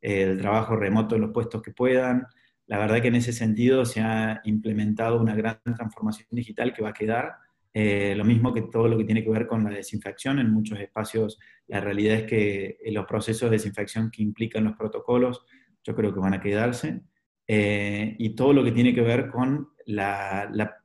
eh, 0.00 0.22
el 0.22 0.38
trabajo 0.38 0.76
remoto 0.76 1.16
en 1.16 1.20
los 1.20 1.30
puestos 1.30 1.60
que 1.60 1.72
puedan. 1.72 2.26
La 2.68 2.78
verdad 2.78 3.02
que 3.02 3.08
en 3.08 3.16
ese 3.16 3.34
sentido 3.34 3.84
se 3.84 4.00
ha 4.00 4.40
implementado 4.44 5.20
una 5.20 5.34
gran 5.34 5.60
transformación 5.62 6.28
digital 6.30 6.72
que 6.72 6.82
va 6.82 6.88
a 6.88 6.94
quedar. 6.94 7.34
lo 7.74 8.24
mismo 8.24 8.54
que 8.54 8.62
todo 8.62 8.88
lo 8.88 8.96
que 8.96 9.04
tiene 9.04 9.22
que 9.22 9.30
ver 9.30 9.46
con 9.46 9.62
la 9.62 9.70
desinfección 9.70 10.38
en 10.38 10.50
muchos 10.50 10.80
espacios. 10.80 11.38
La 11.66 11.82
realidad 11.82 12.16
es 12.16 12.24
que 12.24 12.78
los 12.92 13.04
procesos 13.04 13.50
de 13.50 13.56
desinfección 13.56 14.10
que 14.10 14.22
implican 14.22 14.64
los 14.64 14.74
protocolos, 14.74 15.44
yo 15.84 15.94
creo 15.94 16.14
que 16.14 16.20
van 16.20 16.32
a 16.32 16.40
quedarse. 16.40 17.02
y 17.46 18.34
todo 18.34 18.54
lo 18.54 18.64
que 18.64 18.72
tiene 18.72 18.94
que 18.94 19.02
ver 19.02 19.28
con 19.28 19.68
la, 19.84 20.48
la 20.50 20.79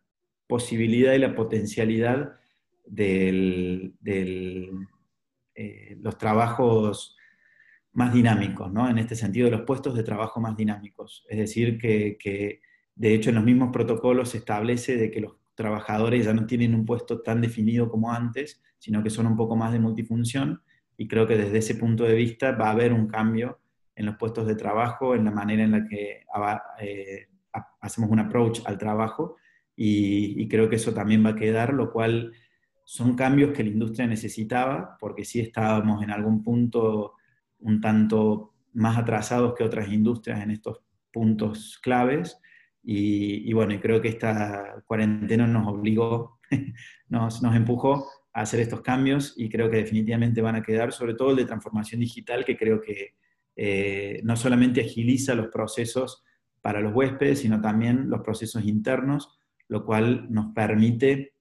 posibilidad 0.48 1.14
y 1.14 1.20
la 1.20 1.36
potencialidad 1.36 2.40
de 2.86 3.92
eh, 5.56 5.98
los 6.02 6.18
trabajos 6.18 7.16
más 7.94 8.14
dinámicos, 8.14 8.72
¿no? 8.72 8.90
En 8.90 8.98
este 8.98 9.16
sentido, 9.16 9.50
los 9.50 9.62
puestos 9.62 9.96
de 9.96 10.04
trabajo 10.04 10.42
más 10.42 10.58
dinámicos. 10.58 11.26
Es 11.30 11.38
decir, 11.38 11.78
que, 11.78 12.62
de 12.96 13.14
hecho 13.14 13.30
en 13.30 13.36
los 13.36 13.44
mismos 13.44 13.70
protocolos 13.72 14.30
se 14.30 14.38
establece 14.38 14.98
de 14.98 15.12
que 15.12 15.22
los 15.22 15.36
trabajadores 15.56 16.26
ya 16.26 16.34
no 16.34 16.46
tienen 16.46 16.76
un 16.76 16.86
puesto 16.86 17.22
tan 17.22 17.42
definido 17.42 17.90
como 17.90 18.12
antes, 18.12 18.62
sino 18.78 19.02
que 19.02 19.10
son 19.10 19.28
un 19.28 19.38
poco 19.38 19.56
más 19.56 19.72
de 19.72 19.80
multifunción, 19.80 20.62
y 20.98 21.08
creo 21.08 21.26
que 21.26 21.38
desde 21.38 21.58
ese 21.58 21.76
punto 21.76 22.04
de 22.04 22.16
vista 22.16 22.52
va 22.52 22.68
a 22.68 22.72
haber 22.72 22.94
un 22.94 23.08
cambio 23.08 23.60
en 23.96 24.06
los 24.06 24.18
puestos 24.18 24.46
de 24.46 24.56
trabajo, 24.56 25.16
en 25.16 25.26
la 25.26 25.32
manera 25.32 25.64
en 25.64 25.72
la 25.72 25.88
que 25.88 26.26
eh, 26.82 27.28
hacemos 27.80 28.10
un 28.10 28.20
approach 28.20 28.60
al 28.66 28.78
trabajo, 28.78 29.38
y, 29.76 30.48
creo 30.48 30.70
que 30.70 30.78
eso 30.78 30.94
también 30.94 31.26
va 31.26 31.32
a 31.32 31.36
quedar, 31.36 31.74
lo 31.74 31.92
cual 31.92 32.34
son 32.84 33.16
cambios 33.16 33.52
que 33.52 33.64
la 33.64 33.70
industria 33.70 34.08
necesitaba, 34.08 34.98
porque 35.00 35.26
sí 35.26 35.40
estábamos 35.40 36.04
en 36.04 36.12
algún 36.12 36.44
punto 36.44 37.14
un 37.60 37.82
tanto 37.82 38.54
más 38.74 38.98
atrasados 38.98 39.54
que 39.56 39.64
otras 39.64 39.90
industrias 39.92 40.42
en 40.42 40.52
estos 40.52 40.82
puntos 41.12 41.80
claves, 41.82 42.40
Y, 42.84 43.52
bueno, 43.54 43.74
y 43.74 43.80
creo 43.80 44.00
que 44.00 44.10
esta 44.10 44.84
cuarentena 44.86 45.48
nos 45.48 45.68
obligó, 45.68 46.40
nos, 47.10 47.42
nos 47.42 47.56
empujó 47.56 48.08
a 48.32 48.42
hacer 48.42 48.60
estos 48.60 48.82
cambios 48.82 49.34
y 49.38 49.50
creo 49.50 49.72
que 49.72 49.78
definitivamente 49.78 50.42
van 50.42 50.56
a 50.56 50.62
quedar, 50.62 50.92
sobre 50.92 51.16
todo 51.16 51.32
el 51.32 51.38
de 51.38 51.46
transformación 51.46 52.02
digital, 52.02 52.46
que 52.46 52.56
creo 52.56 52.80
que 52.80 53.16
eh, 53.56 54.20
no 54.24 54.36
solamente 54.36 54.82
agiliza 54.82 55.34
los 55.34 55.48
procesos 55.48 56.24
para 56.62 56.82
los 56.82 56.94
huéspedes, 56.94 57.40
sino 57.40 57.62
también 57.62 58.10
los 58.10 58.22
procesos 58.22 58.66
internos, 58.66 59.40
lo 59.68 59.86
cual 59.86 60.28
nos 60.30 60.54
permite 60.54 61.34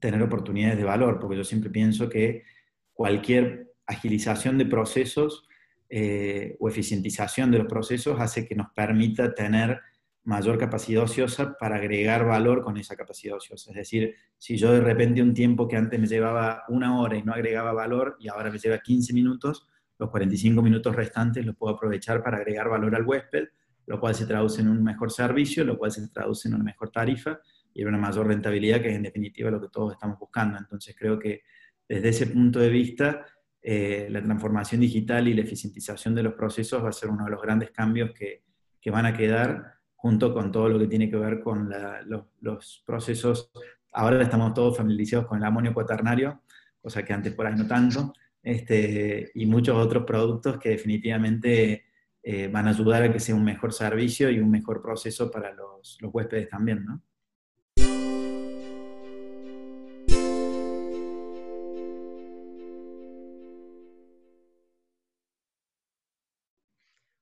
tener 0.00 0.22
oportunidades 0.22 0.78
de 0.78 0.84
valor, 0.84 1.18
porque 1.18 1.36
yo 1.36 1.44
siempre 1.44 1.70
pienso 1.70 2.08
que 2.08 2.44
cualquier 2.92 3.72
agilización 3.86 4.58
de 4.58 4.66
procesos 4.66 5.48
eh, 5.90 6.56
o 6.60 6.68
eficientización 6.68 7.50
de 7.50 7.58
los 7.58 7.66
procesos 7.66 8.20
hace 8.20 8.46
que 8.46 8.54
nos 8.54 8.68
permita 8.74 9.34
tener 9.34 9.80
mayor 10.24 10.58
capacidad 10.58 11.04
ociosa 11.04 11.56
para 11.58 11.76
agregar 11.76 12.26
valor 12.26 12.62
con 12.62 12.76
esa 12.76 12.94
capacidad 12.96 13.36
ociosa. 13.36 13.70
Es 13.70 13.76
decir, 13.76 14.14
si 14.36 14.58
yo 14.58 14.72
de 14.72 14.82
repente 14.82 15.22
un 15.22 15.32
tiempo 15.32 15.66
que 15.66 15.76
antes 15.76 15.98
me 15.98 16.06
llevaba 16.06 16.64
una 16.68 17.00
hora 17.00 17.16
y 17.16 17.22
no 17.22 17.32
agregaba 17.32 17.72
valor 17.72 18.16
y 18.20 18.28
ahora 18.28 18.50
me 18.50 18.58
lleva 18.58 18.78
15 18.78 19.14
minutos, 19.14 19.66
los 19.98 20.10
45 20.10 20.60
minutos 20.60 20.94
restantes 20.94 21.46
los 21.46 21.56
puedo 21.56 21.74
aprovechar 21.74 22.22
para 22.22 22.36
agregar 22.36 22.68
valor 22.68 22.94
al 22.94 23.06
huésped, 23.06 23.48
lo 23.88 23.98
cual 23.98 24.14
se 24.14 24.26
traduce 24.26 24.60
en 24.60 24.68
un 24.68 24.84
mejor 24.84 25.10
servicio, 25.10 25.64
lo 25.64 25.78
cual 25.78 25.90
se 25.90 26.06
traduce 26.08 26.46
en 26.46 26.54
una 26.54 26.64
mejor 26.64 26.90
tarifa 26.90 27.40
y 27.72 27.80
en 27.80 27.88
una 27.88 27.96
mayor 27.96 28.26
rentabilidad, 28.26 28.82
que 28.82 28.90
es 28.90 28.96
en 28.96 29.02
definitiva 29.02 29.50
lo 29.50 29.60
que 29.60 29.68
todos 29.68 29.94
estamos 29.94 30.18
buscando. 30.18 30.58
Entonces 30.58 30.94
creo 30.96 31.18
que 31.18 31.40
desde 31.88 32.10
ese 32.10 32.26
punto 32.26 32.58
de 32.58 32.68
vista, 32.68 33.24
eh, 33.62 34.08
la 34.10 34.22
transformación 34.22 34.82
digital 34.82 35.26
y 35.26 35.32
la 35.32 35.40
eficientización 35.40 36.14
de 36.14 36.22
los 36.22 36.34
procesos 36.34 36.84
va 36.84 36.90
a 36.90 36.92
ser 36.92 37.08
uno 37.08 37.24
de 37.24 37.30
los 37.30 37.40
grandes 37.40 37.70
cambios 37.70 38.10
que, 38.12 38.42
que 38.78 38.90
van 38.90 39.06
a 39.06 39.16
quedar 39.16 39.78
junto 39.94 40.34
con 40.34 40.52
todo 40.52 40.68
lo 40.68 40.78
que 40.78 40.86
tiene 40.86 41.08
que 41.08 41.16
ver 41.16 41.40
con 41.40 41.70
los, 42.06 42.26
los, 42.40 42.82
procesos. 42.84 43.50
Ahora 43.92 44.22
estamos 44.22 44.52
todos 44.52 44.76
familiarizados 44.76 45.26
con 45.26 45.38
el 45.38 45.44
amonio 45.44 45.72
cuaternario, 45.72 46.42
cosa 46.82 47.02
que 47.02 47.14
antes 47.14 47.32
por 47.32 47.46
ahí 47.46 47.54
no 47.56 47.66
tanto, 47.66 48.12
este, 48.42 49.30
y 49.34 49.46
muchos 49.46 49.76
otros 49.76 50.04
productos 50.04 50.58
que 50.58 50.68
definitivamente 50.68 51.87
eh, 52.30 52.46
van 52.46 52.66
a 52.66 52.72
ayudar 52.72 53.02
a 53.02 53.10
que 53.10 53.20
sea 53.20 53.34
un 53.34 53.42
mejor 53.42 53.72
servicio 53.72 54.28
y 54.28 54.38
un 54.38 54.50
mejor 54.50 54.82
proceso 54.82 55.30
para 55.30 55.50
los, 55.54 55.96
los 56.02 56.12
huéspedes 56.12 56.50
también, 56.50 56.84
¿no? 56.84 57.02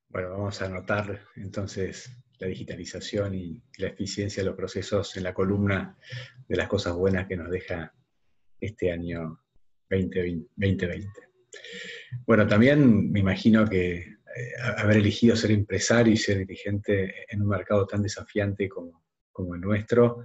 Bueno, 0.09 0.31
vamos 0.31 0.61
a 0.61 0.67
anotar 0.67 1.21
entonces 1.37 2.11
la 2.41 2.49
digitalización 2.49 3.33
y 3.37 3.63
la 3.79 3.87
eficiencia 3.87 4.43
de 4.43 4.49
los 4.49 4.57
procesos 4.57 5.17
en 5.17 5.23
la 5.23 5.33
columna 5.33 5.97
de 6.49 6.57
las 6.57 6.67
cosas 6.67 6.97
buenas 6.97 7.29
que 7.29 7.37
nos 7.37 7.49
deja 7.49 7.95
este 8.59 8.91
año 8.91 9.41
2020. 9.89 11.01
Bueno, 12.27 12.49
también 12.49 13.13
me 13.13 13.21
imagino 13.21 13.65
que 13.69 14.16
haber 14.77 14.99
elegido 14.99 15.37
ser 15.37 15.51
empresario 15.51 16.13
y 16.13 16.17
ser 16.17 16.39
dirigente 16.39 17.25
en 17.29 17.43
un 17.43 17.49
mercado 17.49 17.87
tan 17.87 18.03
desafiante 18.03 18.69
como, 18.69 19.03
el 19.55 19.61
nuestro 19.61 20.25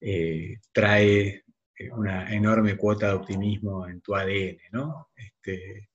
eh, 0.00 0.56
trae 0.72 1.44
eh, 1.76 1.90
una 1.90 2.32
enorme 2.34 2.76
cuota 2.76 3.08
de 3.08 3.14
optimismo 3.14 3.86
en 3.86 4.00
tu 4.00 4.14
ADN, 4.14 4.58
¿no? 4.72 5.10
Este, 5.14 5.90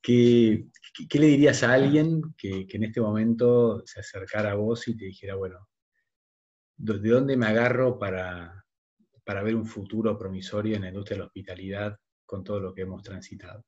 ¿qué, 0.00 0.64
le 1.12 1.26
dirías 1.26 1.62
a 1.62 1.72
alguien 1.72 2.22
que, 2.36 2.66
en 2.68 2.84
este 2.84 3.00
momento 3.00 3.82
se 3.86 4.00
acercara 4.00 4.52
a 4.52 4.54
vos 4.54 4.86
y 4.88 4.96
te 4.96 5.06
dijera, 5.06 5.34
bueno, 5.34 5.68
¿de 6.76 7.08
dónde 7.10 7.36
me 7.36 7.46
agarro 7.46 7.98
para, 7.98 8.64
para 9.24 9.42
ver 9.42 9.54
un 9.54 9.66
futuro 9.66 10.16
promisorio 10.18 10.76
en 10.76 10.82
la 10.82 10.88
industria 10.88 11.16
de 11.16 11.20
la 11.20 11.26
hospitalidad 11.26 11.98
con 12.26 12.44
todo 12.44 12.60
lo 12.60 12.74
que 12.74 12.82
hemos 12.82 13.02
transitado? 13.02 13.64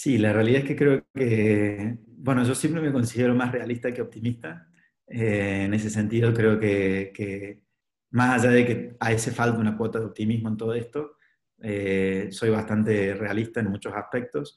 Sí, 0.00 0.16
la 0.16 0.32
realidad 0.32 0.60
es 0.60 0.64
que 0.68 0.76
creo 0.76 1.04
que, 1.12 1.98
bueno, 2.06 2.44
yo 2.44 2.54
siempre 2.54 2.80
me 2.80 2.92
considero 2.92 3.34
más 3.34 3.50
realista 3.50 3.92
que 3.92 4.00
optimista. 4.00 4.68
Eh, 5.08 5.64
en 5.64 5.74
ese 5.74 5.90
sentido, 5.90 6.32
creo 6.32 6.60
que, 6.60 7.64
más 8.10 8.40
allá 8.40 8.52
de 8.52 8.64
que 8.64 8.96
a 9.00 9.10
ese 9.10 9.32
falta 9.32 9.58
una 9.58 9.76
cuota 9.76 9.98
de 9.98 10.04
optimismo 10.06 10.50
en 10.50 10.56
todo 10.56 10.72
esto, 10.74 11.16
eh, 11.60 12.28
soy 12.30 12.50
bastante 12.50 13.12
realista 13.14 13.58
en 13.58 13.70
muchos 13.70 13.92
aspectos, 13.92 14.56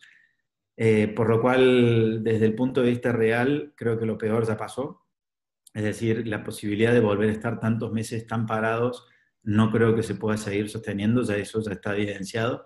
eh, 0.78 1.08
por 1.08 1.28
lo 1.28 1.42
cual 1.42 2.24
desde 2.24 2.46
el 2.46 2.54
punto 2.54 2.84
de 2.84 2.92
vista 2.92 3.12
real 3.12 3.74
creo 3.76 3.98
que 3.98 4.06
lo 4.06 4.20
peor 4.20 4.46
ya 4.46 4.58
pasó, 4.58 5.08
es 5.74 5.82
decir, 5.84 6.28
la 6.28 6.44
posibilidad 6.44 6.94
de 6.94 7.00
volver 7.00 7.30
a 7.30 7.34
estar 7.34 7.60
tantos 7.60 7.92
meses 7.92 8.28
tan 8.28 8.46
parados 8.46 9.08
no 9.42 9.72
creo 9.72 9.96
que 9.96 10.04
se 10.04 10.14
pueda 10.14 10.38
seguir 10.38 10.70
sosteniendo, 10.70 11.24
ya 11.24 11.36
eso 11.36 11.60
ya 11.64 11.72
está 11.72 11.96
evidenciado, 11.96 12.64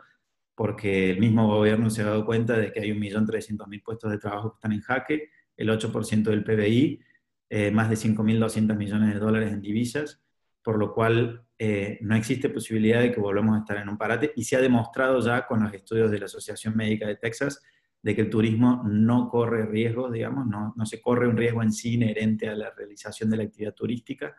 porque 0.55 1.11
el 1.11 1.19
mismo 1.19 1.47
gobierno 1.47 1.89
se 1.89 2.01
ha 2.01 2.05
dado 2.05 2.25
cuenta 2.25 2.57
de 2.57 2.71
que 2.71 2.79
hay 2.79 2.91
1.300.000 2.91 3.83
puestos 3.83 4.09
de 4.09 4.17
trabajo 4.17 4.51
que 4.51 4.55
están 4.55 4.71
en 4.71 4.81
jaque, 4.81 5.29
el 5.57 5.69
8% 5.69 6.23
del 6.23 6.43
PBI, 6.43 7.01
eh, 7.49 7.71
más 7.71 7.89
de 7.89 7.95
5.200 7.95 8.75
millones 8.75 9.13
de 9.13 9.19
dólares 9.19 9.51
en 9.51 9.61
divisas, 9.61 10.21
por 10.63 10.79
lo 10.79 10.93
cual 10.93 11.45
eh, 11.59 11.99
no 12.01 12.15
existe 12.15 12.49
posibilidad 12.49 13.01
de 13.01 13.11
que 13.11 13.19
volvamos 13.19 13.55
a 13.55 13.59
estar 13.59 13.77
en 13.77 13.89
un 13.89 13.97
parate 13.97 14.33
y 14.35 14.43
se 14.43 14.55
ha 14.55 14.61
demostrado 14.61 15.19
ya 15.19 15.45
con 15.45 15.63
los 15.63 15.73
estudios 15.73 16.09
de 16.09 16.19
la 16.19 16.25
Asociación 16.25 16.75
Médica 16.75 17.07
de 17.07 17.15
Texas 17.17 17.61
de 18.01 18.15
que 18.15 18.21
el 18.21 18.29
turismo 18.29 18.83
no 18.85 19.29
corre 19.29 19.65
riesgos, 19.65 20.11
digamos, 20.11 20.45
no, 20.47 20.73
no 20.75 20.85
se 20.85 21.01
corre 21.01 21.27
un 21.27 21.37
riesgo 21.37 21.63
en 21.63 21.71
sí 21.71 21.95
inherente 21.95 22.47
a 22.47 22.55
la 22.55 22.71
realización 22.71 23.29
de 23.29 23.37
la 23.37 23.43
actividad 23.43 23.73
turística, 23.73 24.35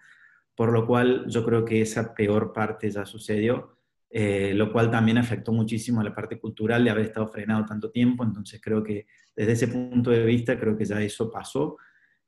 por 0.54 0.72
lo 0.72 0.86
cual 0.86 1.24
yo 1.26 1.44
creo 1.44 1.64
que 1.64 1.80
esa 1.80 2.14
peor 2.14 2.52
parte 2.52 2.90
ya 2.90 3.04
sucedió, 3.04 3.75
eh, 4.18 4.54
lo 4.54 4.72
cual 4.72 4.90
también 4.90 5.18
afectó 5.18 5.52
muchísimo 5.52 6.00
a 6.00 6.04
la 6.04 6.14
parte 6.14 6.38
cultural 6.38 6.82
de 6.82 6.88
haber 6.88 7.04
estado 7.04 7.28
frenado 7.28 7.66
tanto 7.66 7.90
tiempo, 7.90 8.24
entonces 8.24 8.58
creo 8.62 8.82
que 8.82 9.06
desde 9.36 9.52
ese 9.52 9.68
punto 9.68 10.10
de 10.10 10.24
vista 10.24 10.58
creo 10.58 10.74
que 10.74 10.86
ya 10.86 11.02
eso 11.02 11.30
pasó. 11.30 11.76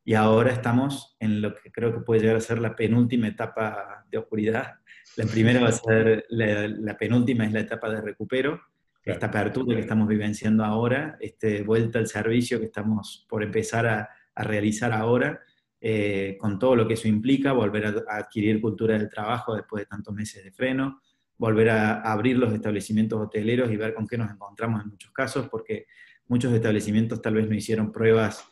Y 0.04 0.12
ahora 0.12 0.52
estamos 0.52 1.16
en 1.18 1.40
lo 1.40 1.54
que 1.54 1.72
creo 1.72 1.90
que 1.94 2.00
puede 2.00 2.20
llegar 2.20 2.36
a 2.36 2.40
ser 2.40 2.58
la 2.58 2.76
penúltima 2.76 3.28
etapa 3.28 4.04
de 4.10 4.18
oscuridad. 4.18 4.74
La 5.16 5.24
primera 5.24 5.62
va 5.62 5.68
a 5.68 5.72
ser, 5.72 6.26
la, 6.28 6.94
penúltima 6.98 7.46
es 7.46 7.52
la 7.54 7.60
etapa 7.60 7.88
de 7.88 8.02
recupero, 8.02 8.60
esta 9.02 9.28
apertura 9.28 9.74
que 9.74 9.80
estamos 9.80 10.08
vivenciando 10.08 10.66
ahora, 10.66 11.16
este 11.20 11.62
vuelta 11.62 11.98
al 11.98 12.06
servicio 12.06 12.58
que 12.60 12.66
estamos 12.66 13.24
por 13.30 13.42
empezar 13.42 13.86
a, 13.86 14.10
a 14.34 14.44
realizar 14.44 14.92
ahora, 14.92 15.40
eh, 15.80 16.36
con 16.38 16.58
todo 16.58 16.76
lo 16.76 16.86
que 16.86 16.94
eso 16.94 17.08
implica, 17.08 17.52
volver 17.52 17.86
a, 17.86 18.18
adquirir 18.18 18.60
cultura 18.60 18.98
del 18.98 19.08
trabajo 19.08 19.56
después 19.56 19.84
de 19.84 19.86
tantos 19.86 20.12
meses 20.12 20.44
de 20.44 20.52
freno, 20.52 21.00
volver 21.38 21.70
a, 21.70 22.00
abrir 22.02 22.36
los 22.36 22.52
establecimientos 22.52 23.20
hoteleros 23.20 23.70
y 23.70 23.76
ver 23.76 23.94
con 23.94 24.06
qué 24.06 24.18
nos 24.18 24.30
encontramos 24.30 24.82
en 24.82 24.90
muchos 24.90 25.12
casos, 25.12 25.48
porque 25.48 25.86
muchos 26.26 26.52
establecimientos 26.52 27.22
tal 27.22 27.34
vez 27.34 27.48
no 27.48 27.54
hicieron 27.54 27.90
pruebas 27.92 28.44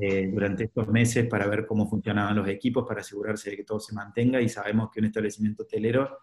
eh, 0.00 0.28
durante 0.30 0.64
estos 0.64 0.88
meses 0.88 1.26
para 1.26 1.46
ver 1.46 1.66
cómo 1.66 1.88
funcionaban 1.88 2.36
los 2.36 2.48
equipos, 2.48 2.86
para 2.86 3.00
asegurarse 3.00 3.50
de 3.50 3.56
que 3.56 3.64
todo 3.64 3.80
se 3.80 3.94
mantenga 3.94 4.40
y 4.40 4.48
sabemos 4.48 4.90
que 4.92 5.00
un 5.00 5.06
establecimiento 5.06 5.62
hotelero, 5.62 6.18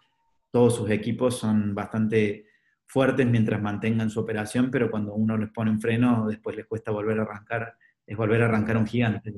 todos 0.50 0.76
sus 0.76 0.88
equipos 0.90 1.36
son 1.36 1.74
bastante 1.74 2.46
fuertes 2.86 3.26
mientras 3.26 3.60
mantengan 3.60 4.08
su 4.08 4.20
operación, 4.20 4.70
pero 4.70 4.90
cuando 4.90 5.14
uno 5.14 5.36
les 5.36 5.50
pone 5.50 5.70
un 5.70 5.80
freno, 5.80 6.26
después 6.28 6.54
les 6.54 6.66
cuesta 6.66 6.92
volver 6.92 7.18
a 7.18 7.22
arrancar, 7.22 7.74
es 8.06 8.16
volver 8.16 8.42
a 8.42 8.44
arrancar 8.44 8.76
un 8.76 8.86
gigante. 8.86 9.34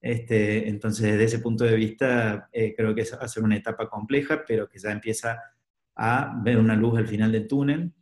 Este, 0.00 0.68
entonces, 0.68 1.12
desde 1.12 1.24
ese 1.24 1.38
punto 1.38 1.62
de 1.62 1.76
vista, 1.76 2.48
eh, 2.52 2.74
creo 2.76 2.92
que 2.92 3.04
va 3.12 3.18
a 3.24 3.28
ser 3.28 3.44
una 3.44 3.56
etapa 3.56 3.88
compleja, 3.88 4.42
pero 4.44 4.68
que 4.68 4.80
ya 4.80 4.90
empieza 4.90 5.40
a 5.96 6.40
ver 6.42 6.58
una 6.58 6.76
luz 6.76 6.98
al 6.98 7.08
final 7.08 7.32
del 7.32 7.48
túnel. 7.48 7.92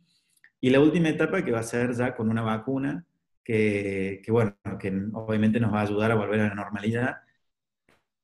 Y 0.59 0.69
la 0.69 0.79
última 0.79 1.09
etapa 1.09 1.43
que 1.43 1.51
va 1.51 1.59
a 1.59 1.63
ser 1.63 1.93
ya 1.93 2.15
con 2.15 2.29
una 2.29 2.41
vacuna, 2.41 3.05
que, 3.43 4.23
bueno, 4.29 4.55
que 4.79 4.89
obviamente 5.13 5.59
nos 5.59 5.73
va 5.73 5.79
a 5.79 5.83
ayudar 5.83 6.11
a 6.11 6.15
volver 6.15 6.41
a 6.41 6.49
la 6.49 6.55
normalidad. 6.55 7.17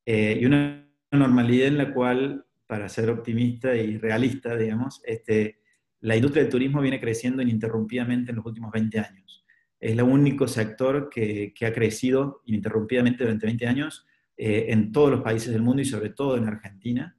Eh, 0.06 0.38
y 0.42 0.46
una 0.46 0.88
normalidad 1.12 1.68
en 1.68 1.78
la 1.78 1.94
cual, 1.94 2.46
para 2.68 2.88
ser 2.90 3.10
optimista 3.10 3.76
y 3.76 3.98
realista, 3.98 4.56
digamos, 4.56 5.02
este, 5.06 5.60
la 6.02 6.16
industria 6.16 6.44
del 6.44 6.52
turismo 6.52 6.82
viene 6.82 7.00
creciendo 7.00 7.42
ininterrumpidamente 7.42 8.32
en 8.32 8.38
los 8.38 8.46
últimos 8.46 8.72
20 8.72 9.00
años. 9.00 9.46
Es 9.80 9.92
el 9.92 10.02
único 10.02 10.48
sector 10.48 11.10
que, 11.10 11.54
que 11.54 11.66
ha 11.66 11.74
crecido 11.74 12.42
ininterrumpidamente 12.46 13.24
durante 13.24 13.46
20 13.46 13.68
años 13.68 14.08
eh, 14.38 14.68
en 14.70 14.92
todos 14.92 15.10
los 15.10 15.22
países 15.22 15.52
del 15.52 15.64
mundo 15.64 15.82
y 15.82 15.86
sobre 15.86 16.10
todo 16.10 16.38
en 16.38 16.48
Argentina. 16.48 17.17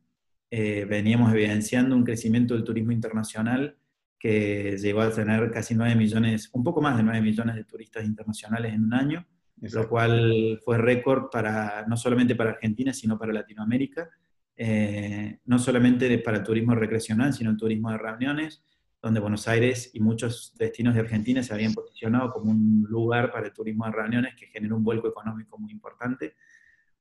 Eh, 0.51 0.87
veníamos 0.89 1.33
evidenciando 1.33 1.95
un 1.95 2.05
crecimiento 2.05 2.55
del 2.55 2.65
turismo 2.65 2.93
internacional 2.93 3.77
que 4.19 4.77
llegó 4.79 5.03
a 5.03 5.11
tener 5.11 5.51
casi 5.51 5.75
9 5.75 5.95
millones, 5.95 6.51
un 6.53 6.65
poco 6.65 6.81
más 6.81 6.97
de 6.97 7.03
9 7.03 7.21
millones 7.21 7.55
de 7.55 7.65
turistas 7.65 8.05
internacionales 8.05 8.73
en 8.75 8.85
un 8.85 8.95
año, 8.95 9.27
lo 9.61 9.89
cual 9.89 10.59
fue 10.65 10.79
récord 10.79 11.31
para, 11.31 11.85
no 11.87 11.97
solamente 11.97 12.35
para 12.35 12.51
Argentina, 12.51 12.93
sino 12.93 13.19
para 13.19 13.33
Latinoamérica, 13.33 14.11
eh, 14.57 15.39
no 15.45 15.59
solamente 15.59 16.19
para 16.19 16.39
el 16.39 16.43
turismo 16.43 16.75
recreacional, 16.75 17.33
sino 17.33 17.51
el 17.51 17.57
turismo 17.57 17.91
de 17.93 17.99
reuniones, 17.99 18.63
donde 19.01 19.21
Buenos 19.21 19.47
Aires 19.47 19.91
y 19.95 20.01
muchos 20.01 20.55
destinos 20.59 20.95
de 20.95 21.01
Argentina 21.01 21.43
se 21.43 21.55
habían 21.55 21.73
posicionado 21.73 22.33
como 22.33 22.51
un 22.51 22.85
lugar 22.89 23.31
para 23.31 23.47
el 23.47 23.53
turismo 23.53 23.85
de 23.85 23.93
reuniones 23.93 24.35
que 24.35 24.47
generó 24.47 24.77
un 24.77 24.83
vuelco 24.83 25.07
económico 25.09 25.59
muy 25.59 25.71
importante. 25.71 26.35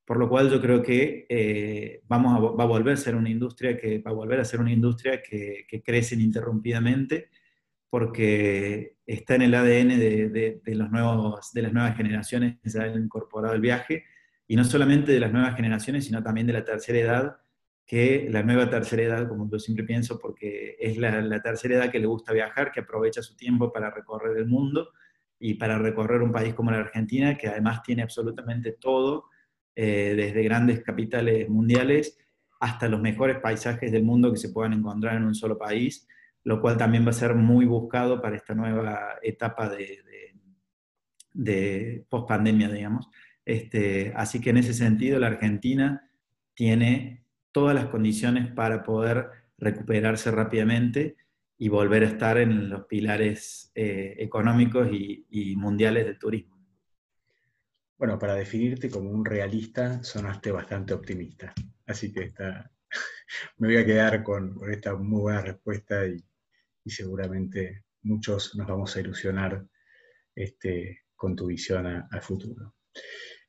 Por 0.07 0.19
lo 0.19 0.29
cual 0.29 0.49
yo 0.49 0.61
creo 0.61 0.81
que 0.81 1.25
eh, 1.27 2.01
vamos 2.07 2.33
a, 2.33 2.39
va 2.55 2.63
a 2.63 2.67
volver 2.67 2.93
a 2.93 2.97
ser 2.97 3.13
una 3.13 3.29
industria 3.29 3.77
que 3.77 3.99
va 3.99 4.11
a 4.11 4.13
volver 4.13 4.39
a 4.39 4.45
ser 4.45 4.61
una 4.61 4.71
industria 4.71 5.21
que, 5.21 5.65
que 5.67 5.83
crece 5.83 6.15
ininterrumpidamente 6.15 7.29
porque 7.89 8.95
está 9.05 9.35
en 9.35 9.41
el 9.41 9.53
ADN 9.53 9.99
de, 9.99 10.61
de, 10.63 10.75
los 10.75 10.89
nuevos, 10.89 11.51
de 11.51 11.61
las 11.61 11.73
nuevas 11.73 11.97
generaciones 11.97 12.57
que 12.63 12.69
se 12.69 12.81
han 12.81 13.01
incorporado 13.01 13.53
el 13.53 13.61
viaje, 13.61 14.05
y 14.47 14.55
no 14.55 14.63
solamente 14.63 15.11
de 15.11 15.19
las 15.19 15.33
nuevas 15.33 15.55
generaciones, 15.55 16.05
sino 16.05 16.23
también 16.23 16.47
de 16.47 16.53
la 16.53 16.63
tercera 16.63 16.99
edad, 16.99 17.37
que 17.85 18.27
la 18.29 18.43
nueva 18.43 18.69
tercera 18.69 19.03
edad, 19.03 19.27
como 19.27 19.49
yo 19.49 19.59
siempre 19.59 19.85
pienso, 19.85 20.19
porque 20.19 20.77
es 20.79 20.97
la, 20.97 21.21
la, 21.21 21.41
tercera 21.41 21.75
edad 21.75 21.91
que 21.91 21.99
le 21.99 22.07
gusta 22.07 22.33
viajar, 22.33 22.71
que 22.71 22.81
aprovecha 22.81 23.21
su 23.21 23.35
tiempo 23.35 23.73
para 23.73 23.89
recorrer 23.91 24.37
el 24.37 24.45
mundo 24.45 24.91
y 25.39 25.53
para 25.53 25.77
recorrer 25.77 26.21
un 26.21 26.31
país 26.31 26.53
como 26.53 26.71
la 26.71 26.79
Argentina, 26.79 27.37
que 27.37 27.47
además 27.47 27.81
tiene 27.83 28.03
absolutamente 28.03 28.73
todo, 28.73 29.29
eh, 29.79 30.13
desde 30.15 30.41
grandes 30.41 30.83
capitales 30.83 31.47
mundiales 31.47 32.17
hasta 32.59 32.87
los 32.87 32.99
mejores 32.99 33.39
paisajes 33.39 33.91
del 33.91 34.03
mundo 34.03 34.31
que 34.31 34.39
se 34.39 34.49
puedan 34.49 34.73
encontrar 34.73 35.15
en 35.15 35.25
un 35.25 35.35
solo 35.35 35.57
país, 35.57 36.07
lo 36.43 36.59
cual 36.59 36.77
también 36.77 37.05
va 37.05 37.11
a 37.11 37.13
ser 37.13 37.35
muy 37.35 37.65
buscado 37.65 38.19
para 38.19 38.35
esta 38.35 38.55
nueva 38.55 39.19
etapa 39.21 39.69
de, 39.69 40.01
de, 40.03 40.35
de 41.33 42.05
post-pandemia, 42.09 42.69
digamos. 42.69 43.07
Este, 43.45 44.11
así 44.15 44.41
que 44.41 44.49
en 44.49 44.57
ese 44.57 44.73
sentido 44.73 45.19
la 45.19 45.27
Argentina 45.27 46.09
tiene 46.55 47.23
todas 47.51 47.75
las 47.75 47.85
condiciones 47.85 48.51
para 48.51 48.83
poder 48.83 49.29
recuperarse 49.59 50.31
rápidamente 50.31 51.17
y 51.57 51.69
volver 51.69 52.03
a 52.03 52.07
estar 52.07 52.37
en 52.39 52.69
los 52.69 52.85
pilares 52.85 53.71
eh, 53.75 54.15
económicos 54.17 54.89
y, 54.91 55.55
mundiales 55.55 56.05
del 56.05 56.17
turismo. 56.17 56.56
Bueno, 57.97 58.19
para 58.19 58.35
definirte 58.35 58.91
como 58.91 59.09
un 59.09 59.25
realista, 59.25 60.03
sonaste 60.03 60.51
bastante 60.51 60.93
optimista. 60.93 61.51
Así 61.87 62.13
que 62.13 62.31
me 63.57 63.67
voy 63.67 63.77
a 63.77 63.85
quedar 63.85 64.23
con, 64.23 64.55
esta 64.71 64.95
muy 64.95 65.21
buena 65.21 65.41
respuesta 65.41 66.05
y, 66.05 66.23
seguramente 66.85 67.83
muchos 68.03 68.55
nos 68.55 68.65
vamos 68.65 68.95
a 68.95 69.01
ilusionar 69.01 69.65
este, 70.33 71.05
con 71.15 71.35
tu 71.35 71.47
visión 71.47 71.85
al 71.87 72.21
futuro. 72.21 72.75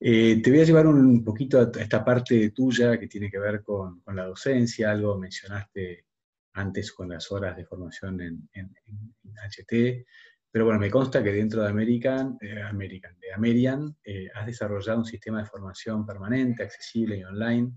Eh, 0.00 0.40
te 0.42 0.50
voy 0.50 0.60
a 0.60 0.64
llevar 0.64 0.86
un 0.86 1.22
poquito 1.22 1.60
a 1.60 1.70
esta 1.80 2.04
parte 2.04 2.50
tuya 2.50 2.98
que 2.98 3.06
tiene 3.06 3.30
que 3.30 3.38
ver 3.38 3.62
con, 3.62 4.02
la 4.06 4.24
docencia, 4.24 4.90
algo 4.90 5.18
mencionaste 5.18 6.06
antes 6.54 6.90
con 6.92 7.10
las 7.10 7.30
horas 7.30 7.56
de 7.56 7.66
formación 7.66 8.20
en 8.20 8.74
HT, 9.22 10.06
pero 10.50 10.64
bueno, 10.64 10.80
me 10.80 10.90
consta 10.90 11.22
que 11.22 11.32
dentro 11.32 11.62
de 11.62 11.68
American, 11.68 12.38
eh, 12.40 12.62
American 12.62 13.18
de 13.18 13.32
Amerian, 13.32 13.96
eh, 14.02 14.28
has 14.34 14.46
desarrollado 14.46 15.00
un 15.00 15.04
sistema 15.04 15.40
de 15.40 15.46
formación 15.46 16.06
permanente, 16.06 16.62
accesible 16.62 17.18
y 17.18 17.24
online 17.24 17.72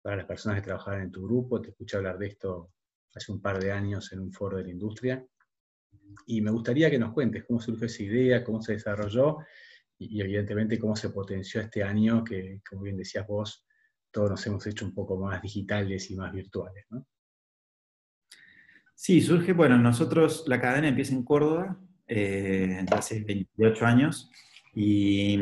para 0.00 0.16
las 0.16 0.26
personas 0.26 0.60
que 0.60 0.66
trabajan 0.66 1.02
en 1.02 1.10
tu 1.10 1.24
grupo. 1.24 1.60
Te 1.60 1.70
escuché 1.70 1.96
hablar 1.96 2.16
de 2.16 2.28
esto 2.28 2.70
hace 3.12 3.32
un 3.32 3.40
par 3.40 3.58
de 3.58 3.72
años 3.72 4.12
en 4.12 4.20
un 4.20 4.32
foro 4.32 4.58
de 4.58 4.64
la 4.64 4.70
industria. 4.70 5.26
Y 6.26 6.40
me 6.40 6.52
gustaría 6.52 6.90
que 6.90 6.98
nos 6.98 7.12
cuentes 7.12 7.44
cómo 7.44 7.60
surgió 7.60 7.86
esa 7.86 8.02
idea, 8.02 8.44
cómo 8.44 8.62
se 8.62 8.74
desarrolló 8.74 9.38
y, 9.98 10.20
evidentemente 10.20 10.78
cómo 10.78 10.94
se 10.94 11.10
potenció 11.10 11.60
este 11.60 11.82
año 11.82 12.22
que, 12.22 12.60
como 12.68 12.82
bien 12.82 12.96
decías 12.96 13.26
vos, 13.26 13.66
todos 14.12 14.30
nos 14.30 14.46
hemos 14.46 14.66
hecho 14.66 14.84
un 14.84 14.94
poco 14.94 15.18
más 15.18 15.42
digitales 15.42 16.08
y 16.10 16.16
más 16.16 16.32
virtuales. 16.32 16.86
Sí, 18.94 19.20
surge, 19.20 19.52
bueno, 19.52 19.76
nosotros, 19.76 20.44
la 20.46 20.60
cadena 20.60 20.88
empieza 20.88 21.14
en 21.14 21.24
Córdoba, 21.24 21.78
eh, 22.08 22.84
hace 22.90 23.20
28 23.20 23.86
años, 23.86 24.30
y, 24.74 25.38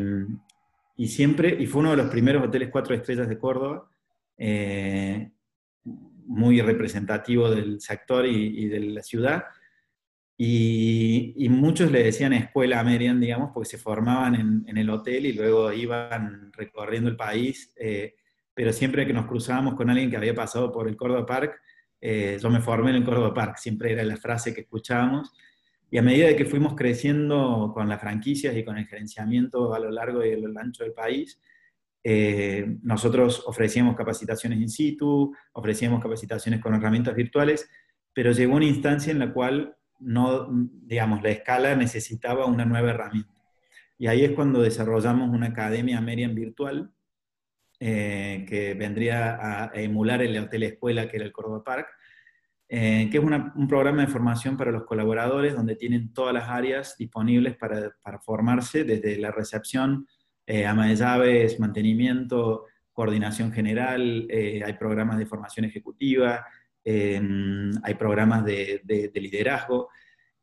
y, 0.97 1.09
siempre, 1.09 1.57
y 1.59 1.67
fue 1.67 1.81
uno 1.81 1.91
de 1.91 1.97
los 1.97 2.11
primeros 2.11 2.45
hoteles 2.45 2.71
cuatro 2.71 2.95
estrellas 2.95 3.29
de 3.29 3.39
Córdoba, 3.39 3.91
eh, 4.39 5.31
muy 6.27 6.61
representativo 6.61 7.51
del 7.51 7.81
sector 7.81 8.27
y, 8.27 8.65
y 8.65 8.69
de 8.69 8.81
la 8.81 9.03
ciudad, 9.03 9.45
y, 10.37 11.33
y, 11.37 11.49
muchos 11.49 11.93
le 11.93 12.03
decían 12.03 12.33
escuela 12.33 12.83
Merian, 12.83 13.21
digamos, 13.21 13.51
porque 13.55 13.69
se 13.71 13.79
formaban 13.79 14.35
en, 14.35 14.65
en, 14.67 14.79
el 14.79 14.91
hotel 14.91 15.27
y 15.27 15.33
luego 15.33 15.73
iban 15.73 16.53
recorriendo 16.53 17.09
el 17.09 17.17
país. 17.17 17.73
Eh, 17.77 18.17
pero 18.53 18.73
siempre 18.73 19.07
que 19.07 19.13
nos 19.13 19.27
cruzábamos 19.27 19.75
con 19.75 19.91
alguien 19.91 20.11
que 20.11 20.17
había 20.17 20.35
pasado 20.35 20.73
por 20.73 20.89
el 20.89 20.97
Córdoba 20.97 21.27
Park, 21.27 21.61
eh, 22.01 22.39
yo 22.41 22.51
me 22.51 22.61
formé 22.61 22.91
en 22.91 22.97
el 22.97 23.05
Córdoba 23.05 23.33
Park, 23.33 23.57
siempre 23.59 23.93
era 23.93 24.05
la 24.05 24.17
frase 24.17 24.55
que 24.55 24.63
escuchábamos. 24.63 25.33
Y 25.91 25.99
a 25.99 26.03
medida 26.03 26.27
de 26.27 26.37
que 26.37 26.45
fuimos 26.45 26.75
creciendo 26.75 27.71
con 27.73 27.89
las 27.89 28.01
franquicias 28.01 28.57
y 28.57 28.65
con 28.65 28.77
el 28.79 28.87
gerenciamiento 28.87 29.75
a 29.75 29.79
lo 29.79 29.91
largo 29.91 30.25
y 30.25 30.33
a 30.33 30.37
lo 30.37 30.59
ancho 30.59 30.83
del 30.83 30.93
país, 30.93 31.41
eh, 32.03 32.79
nosotros 32.83 33.43
ofrecíamos 33.47 33.97
capacitaciones 33.97 34.61
in 34.61 34.69
situ, 34.69 35.35
ofrecíamos 35.53 36.03
capacitaciones 36.03 36.61
con 36.61 36.75
herramientas 36.75 37.15
virtuales, 37.15 37.71
pero 38.13 38.33
llegó 38.33 38.57
una 38.57 38.67
instancia 38.67 39.11
en 39.11 39.19
la 39.19 39.33
cual 39.33 39.77
no, 40.01 40.49
digamos, 40.51 41.23
la 41.23 41.31
escala 41.31 41.75
necesitaba 41.77 42.47
una 42.47 42.65
nueva 42.65 42.91
herramienta. 42.91 43.33
Y 43.97 44.07
ahí 44.09 44.25
es 44.25 44.33
cuando 44.33 44.61
desarrollamos 44.61 45.31
una 45.31 45.47
academia 45.47 46.01
Merian 46.01 46.35
virtual, 46.35 46.93
eh, 47.81 48.45
que 48.49 48.75
vendría 48.75 49.39
a 49.41 49.71
emular 49.75 50.23
el 50.23 50.37
hotel 50.39 50.65
escuela 50.65 51.09
que 51.09 51.17
era 51.17 51.27
el 51.27 51.33
Córdoba 51.33 51.65
Park, 51.65 51.89
eh, 52.77 53.09
que 53.09 53.19
es 53.19 53.25
un 53.25 53.69
programa 53.69 54.01
de 54.01 54.09
formación 54.09 54.57
para 54.57 54.73
los 54.73 54.83
colaboradores 54.83 55.55
donde 55.55 55.77
tienen 55.77 56.13
todas 56.13 56.35
las 56.35 56.49
áreas 56.49 56.97
disponibles 56.99 57.57
para, 57.57 57.93
para 58.03 58.19
formarse, 58.19 58.83
desde 58.83 59.17
la 59.17 59.31
recepción, 59.31 60.09
eh, 60.45 60.67
ama 60.67 60.89
de 60.89 60.97
llaves, 60.97 61.61
mantenimiento, 61.61 62.65
coordinación 62.93 63.53
general, 63.53 64.27
eh, 64.29 64.61
hay 64.67 64.73
programas 64.73 65.19
de 65.19 65.27
formación 65.27 65.67
ejecutiva, 65.67 66.45
eh, 66.85 67.23
hay 67.85 67.95
programas 67.95 68.45
de, 68.45 68.81
de, 68.83 69.09
de, 69.09 69.21
liderazgo 69.21 69.89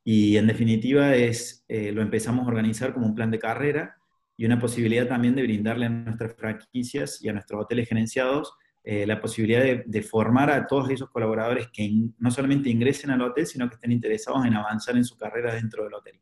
y 0.02 0.38
en 0.38 0.48
definitiva 0.48 1.14
es, 1.16 1.66
eh, 1.68 1.92
lo 1.92 2.02
empezamos 2.02 2.46
a 2.46 2.50
organizar 2.50 2.94
como 2.94 3.08
un 3.08 3.16
plan 3.16 3.30
de 3.30 3.40
carrera 3.40 3.98
y 4.38 4.46
una 4.46 4.58
posibilidad 4.58 5.08
también 5.08 5.36
de 5.36 5.44
brindarle 5.44 5.86
a 5.86 5.90
nuestras 5.90 6.34
franquicias 6.36 7.22
y 7.22 7.28
a 7.28 7.34
nuestros 7.34 7.62
hoteles 7.62 7.90
gerenciados 7.90 8.54
eh, 8.84 9.06
la 9.06 9.22
posibilidad 9.22 9.62
de, 9.62 9.84
de, 9.86 10.02
formar 10.02 10.50
a 10.50 10.66
todos 10.68 10.90
esos 10.90 11.10
colaboradores 11.10 11.68
que 11.72 11.84
in, 11.84 12.16
no 12.20 12.32
solamente 12.32 12.70
ingresen 12.70 13.12
al 13.12 13.22
hotel, 13.22 13.46
sino 13.46 13.70
que 13.70 13.76
estén 13.76 13.92
interesados 13.92 14.46
en 14.46 14.56
avanzar 14.56 14.96
en 14.98 15.06
su 15.06 15.18
carrera 15.18 15.54
dentro 15.54 15.84
del 15.84 15.94
hotel. 15.94 16.20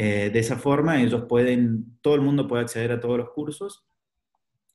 Eh, 0.00 0.30
de 0.32 0.38
esa 0.38 0.56
forma 0.56 1.02
ellos 1.02 1.24
pueden, 1.28 1.98
todo 2.00 2.14
el 2.14 2.20
mundo 2.20 2.46
puede 2.46 2.62
acceder 2.62 2.92
a 2.92 3.00
todos 3.00 3.18
los 3.18 3.30
cursos 3.30 3.84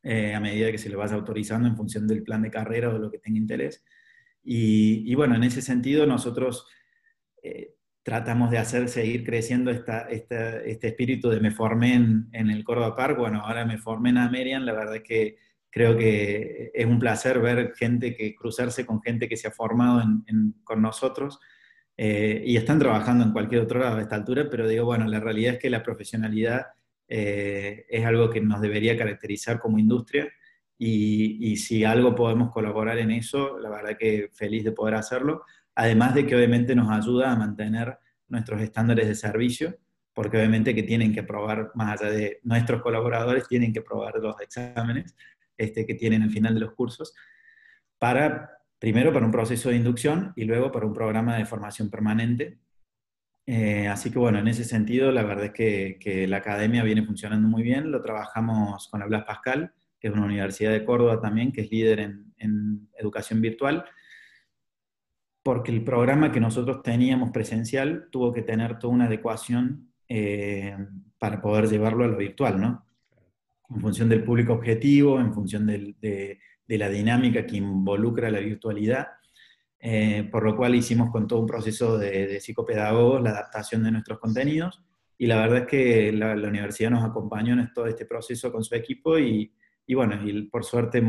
eh, 0.03 0.35
a 0.35 0.39
medida 0.41 0.69
que 0.69 0.77
se 0.77 0.89
le 0.89 0.97
vaya 0.97 1.15
autorizando 1.15 1.65
en 1.65 1.77
función 1.77 2.05
del 2.05 2.23
plan 2.23 2.41
de 2.41 2.51
carrera 2.51 2.89
o 2.89 2.93
de 2.93 2.99
lo 2.99 3.09
que 3.09 3.19
tenga 3.19 3.37
interés. 3.37 3.85
Y, 4.43 5.09
y 5.09 5.15
bueno, 5.15 5.35
en 5.35 5.43
ese 5.45 5.61
sentido 5.61 6.05
nosotros 6.05 6.67
eh, 7.41 7.73
tratamos 8.03 8.51
de 8.51 8.57
hacer 8.57 8.89
seguir 8.89 9.23
creciendo 9.23 9.71
esta, 9.71 10.01
esta, 10.01 10.57
este 10.59 10.87
espíritu 10.89 11.29
de 11.29 11.39
me 11.39 11.51
formé 11.51 11.95
en, 11.95 12.29
en, 12.33 12.51
el 12.51 12.63
Córdoba 12.63 12.95
Park, 12.95 13.17
bueno, 13.17 13.41
ahora 13.41 13.65
me 13.65 13.77
formé 13.77 14.09
en 14.09 14.17
Amerian, 14.17 14.65
la 14.65 14.73
verdad 14.73 14.97
es 14.97 15.03
que 15.03 15.37
creo 15.69 15.97
que 15.97 16.71
es 16.73 16.85
un 16.85 16.99
placer 16.99 17.39
ver 17.39 17.73
gente 17.75 18.15
que 18.15 18.35
cruzarse 18.35 18.85
con 18.85 19.01
gente 19.01 19.27
que 19.27 19.37
se 19.37 19.47
ha 19.47 19.51
formado 19.51 20.01
en, 20.01 20.23
en, 20.27 20.55
con 20.63 20.81
nosotros 20.81 21.39
eh, 21.95 22.43
y 22.45 22.57
están 22.57 22.77
trabajando 22.77 23.23
en 23.23 23.31
cualquier 23.31 23.61
otro 23.61 23.79
lado 23.79 23.97
a 23.97 24.01
esta 24.01 24.15
altura, 24.15 24.47
pero 24.51 24.67
digo, 24.67 24.85
bueno, 24.85 25.07
la 25.07 25.19
realidad 25.19 25.53
es 25.53 25.59
que 25.59 25.69
la 25.69 25.81
profesionalidad 25.81 26.67
eh, 27.07 27.85
es 27.89 28.05
algo 28.05 28.29
que 28.29 28.41
nos 28.41 28.61
debería 28.61 28.97
caracterizar 28.97 29.59
como 29.59 29.79
industria 29.79 30.31
y, 30.77 31.51
y, 31.51 31.57
si 31.57 31.83
algo 31.83 32.15
podemos 32.15 32.51
colaborar 32.51 32.97
en 32.97 33.11
eso, 33.11 33.59
la 33.59 33.69
verdad 33.69 33.95
que 33.97 34.29
feliz 34.33 34.63
de 34.63 34.71
poder 34.71 34.95
hacerlo, 34.95 35.43
además 35.75 36.13
de 36.15 36.25
que 36.25 36.35
obviamente 36.35 36.75
nos 36.75 36.89
ayuda 36.89 37.31
a 37.31 37.35
mantener 37.35 37.97
nuestros 38.27 38.61
estándares 38.61 39.07
de 39.07 39.15
servicio, 39.15 39.77
porque 40.13 40.37
obviamente 40.37 40.75
que 40.75 40.83
tienen 40.83 41.13
que 41.13 41.21
aprobar, 41.21 41.71
más 41.75 42.01
allá 42.01 42.11
de 42.11 42.39
nuestros 42.43 42.81
colaboradores, 42.81 43.47
tienen 43.47 43.73
que 43.73 43.79
aprobar 43.79 44.15
los 44.15 44.39
exámenes 44.41 45.15
este, 45.57 45.85
que 45.85 45.95
tienen 45.95 46.21
al 46.21 46.31
final 46.31 46.53
de 46.53 46.59
los 46.59 46.73
cursos, 46.73 47.13
para 47.97 48.49
primero 48.79 49.13
para 49.13 49.25
un 49.25 49.31
proceso 49.31 49.69
de 49.69 49.77
inducción 49.77 50.33
y 50.35 50.43
luego 50.43 50.71
para 50.71 50.85
un 50.85 50.93
programa 50.93 51.37
de 51.37 51.45
formación 51.45 51.89
permanente. 51.89 52.59
Eh, 53.45 53.87
así 53.87 54.11
que 54.11 54.19
bueno, 54.19 54.39
en 54.39 54.47
ese 54.47 54.65
sentido, 54.65 55.11
la 55.11 55.23
verdad 55.23 55.45
es 55.45 55.97
que, 55.99 56.27
la 56.27 56.37
academia 56.37 56.83
viene 56.83 57.05
funcionando 57.05 57.47
muy 57.47 57.63
bien. 57.63 57.91
Lo 57.91 58.01
trabajamos 58.01 58.89
con 58.89 58.99
la 58.99 59.05
Blas 59.05 59.23
Pascal, 59.23 59.73
que 59.99 60.09
es 60.09 60.13
una 60.13 60.25
universidad 60.25 60.71
de 60.71 60.83
Córdoba 60.83 61.21
también, 61.21 61.51
que 61.51 61.61
es 61.61 61.71
líder 61.71 61.99
en 62.01 62.89
educación 62.97 63.39
virtual, 63.39 63.85
porque 65.43 65.71
el 65.71 65.83
programa 65.83 66.31
que 66.31 66.39
nosotros 66.39 66.81
teníamos 66.81 67.31
presencial 67.31 68.07
tuvo 68.09 68.31
que 68.33 68.41
tener 68.41 68.79
toda 68.79 68.93
una 68.93 69.05
adecuación 69.05 69.91
eh, 70.07 70.75
para 71.19 71.41
poder 71.41 71.69
llevarlo 71.69 72.05
a 72.05 72.07
lo 72.07 72.17
virtual, 72.17 72.59
¿no? 72.59 72.85
en 73.69 73.81
función 73.81 74.09
del 74.09 74.23
público 74.23 74.53
objetivo, 74.53 75.19
en 75.19 75.33
función 75.33 75.65
de, 75.65 76.39
la 76.67 76.89
dinámica 76.89 77.45
que 77.45 77.57
involucra 77.57 78.31
la 78.31 78.39
virtualidad, 78.39 79.07
eh, 79.79 80.27
por 80.31 80.43
lo 80.43 80.55
cual 80.55 80.75
hicimos 80.75 81.11
con 81.11 81.27
todo 81.27 81.39
un 81.39 81.47
proceso 81.47 81.97
de, 81.97 82.39
psicopedagogos 82.39 83.21
la 83.21 83.31
adaptación 83.31 83.83
de 83.83 83.91
nuestros 83.91 84.19
contenidos 84.19 84.81
y 85.17 85.27
la 85.27 85.37
verdad 85.37 85.59
es 85.59 85.67
que 85.67 86.11
la, 86.11 86.33
universidad 86.33 86.89
nos 86.89 87.03
acompañó 87.03 87.53
en 87.53 87.71
todo 87.73 87.85
este 87.85 88.05
proceso 88.05 88.51
con 88.51 88.63
su 88.63 88.75
equipo 88.75 89.19
y, 89.19 89.51
bueno, 89.93 90.19
y 90.27 90.43
por 90.43 90.63
suerte 90.63 91.03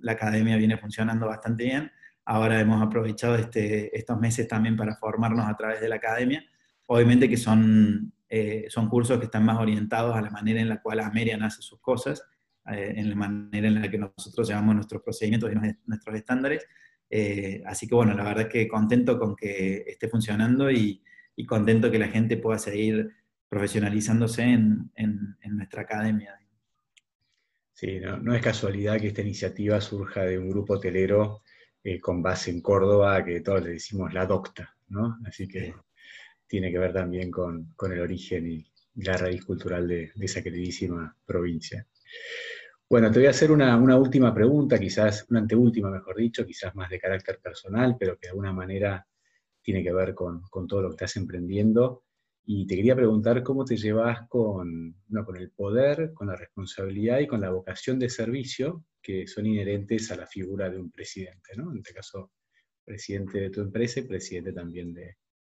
la 0.00 0.12
academia 0.12 0.56
viene 0.56 0.76
funcionando 0.78 1.26
bastante 1.26 1.64
bien. 1.64 1.90
Ahora 2.26 2.60
hemos 2.60 2.82
aprovechado 2.82 3.36
este, 3.36 3.96
estos 3.96 4.18
meses 4.18 4.46
también 4.48 4.76
para 4.76 4.96
formarnos 4.96 5.46
a 5.46 5.56
través 5.56 5.80
de 5.80 5.88
la 5.88 5.96
academia. 5.96 6.44
Obviamente 6.86 7.28
que 7.28 7.36
son, 7.36 8.12
eh, 8.28 8.66
son 8.68 8.88
cursos 8.88 9.18
que 9.18 9.26
están 9.26 9.44
más 9.44 9.58
orientados 9.58 10.14
a 10.14 10.20
la 10.20 10.30
manera 10.30 10.60
en 10.60 10.68
la 10.68 10.82
cual 10.82 11.00
Amerian 11.00 11.42
hace 11.42 11.62
sus 11.62 11.80
cosas, 11.80 12.22
eh, 12.70 12.94
en 12.96 13.10
la 13.10 13.16
manera 13.16 13.68
en 13.68 13.80
la 13.80 13.90
que 13.90 13.98
nosotros 13.98 14.48
llevamos 14.48 14.74
nuestros 14.74 15.02
procedimientos 15.02 15.50
y 15.52 15.56
nuestros 15.86 16.16
estándares. 16.16 16.66
Eh, 17.08 17.62
así 17.64 17.86
que 17.86 17.94
bueno, 17.94 18.12
la 18.14 18.24
verdad 18.24 18.46
es 18.46 18.52
que 18.52 18.68
contento 18.68 19.18
con 19.18 19.36
que 19.36 19.84
esté 19.86 20.08
funcionando 20.08 20.70
y, 20.70 21.02
y 21.36 21.46
contento 21.46 21.90
que 21.90 21.98
la 21.98 22.08
gente 22.08 22.36
pueda 22.36 22.58
seguir 22.58 23.12
profesionalizándose 23.48 24.42
en, 24.42 24.90
en, 24.96 25.36
nuestra 25.56 25.82
academia. 25.82 26.38
Sí, 27.72 28.00
no, 28.00 28.34
es 28.34 28.42
casualidad 28.42 28.98
que 28.98 29.08
esta 29.08 29.22
iniciativa 29.22 29.80
surja 29.80 30.22
de 30.22 30.38
un 30.38 30.48
grupo 30.50 30.74
hotelero 30.74 31.42
eh, 31.88 32.00
con 32.00 32.20
base 32.20 32.50
en 32.50 32.60
Córdoba, 32.60 33.24
que 33.24 33.42
todos 33.42 33.62
le 33.62 33.74
decimos 33.74 34.12
la 34.12 34.26
docta, 34.26 34.74
¿no? 34.88 35.20
Así 35.24 35.46
que 35.46 35.72
tiene 36.44 36.72
que 36.72 36.80
ver 36.80 36.92
también 36.92 37.30
con, 37.30 37.74
con 37.76 37.92
el 37.92 38.00
origen 38.00 38.44
y, 38.50 38.66
la 38.96 39.16
raíz 39.16 39.44
cultural 39.44 39.86
de, 39.86 40.10
de, 40.12 40.24
esa 40.24 40.42
queridísima 40.42 41.14
provincia. 41.24 41.86
Bueno, 42.90 43.08
te 43.12 43.20
voy 43.20 43.26
a 43.28 43.30
hacer 43.30 43.52
una, 43.52 43.76
una, 43.76 43.96
última 43.98 44.34
pregunta, 44.34 44.80
quizás 44.80 45.26
una 45.30 45.38
anteúltima, 45.38 45.88
mejor 45.88 46.16
dicho, 46.16 46.44
quizás 46.44 46.74
más 46.74 46.90
de 46.90 46.98
carácter 46.98 47.38
personal, 47.38 47.96
pero 48.00 48.16
que 48.16 48.26
de 48.26 48.30
alguna 48.30 48.52
manera 48.52 49.06
tiene 49.62 49.84
que 49.84 49.92
ver 49.92 50.12
con, 50.12 50.40
con 50.50 50.66
todo 50.66 50.82
lo 50.82 50.88
que 50.88 50.94
estás 50.94 51.14
emprendiendo. 51.14 52.02
Y 52.46 52.66
te 52.66 52.74
quería 52.74 52.96
preguntar 52.96 53.44
cómo 53.44 53.64
te 53.64 53.76
llevas 53.76 54.26
con, 54.28 54.96
con 55.24 55.36
el 55.36 55.50
poder, 55.52 56.12
con 56.14 56.26
la 56.26 56.34
responsabilidad 56.34 57.20
y 57.20 57.28
con 57.28 57.40
la 57.40 57.50
vocación 57.50 58.00
de 58.00 58.08
servicio 58.08 58.82
que 59.06 59.24
son 59.28 59.46
inherentes 59.46 60.10
a 60.10 60.16
la 60.16 60.26
figura 60.26 60.68
de 60.68 60.80
un 60.80 60.90
presidente, 60.90 61.52
¿no? 61.56 61.70
En 61.70 61.78
este 61.78 61.94
caso, 61.94 62.32
presidente 62.84 63.38
de 63.38 63.50
tu 63.50 63.60
empresa 63.60 64.00
y 64.00 64.02
presidente 64.02 64.52
también 64.52 64.92
de 64.92 65.18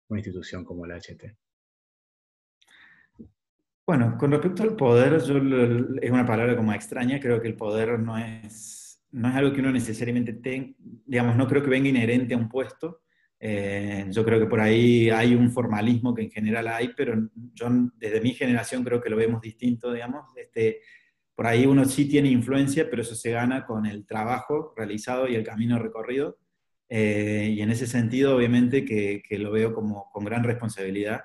una 0.10 0.20
institución 0.20 0.66
como 0.66 0.86
la 0.86 0.98
HT. 0.98 1.34
Bueno, 3.86 4.18
con 4.18 4.32
respecto 4.32 4.64
al 4.64 4.76
poder, 4.76 5.14
es 5.14 5.30
una 5.30 6.26
palabra 6.26 6.58
como 6.58 6.74
extraña, 6.74 7.22
creo 7.22 7.42
que 7.42 7.48
el 7.48 7.56
poder 7.56 7.98
no 7.98 8.18
es, 8.18 9.02
no 9.12 9.30
es 9.30 9.36
algo 9.36 9.54
que 9.54 9.62
uno 9.62 9.72
necesariamente 9.72 10.34
tenga, 10.34 10.76
digamos, 11.06 11.38
no 11.38 11.48
creo 11.48 11.64
que 11.64 11.70
venga 11.70 11.88
inherente 11.88 12.34
a 12.34 12.38
un 12.38 12.50
puesto, 12.50 13.04
eh, 13.40 14.08
yo 14.10 14.26
creo 14.26 14.42
que 14.42 14.48
por 14.48 14.60
ahí 14.60 15.10
hay 15.10 15.36
un 15.36 15.52
formalismo 15.52 16.14
que 16.14 16.24
en 16.24 16.32
general 16.32 16.68
hay, 16.68 16.90
pero 16.98 17.30
yo 17.54 17.70
desde 17.96 18.20
mi 18.20 18.34
generación 18.34 18.84
creo 18.84 19.00
que 19.00 19.10
lo 19.10 19.16
vemos 19.16 19.42
distinto, 19.42 19.94
digamos. 19.94 20.36
Este, 20.36 20.82
por 21.38 21.46
ahí 21.46 21.68
uno 21.68 21.86
sí 21.86 22.10
tiene 22.10 22.30
influencia, 22.30 22.90
pero 22.90 23.04
eso 23.04 23.14
se 23.14 23.30
gana 23.30 23.64
con 23.64 23.86
el 23.86 24.08
trabajo 24.08 24.74
realizado 24.76 25.28
y 25.28 25.36
el 25.36 25.44
camino 25.44 25.78
recorrido. 25.78 26.40
Eh, 26.90 27.54
y 27.56 27.62
en 27.62 27.70
ese 27.70 27.86
sentido, 27.86 28.36
obviamente, 28.36 28.84
que, 28.84 29.22
que, 29.22 29.38
lo 29.38 29.52
veo 29.52 29.72
como 29.72 30.10
con 30.12 30.26
gran 30.26 30.44
responsabilidad, 30.44 31.22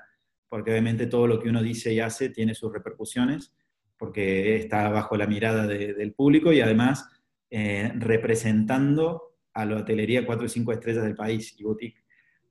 porque 0.50 0.70
obviamente 0.70 1.06
todo 1.06 1.26
lo 1.26 1.40
que 1.40 1.48
uno 1.48 1.62
dice 1.62 1.94
y 1.94 2.00
hace 2.00 2.28
tiene 2.28 2.54
sus 2.54 2.70
repercusiones, 2.70 3.54
porque 3.96 4.56
está 4.56 4.90
bajo 4.90 5.16
la 5.16 5.26
mirada 5.26 5.66
del 5.66 6.12
público 6.12 6.52
y 6.52 6.60
además 6.60 7.08
eh, 7.48 7.90
representando 7.94 9.38
a 9.54 9.64
la 9.64 9.78
hotelería 9.78 10.26
4 10.26 10.44
y 10.44 10.48
5 10.50 10.72
estrellas 10.72 11.04
del 11.04 11.14
país 11.14 11.54
y 11.58 11.64
boutique 11.64 12.02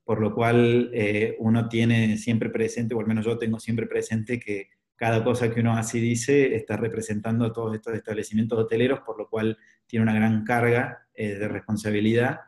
por 0.04 0.20
lo 0.20 0.34
cual 0.34 0.90
eh, 0.92 1.36
uno 1.38 1.68
tiene 1.68 2.18
siempre 2.18 2.50
presente, 2.50 2.94
o 2.94 3.00
al 3.00 3.06
menos 3.06 3.24
yo 3.24 3.38
tengo 3.38 3.60
siempre 3.60 3.86
presente 3.86 4.38
que 4.38 4.70
cada 5.02 5.24
cosa 5.24 5.52
que 5.52 5.58
uno 5.58 5.76
hace 5.76 5.98
y 5.98 6.00
dice 6.00 6.54
está 6.54 6.76
representando 6.76 7.44
a 7.44 7.52
todos 7.52 7.74
estos 7.74 7.92
establecimientos 7.92 8.56
hoteleros, 8.56 9.00
por 9.00 9.18
lo 9.18 9.28
cual 9.28 9.58
tiene 9.84 10.04
una 10.04 10.14
gran 10.14 10.44
carga 10.44 11.08
eh, 11.12 11.34
de 11.34 11.48
responsabilidad 11.48 12.42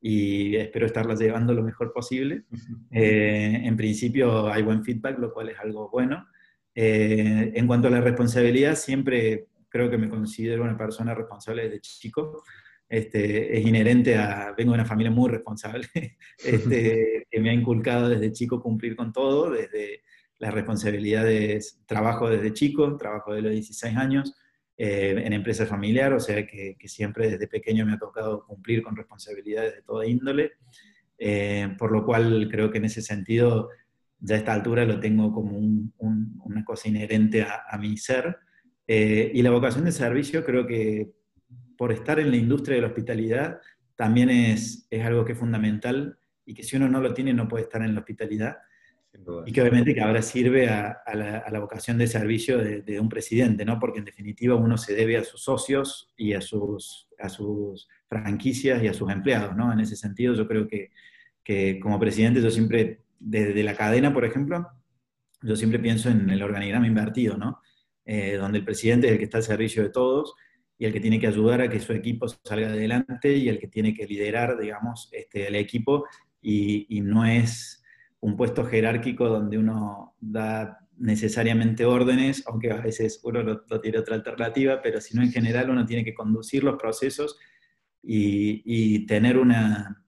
y 0.00 0.54
espero 0.54 0.86
estarla 0.86 1.16
llevando 1.16 1.52
lo 1.52 1.64
mejor 1.64 1.92
posible. 1.92 2.44
Eh, 2.92 3.62
en 3.64 3.76
principio 3.76 4.46
hay 4.46 4.62
buen 4.62 4.84
feedback, 4.84 5.18
lo 5.18 5.32
cual 5.32 5.48
es 5.48 5.58
algo 5.58 5.90
bueno. 5.90 6.28
en 6.72 7.66
cuanto 7.66 7.88
a 7.88 7.90
la 7.90 8.00
responsabilidad, 8.00 8.76
siempre 8.76 9.48
creo 9.68 9.90
que 9.90 9.98
me 9.98 10.08
considero 10.08 10.62
una 10.62 10.78
persona 10.78 11.16
responsable 11.16 11.64
desde 11.64 11.80
chico. 11.80 12.44
Este, 12.88 13.58
es 13.58 13.66
inherente 13.66 14.16
a, 14.16 14.54
vengo 14.56 14.70
de 14.70 14.78
una 14.78 14.84
familia 14.84 15.10
muy 15.10 15.30
responsable, 15.30 15.88
este, 16.44 17.26
que 17.28 17.40
me 17.40 17.50
ha 17.50 17.54
inculcado 17.54 18.08
desde 18.08 18.30
chico 18.30 18.62
cumplir 18.62 18.94
con 18.94 19.12
todo, 19.12 19.50
desde 19.50 20.04
las 20.38 20.54
responsabilidades, 20.54 21.80
trabajo 21.86 22.30
desde 22.30 22.52
chico, 22.52 22.96
trabajo 22.96 23.34
de 23.34 23.42
los 23.42 23.52
16 23.52 23.96
años, 23.96 24.34
eh, 24.76 25.20
en 25.24 25.32
empresa 25.32 25.66
familiar, 25.66 26.12
o 26.12 26.20
sea 26.20 26.46
que, 26.46 26.76
siempre 26.84 27.28
desde 27.28 27.48
pequeño 27.48 27.84
me 27.84 27.94
ha 27.94 27.98
tocado 27.98 28.44
cumplir 28.46 28.82
con 28.82 28.94
responsabilidades 28.94 29.74
de 29.74 29.82
toda 29.82 30.06
índole, 30.06 30.52
eh, 31.18 31.74
por 31.76 31.90
lo 31.90 32.04
cual 32.04 32.48
creo 32.48 32.70
que 32.70 32.78
en 32.78 32.84
ese 32.84 33.02
sentido 33.02 33.70
ya 34.20 34.36
a 34.36 34.38
esta 34.38 34.52
altura 34.52 34.84
lo 34.84 35.00
tengo 35.00 35.32
como 35.32 35.58
una 35.58 36.64
cosa 36.64 36.88
inherente 36.88 37.42
a, 37.42 37.76
mi 37.78 37.96
ser. 37.96 38.36
Eh, 38.86 39.32
y 39.34 39.42
la 39.42 39.50
vocación 39.50 39.84
de 39.84 39.92
servicio 39.92 40.44
creo 40.44 40.66
que 40.66 41.10
por 41.76 41.92
estar 41.92 42.20
en 42.20 42.30
la 42.30 42.36
industria 42.36 42.76
de 42.76 42.82
la 42.82 42.88
hospitalidad, 42.88 43.60
también 43.96 44.30
es, 44.30 44.86
es 44.90 45.04
algo 45.04 45.24
que 45.24 45.32
es 45.32 45.38
fundamental 45.38 46.18
y 46.44 46.54
que 46.54 46.62
si 46.62 46.76
uno 46.76 46.88
no 46.88 47.00
lo 47.00 47.14
tiene 47.14 47.34
no 47.34 47.48
puede 47.48 47.64
estar 47.64 47.82
en 47.82 47.94
la 47.94 48.00
hospitalidad. 48.00 48.58
Y 49.46 49.52
que 49.52 49.60
obviamente 49.60 49.94
que 49.94 50.00
ahora 50.00 50.22
sirve 50.22 50.68
a, 50.68 51.02
la, 51.14 51.60
vocación 51.60 51.98
de 51.98 52.06
servicio 52.06 52.58
de, 52.58 53.00
un 53.00 53.08
presidente, 53.08 53.64
¿no? 53.64 53.78
Porque 53.78 53.98
en 53.98 54.04
definitiva 54.04 54.54
uno 54.54 54.76
se 54.78 54.94
debe 54.94 55.16
a 55.16 55.24
sus 55.24 55.42
socios 55.42 56.12
y 56.16 56.34
a 56.34 56.40
sus, 56.40 57.08
a 57.18 57.28
sus 57.28 57.88
franquicias 58.06 58.82
y 58.82 58.88
a 58.88 58.94
sus 58.94 59.10
empleados, 59.10 59.56
¿no? 59.56 59.72
En 59.72 59.80
ese 59.80 59.96
sentido 59.96 60.34
yo 60.34 60.46
creo 60.46 60.68
que, 60.68 60.90
que 61.42 61.80
como 61.80 61.98
presidente 61.98 62.40
yo 62.40 62.50
siempre, 62.50 63.00
desde 63.18 63.62
la 63.62 63.74
cadena, 63.74 64.12
por 64.12 64.24
ejemplo, 64.24 64.68
yo 65.42 65.56
siempre 65.56 65.78
pienso 65.78 66.10
en 66.10 66.28
el 66.30 66.42
organigrama 66.42 66.86
invertido, 66.86 67.36
¿no? 67.36 67.60
Eh, 68.04 68.36
donde 68.36 68.58
el 68.58 68.64
presidente 68.64 69.06
es 69.06 69.12
el 69.12 69.18
que 69.18 69.24
está 69.24 69.38
al 69.38 69.44
servicio 69.44 69.82
de 69.82 69.90
todos 69.90 70.34
y 70.78 70.86
el 70.86 70.92
que 70.92 71.00
tiene 71.00 71.18
que 71.20 71.26
ayudar 71.26 71.60
a 71.60 71.68
que 71.68 71.80
su 71.80 71.92
equipo 71.92 72.26
salga 72.28 72.68
adelante 72.68 73.36
y 73.36 73.48
el 73.48 73.58
que 73.58 73.66
tiene 73.66 73.92
que 73.92 74.06
liderar, 74.06 74.58
digamos, 74.58 75.10
este, 75.12 75.48
el 75.48 75.56
equipo 75.56 76.06
y, 76.40 77.00
no 77.02 77.26
es 77.26 77.77
un 78.20 78.36
puesto 78.36 78.64
jerárquico 78.64 79.28
donde 79.28 79.58
uno 79.58 80.14
da 80.20 80.78
necesariamente 80.96 81.84
órdenes, 81.84 82.42
aunque 82.46 82.72
a 82.72 82.80
veces 82.80 83.20
uno 83.22 83.42
no, 83.42 83.80
tiene 83.80 83.98
otra 83.98 84.16
alternativa, 84.16 84.82
pero 84.82 85.00
sino 85.00 85.22
en 85.22 85.30
general 85.30 85.70
uno 85.70 85.86
tiene 85.86 86.04
que 86.04 86.14
conducir 86.14 86.64
los 86.64 86.76
procesos 86.76 87.38
y, 88.02 89.06
tener 89.06 89.38
una, 89.38 90.04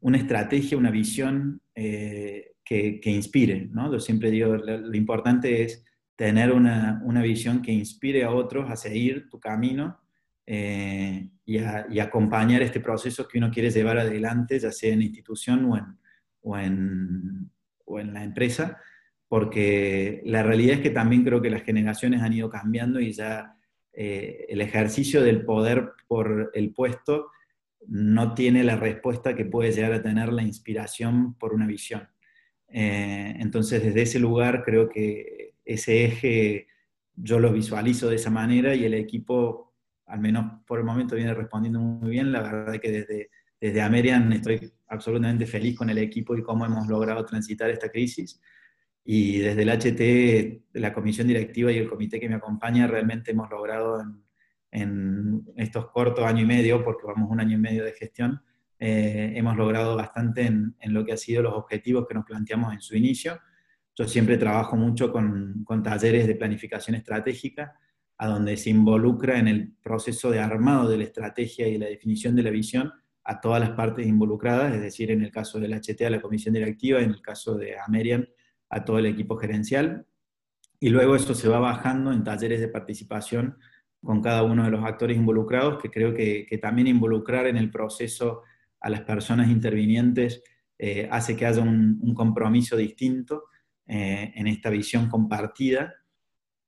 una 0.00 0.18
estrategia, 0.18 0.76
una 0.78 0.90
visión 0.90 1.60
eh, 1.74 2.52
que, 2.64 3.00
inspire. 3.04 3.68
¿no? 3.72 3.92
Yo 3.92 4.00
siempre 4.00 4.30
digo, 4.30 4.54
lo 4.54 4.96
importante 4.96 5.62
es 5.62 5.84
tener 6.16 6.52
una, 6.52 7.00
una, 7.04 7.22
visión 7.22 7.60
que 7.60 7.72
inspire 7.72 8.24
a 8.24 8.30
otros 8.30 8.70
a 8.70 8.76
seguir 8.76 9.28
tu 9.28 9.40
camino 9.40 9.98
eh, 10.46 11.28
y, 11.44 11.58
a, 11.58 11.86
acompañar 12.02 12.62
este 12.62 12.80
proceso 12.80 13.26
que 13.26 13.38
uno 13.38 13.50
quiere 13.50 13.70
llevar 13.70 13.98
adelante, 13.98 14.58
ya 14.58 14.70
sea 14.70 14.92
en 14.92 15.02
institución 15.02 15.64
o 15.64 15.76
en, 15.76 15.98
o 16.44 16.56
en, 16.58 17.50
o 17.86 17.98
en 17.98 18.14
la 18.14 18.22
empresa, 18.22 18.80
porque 19.28 20.22
la 20.24 20.42
realidad 20.42 20.76
es 20.76 20.82
que 20.82 20.90
también 20.90 21.24
creo 21.24 21.42
que 21.42 21.50
las 21.50 21.62
generaciones 21.62 22.22
han 22.22 22.34
ido 22.34 22.50
cambiando 22.50 23.00
y 23.00 23.12
ya 23.12 23.56
eh, 23.92 24.46
el 24.48 24.60
ejercicio 24.60 25.22
del 25.22 25.44
poder 25.44 25.92
por 26.06 26.50
el 26.54 26.72
puesto 26.72 27.30
no 27.86 28.34
tiene 28.34 28.62
la 28.62 28.76
respuesta 28.76 29.34
que 29.34 29.44
puede 29.44 29.72
llegar 29.72 29.92
a 29.92 30.02
tener 30.02 30.32
la 30.32 30.42
inspiración 30.42 31.34
por 31.34 31.54
una 31.54 31.66
visión. 31.66 32.08
Eh, 32.68 33.36
entonces, 33.38 33.82
desde 33.82 34.02
ese 34.02 34.18
lugar 34.18 34.62
creo 34.64 34.88
que 34.88 35.54
ese 35.64 36.04
eje 36.04 36.66
yo 37.16 37.38
lo 37.38 37.52
visualizo 37.52 38.08
de 38.08 38.16
esa 38.16 38.30
manera 38.30 38.74
y 38.74 38.84
el 38.84 38.94
equipo, 38.94 39.72
al 40.06 40.20
menos 40.20 40.60
por 40.66 40.78
el 40.78 40.84
momento, 40.84 41.16
viene 41.16 41.34
respondiendo 41.34 41.80
muy 41.80 42.10
bien. 42.10 42.32
La 42.32 42.42
verdad 42.42 42.74
es 42.74 42.80
que 42.80 42.90
desde, 42.90 43.30
desde 43.66 43.80
Amerian 43.80 44.32
estoy 44.32 44.72
absolutamente 44.88 45.46
feliz 45.46 45.76
con 45.76 45.90
el 45.90 45.98
equipo 45.98 46.36
y 46.36 46.42
cómo 46.42 46.66
hemos 46.66 46.86
logrado 46.88 47.24
transitar 47.24 47.70
esta 47.70 47.88
crisis. 47.88 48.40
Y 49.04 49.38
desde 49.38 49.62
el 49.62 49.70
HT, 49.70 50.78
la 50.80 50.92
comisión 50.92 51.26
directiva 51.26 51.70
y 51.70 51.78
el 51.78 51.88
comité 51.88 52.18
que 52.18 52.28
me 52.28 52.36
acompaña, 52.36 52.86
realmente 52.86 53.32
hemos 53.32 53.50
logrado 53.50 54.02
en, 54.70 55.44
estos 55.56 55.90
cortos 55.90 56.24
año 56.24 56.42
y 56.42 56.46
medio, 56.46 56.82
porque 56.82 57.06
vamos 57.06 57.30
un 57.30 57.40
año 57.40 57.56
y 57.56 57.60
medio 57.60 57.84
de 57.84 57.92
gestión, 57.92 58.40
eh, 58.78 59.32
hemos 59.36 59.56
logrado 59.56 59.94
bastante 59.94 60.46
en, 60.46 60.74
en, 60.80 60.92
lo 60.92 61.04
que 61.04 61.12
han 61.12 61.18
sido 61.18 61.42
los 61.42 61.54
objetivos 61.54 62.06
que 62.08 62.14
nos 62.14 62.24
planteamos 62.24 62.72
en 62.72 62.80
su 62.80 62.96
inicio 62.96 63.38
yo 63.96 64.08
siempre 64.08 64.36
trabajo 64.36 64.76
mucho 64.76 65.12
con, 65.12 65.62
con 65.64 65.82
talleres 65.82 66.26
de 66.26 66.34
planificación 66.34 66.96
estratégica, 66.96 67.78
a 68.18 68.26
donde 68.26 68.56
se 68.56 68.70
involucra 68.70 69.38
en 69.38 69.48
el 69.48 69.72
proceso 69.82 70.30
de 70.30 70.40
armado 70.40 70.88
de 70.88 70.98
la 70.98 71.04
estrategia 71.04 71.68
y 71.68 71.78
la 71.78 71.86
definición 71.86 72.34
de 72.34 72.42
la 72.42 72.50
visión 72.50 72.92
a 73.24 73.40
todas 73.40 73.60
las 73.60 73.70
partes 73.70 74.06
involucradas, 74.06 74.74
es 74.74 74.82
decir, 74.82 75.10
en 75.10 75.22
el 75.22 75.30
caso 75.30 75.58
del 75.58 75.72
HT 75.72 76.02
a 76.02 76.10
la 76.10 76.20
comisión 76.20 76.54
directiva, 76.54 77.00
en 77.00 77.10
el 77.10 77.22
caso 77.22 77.54
de 77.56 77.78
Amerian 77.78 78.28
a 78.68 78.84
todo 78.84 78.98
el 78.98 79.06
equipo 79.06 79.36
gerencial, 79.36 80.06
y 80.78 80.90
luego 80.90 81.16
eso 81.16 81.34
se 81.34 81.48
va 81.48 81.58
bajando 81.58 82.12
en 82.12 82.24
talleres 82.24 82.60
de 82.60 82.68
participación 82.68 83.56
con 84.02 84.20
cada 84.20 84.42
uno 84.42 84.64
de 84.64 84.70
los 84.70 84.84
actores 84.84 85.16
involucrados, 85.16 85.80
que 85.80 85.90
creo 85.90 86.14
que, 86.14 86.46
también 86.60 86.88
involucrar 86.88 87.46
en 87.46 87.56
el 87.56 87.70
proceso 87.70 88.42
a 88.80 88.90
las 88.90 89.00
personas 89.00 89.48
intervinientes 89.48 90.42
eh, 90.78 91.08
hace 91.10 91.36
que 91.36 91.46
haya 91.46 91.62
un, 91.62 92.14
compromiso 92.14 92.76
distinto 92.76 93.44
eh, 93.86 94.32
en 94.34 94.46
esta 94.46 94.68
visión 94.68 95.08
compartida. 95.08 95.94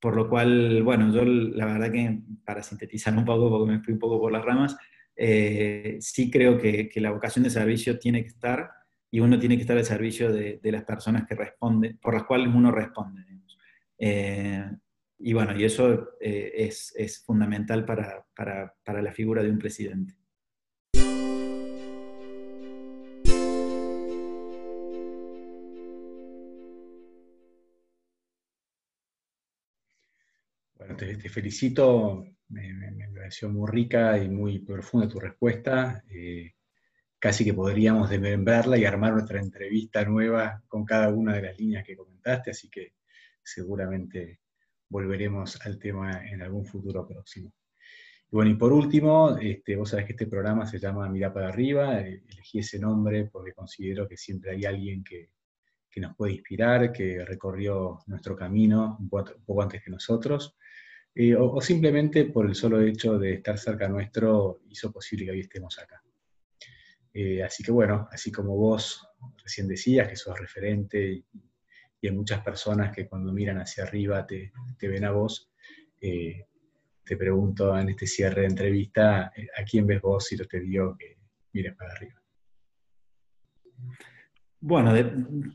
Por 0.01 0.17
lo 0.17 0.31
cual, 0.31 0.83
bueno, 0.83 1.13
yo 1.13 1.25
la 1.25 1.67
verdad 1.67 1.93
que 1.93 2.23
para 2.45 2.63
sintetizar 2.63 3.15
un 3.17 3.25
poco, 3.27 3.51
porque 3.51 3.73
me 3.73 3.81
fui 3.81 3.93
un 3.93 4.01
poco 4.01 4.19
por 4.19 4.33
las 4.33 4.45
ramas, 4.45 4.77
eh, 5.17 5.97
sí 6.01 6.31
creo 6.31 6.59
que, 6.59 6.91
la 6.97 7.11
vocación 7.11 7.45
de 7.45 7.51
servicio 7.51 7.99
tiene 7.99 8.23
que 8.23 8.29
estar 8.29 8.71
y 9.11 9.21
uno 9.21 9.39
tiene 9.39 9.57
que 9.57 9.63
estar 9.63 9.77
al 9.77 9.85
servicio 9.85 10.33
de, 10.33 10.61
las 10.63 10.85
personas 10.85 11.27
que 11.27 11.35
responden, 11.35 11.99
por 11.99 12.15
las 12.15 12.25
cuales 12.25 12.49
uno 12.55 12.71
responde. 12.71 13.23
Eh, 13.99 14.71
y 15.19 15.33
bueno, 15.33 15.59
y 15.59 15.65
eso 15.65 16.11
eh, 16.21 16.53
es, 16.95 17.23
fundamental 17.25 17.85
para, 17.85 18.27
para, 18.35 18.75
para 18.85 19.01
la 19.01 19.13
figura 19.13 19.43
de 19.43 19.51
un 19.51 19.59
presidente. 19.59 20.15
te, 30.97 31.29
felicito, 31.29 32.25
me, 32.49 33.09
pareció 33.15 33.49
muy 33.49 33.71
rica 33.71 34.19
y 34.19 34.29
muy 34.29 34.59
profunda 34.61 35.09
tu 35.09 35.19
respuesta. 35.19 36.03
Eh, 36.11 36.53
casi 37.19 37.45
que 37.45 37.55
podríamos 37.55 38.11
desmembrarla 38.11 38.79
y 38.79 38.85
armar 38.85 39.13
nuestra 39.13 39.41
entrevista 39.41 40.05
nueva 40.05 40.63
con 40.69 40.85
cada 40.85 41.09
una 41.09 41.35
de 41.35 41.43
las 41.43 41.59
líneas 41.59 41.85
que 41.85 41.97
comentaste, 41.97 42.51
así 42.51 42.69
que 42.69 42.95
seguramente 43.43 44.41
volveremos 44.89 45.61
al 45.65 45.79
tema 45.79 46.27
en 46.27 46.43
algún 46.43 46.65
futuro 46.65 47.07
próximo. 47.07 47.53
Y 48.31 48.37
bueno, 48.37 48.51
y 48.51 48.55
por 48.55 48.73
último, 48.73 49.37
este, 49.39 49.77
vos 49.77 49.91
sabés 49.91 50.07
que 50.07 50.13
este 50.13 50.27
programa 50.27 50.67
se 50.67 50.79
llama 50.79 51.09
Mirá 51.09 51.33
para 51.33 51.49
arriba, 51.49 52.01
eh, 52.01 52.23
elegí 52.29 52.59
ese 52.59 52.79
nombre 52.79 53.27
porque 53.27 53.53
considero 53.53 54.07
que 54.09 54.17
siempre 54.17 54.51
hay 54.53 54.65
alguien 54.65 55.03
que, 55.03 55.31
que 55.91 56.01
nos 56.01 56.15
puede 56.17 56.35
inspirar, 56.35 56.93
que 56.93 57.25
recorrió 57.25 58.01
nuestro 58.07 58.37
camino 58.37 58.99
un 59.01 59.09
poco 59.09 59.63
antes 59.63 59.83
que 59.83 59.91
nosotros, 59.91 60.57
eh, 61.19 61.35
o, 61.35 61.59
simplemente 61.63 62.27
por 62.27 62.45
el 62.47 62.55
solo 62.55 62.83
hecho 62.83 63.19
de 63.19 63.33
estar 63.33 63.57
cerca 63.57 63.89
nuestro 63.89 64.61
hizo 64.69 64.93
posible 64.93 65.25
que 65.25 65.31
hoy 65.31 65.41
estemos 65.41 65.79
acá. 65.79 66.03
Eh, 67.15 67.43
así 67.43 67.63
que 67.63 67.73
bueno, 67.73 68.07
así 68.13 68.31
como 68.31 68.55
vos 68.55 69.09
recién 69.43 69.67
decías 69.67 70.09
que 70.09 70.17
sos 70.17 70.39
referente 70.39 71.13
y, 71.13 71.25
hay 72.03 72.13
muchas 72.13 72.41
personas 72.45 72.95
que 72.95 73.09
cuando 73.09 73.33
miran 73.33 73.59
hacia 73.59 73.83
arriba 73.83 74.25
te, 74.25 74.53
ven 74.81 75.05
a 75.05 75.11
vos, 75.11 75.51
eh, 76.01 76.45
te 77.03 77.17
pregunto 77.17 77.77
en 77.77 77.89
este 77.89 78.07
cierre 78.07 78.43
de 78.43 78.49
entrevista, 78.49 79.33
¿a 79.33 79.65
quién 79.69 79.89
ves 79.89 80.01
vos 80.03 80.25
si 80.25 80.37
te 80.37 80.61
digo 80.61 80.97
que 80.97 81.17
mires 81.53 81.75
para 81.75 81.95
arriba? 81.95 82.23
Bueno, 84.61 84.93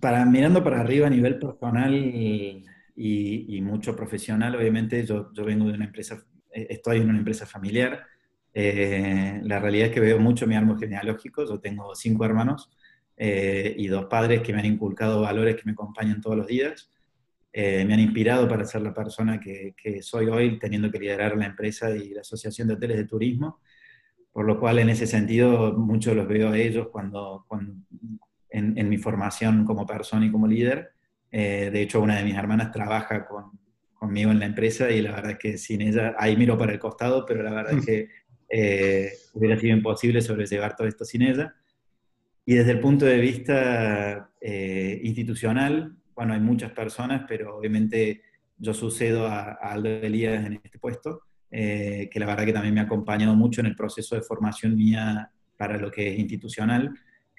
para, 0.02 0.26
mirando 0.26 0.62
para 0.62 0.82
arriba 0.82 1.08
a 1.08 1.12
nivel 1.12 1.40
personal, 1.40 1.94
y, 3.02 3.62
mucho 3.62 3.96
profesional. 3.96 4.56
Obviamente 4.56 5.06
yo, 5.06 5.32
yo, 5.34 5.46
vengo 5.46 5.68
de 5.68 5.74
una 5.74 5.86
empresa, 5.86 6.24
eh, 6.54 6.68
estoy 6.70 6.98
en 6.98 7.10
una 7.10 7.18
empresa 7.18 7.46
familiar. 7.46 8.06
Eh, 8.54 9.40
la 9.44 9.60
realidad 9.60 9.88
es 9.88 9.94
que 9.94 10.00
veo 10.00 10.20
mucho 10.20 10.46
mi 10.46 10.56
árbol 10.56 10.80
genealógico. 10.80 11.46
Yo 11.46 11.60
tengo 11.60 11.96
cinco 11.96 12.26
hermanos 12.26 12.70
eh, 13.18 13.74
y 13.78 13.88
dos 13.88 14.06
padres 14.06 14.42
que 14.42 14.54
me 14.54 14.60
han 14.60 14.66
inculcado 14.66 15.22
valores 15.22 15.56
que 15.56 15.64
me 15.66 15.72
acompañan 15.72 16.22
todos 16.22 16.38
los 16.38 16.48
días. 16.48 16.92
me 17.54 17.94
han 17.94 18.00
inspirado 18.00 18.48
para 18.48 18.66
ser 18.66 18.82
la 18.82 18.94
persona 18.94 19.40
que, 19.40 19.74
que, 19.82 20.02
soy 20.02 20.28
hoy, 20.28 20.60
teniendo 20.60 20.92
que 20.92 21.00
liderar 21.00 21.36
la 21.36 21.48
empresa 21.48 21.92
y 21.92 22.14
la 22.14 22.22
Asociación 22.22 22.68
de 22.68 22.76
Hoteles 22.76 22.98
de 22.98 23.06
Turismo. 23.06 23.60
Por 24.32 24.46
lo 24.46 24.60
cual, 24.60 24.80
en 24.80 24.90
ese 24.90 25.08
sentido, 25.08 25.74
mucho 25.74 26.14
los 26.16 26.28
veo 26.28 26.52
a 26.52 26.58
ellos 26.58 26.88
cuando, 26.90 27.46
cuando 27.48 27.74
en, 28.50 28.78
en 28.78 28.88
mi 28.90 28.98
formación 28.98 29.66
como 29.66 29.86
persona 29.86 30.26
y 30.26 30.32
como 30.32 30.48
líder. 30.48 30.92
Eh, 31.32 31.70
de 31.72 31.82
hecho, 31.82 32.02
una 32.02 32.18
de 32.18 32.26
mis 32.26 32.36
hermanas 32.36 32.72
trabaja 32.72 33.28
conmigo 33.94 34.32
en 34.32 34.40
la 34.40 34.46
empresa 34.46 34.92
y 34.92 35.02
la 35.02 35.12
verdad 35.12 35.32
es 35.32 35.38
que 35.38 35.58
sin 35.58 35.82
ella, 35.82 36.16
ahí 36.18 36.36
miro 36.36 36.58
para 36.58 36.74
el 36.74 36.80
costado, 36.80 37.26
pero 37.26 37.42
la 37.42 37.52
verdad 37.52 37.78
es 37.78 37.86
que 37.86 38.10
eh, 38.50 39.14
hubiera 39.34 39.58
sido 39.58 39.76
imposible 39.76 40.22
sobrellevar 40.22 40.76
todo 40.76 40.88
esto 40.88 41.06
sin 41.06 41.22
ella. 41.22 41.56
Y 42.46 42.56
desde 42.56 42.72
el 42.72 42.80
punto 42.80 43.06
de 43.06 43.18
vista 43.20 44.32
eh, 44.42 45.00
institucional, 45.04 45.96
bueno, 46.14 46.34
hay 46.34 46.40
muchas 46.40 46.72
personas, 46.72 47.24
pero 47.28 47.58
obviamente 47.58 48.24
yo 48.58 48.74
sucedo 48.74 49.28
a, 49.28 49.52
a 49.54 49.72
Aldo 49.72 49.90
Elías 49.90 50.46
en 50.46 50.60
este 50.64 50.80
puesto, 50.80 51.22
que 51.50 52.10
la 52.16 52.26
verdad 52.26 52.46
que 52.46 52.54
también 52.54 52.74
me 52.74 52.80
ha 52.80 52.86
acompañado 52.86 53.36
mucho 53.36 53.60
en 53.60 53.68
el 53.68 53.76
proceso 53.76 54.16
de 54.16 54.22
formación 54.22 54.76
mía 54.76 55.32
para 55.58 55.78
lo 55.78 55.92
que 55.92 56.14
es 56.14 56.20
institucional 56.20 56.94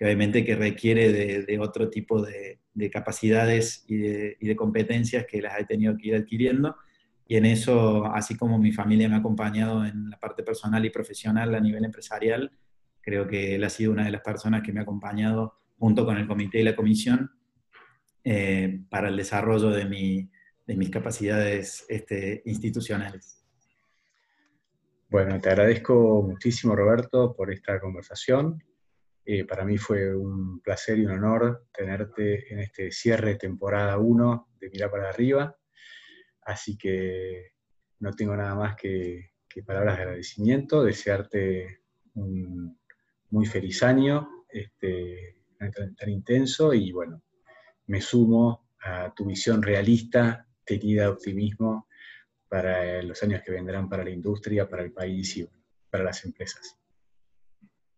obviamente 0.05 0.44
que 0.44 0.57
requiere 0.57 1.12
de, 1.44 1.59
otro 1.59 1.88
tipo 1.88 2.22
de, 2.22 2.59
capacidades 2.90 3.84
y 3.86 3.96
de, 3.96 4.57
competencias 4.57 5.26
que 5.26 5.42
las 5.42 5.59
he 5.59 5.64
tenido 5.64 5.96
que 5.96 6.09
ir 6.09 6.14
adquiriendo. 6.16 6.76
Y 7.26 7.36
en 7.36 7.46
eso, 7.46 8.07
así 8.07 8.36
como 8.36 8.59
mi 8.59 8.72
familia 8.72 9.09
me 9.09 9.14
ha 9.14 9.18
acompañado 9.18 9.84
en 9.86 10.11
la 10.11 10.18
parte 10.18 10.42
personal 10.42 10.84
y 10.84 10.90
profesional 10.90 11.55
a 11.55 11.61
nivel 11.61 11.84
empresarial, 11.84 12.50
creo 13.00 13.26
que 13.26 13.55
él 13.55 13.64
ha 13.64 13.70
sido 13.70 13.92
una 13.92 14.05
de 14.05 14.11
las 14.11 14.22
personas 14.22 14.62
que 14.62 14.72
me 14.72 14.80
ha 14.80 14.82
acompañado 14.82 15.59
junto 15.78 16.05
con 16.05 16.16
el 16.16 16.26
comité 16.26 16.61
y 16.61 16.64
la 16.64 16.76
comisión 16.76 17.30
eh, 18.24 18.80
para 18.88 19.09
el 19.09 19.16
desarrollo 19.16 19.70
de, 19.70 19.84
mis 19.86 20.90
capacidades 20.90 21.84
este, 21.88 22.42
institucionales. 22.44 23.42
Bueno, 25.09 25.40
te 25.40 25.50
agradezco 25.50 26.22
muchísimo, 26.22 26.74
Roberto, 26.74 27.34
por 27.36 27.53
esta 27.53 27.78
conversación. 27.80 28.62
Eh, 29.25 29.45
para 29.45 29.64
mí 29.64 29.79
fue 29.79 30.14
un 30.14 30.61
placer 30.61 30.99
y 30.99 31.05
un 31.07 31.12
honor 31.12 31.66
tenerte 31.73 32.53
en 32.53 32.61
este 32.61 32.91
cierre 32.91 33.37
temporada 33.37 33.99
1 33.99 34.49
de 34.59 34.70
Mirar 34.70 34.91
para 34.91 35.09
arriba. 35.09 35.57
Así 36.43 36.77
que 36.77 37.53
no 38.01 38.12
tengo 38.12 38.37
nada 38.37 38.55
más 38.55 38.75
que, 38.75 39.31
palabras 39.64 39.97
de 39.97 40.03
agradecimiento, 40.03 40.83
desearte 40.83 41.83
un 42.14 42.79
muy 43.31 43.47
feliz 43.47 43.83
año 43.83 44.47
este, 44.49 45.37
tan, 45.59 46.09
intenso 46.09 46.73
y 46.75 46.91
bueno, 46.91 47.23
me 47.87 48.01
sumo 48.01 48.70
a 48.81 49.12
tu 49.14 49.27
visión 49.27 49.62
realista, 49.62 50.47
tenida 50.64 51.03
de 51.03 51.09
optimismo 51.09 51.87
para 52.49 53.03
los 53.03 53.23
años 53.23 53.43
que 53.43 53.53
vendrán 53.53 53.89
para 53.89 54.05
la 54.05 54.11
industria, 54.11 54.68
para 54.68 54.83
el 54.83 54.93
país 54.93 55.37
y 55.37 55.49
para 55.91 56.05
las 56.05 56.25
empresas. 56.25 56.82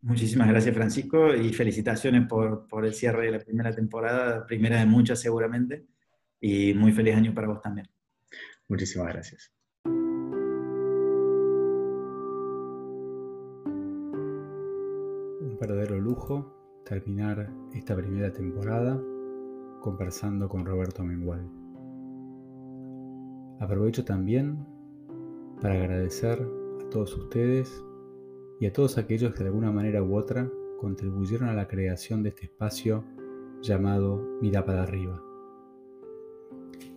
Muchísimas 0.05 0.49
gracias, 0.49 0.75
Francisco, 0.75 1.35
y 1.35 1.51
felicitaciones 1.55 2.29
por, 2.29 2.69
por, 2.69 2.85
el 2.85 2.93
cierre 2.93 3.25
de 3.25 3.33
la 3.33 3.39
primera 3.39 3.75
temporada, 3.75 4.45
primera 4.45 4.79
de 4.79 4.85
muchas 4.85 5.19
seguramente, 5.19 5.87
y 6.39 6.75
muy 6.75 6.93
feliz 6.93 7.17
año 7.17 7.33
para 7.33 7.49
vos 7.49 7.63
también. 7.63 7.89
Muchísimas 8.69 9.09
gracias. 9.09 9.51
Un 15.41 15.57
verdadero 15.59 15.99
lujo 15.99 16.83
terminar 16.85 17.51
esta 17.73 17.97
primera 17.97 18.31
temporada 18.31 19.01
conversando 19.81 20.51
con 20.51 20.67
Roberto 20.67 21.03
Mengual. 21.03 21.49
Aprovecho 23.59 24.05
también 24.05 24.67
para 25.63 25.77
agradecer 25.77 26.43
a 26.43 26.91
todos 26.91 27.17
ustedes 27.17 27.83
y 28.61 28.67
a 28.67 28.73
todos 28.73 28.99
aquellos 28.99 29.35
que 29.35 29.43
de 29.43 29.49
alguna 29.49 29.73
manera 29.73 30.03
u 30.03 30.17
otra 30.17 30.51
contribuyeron 30.81 31.49
a 31.49 31.55
la 31.55 31.69
creación 31.69 32.23
de 32.23 32.31
este 32.31 32.45
espacio 32.45 33.05
llamado 33.63 34.21
Mira 34.41 34.65
para 34.65 34.83
arriba. 34.83 35.23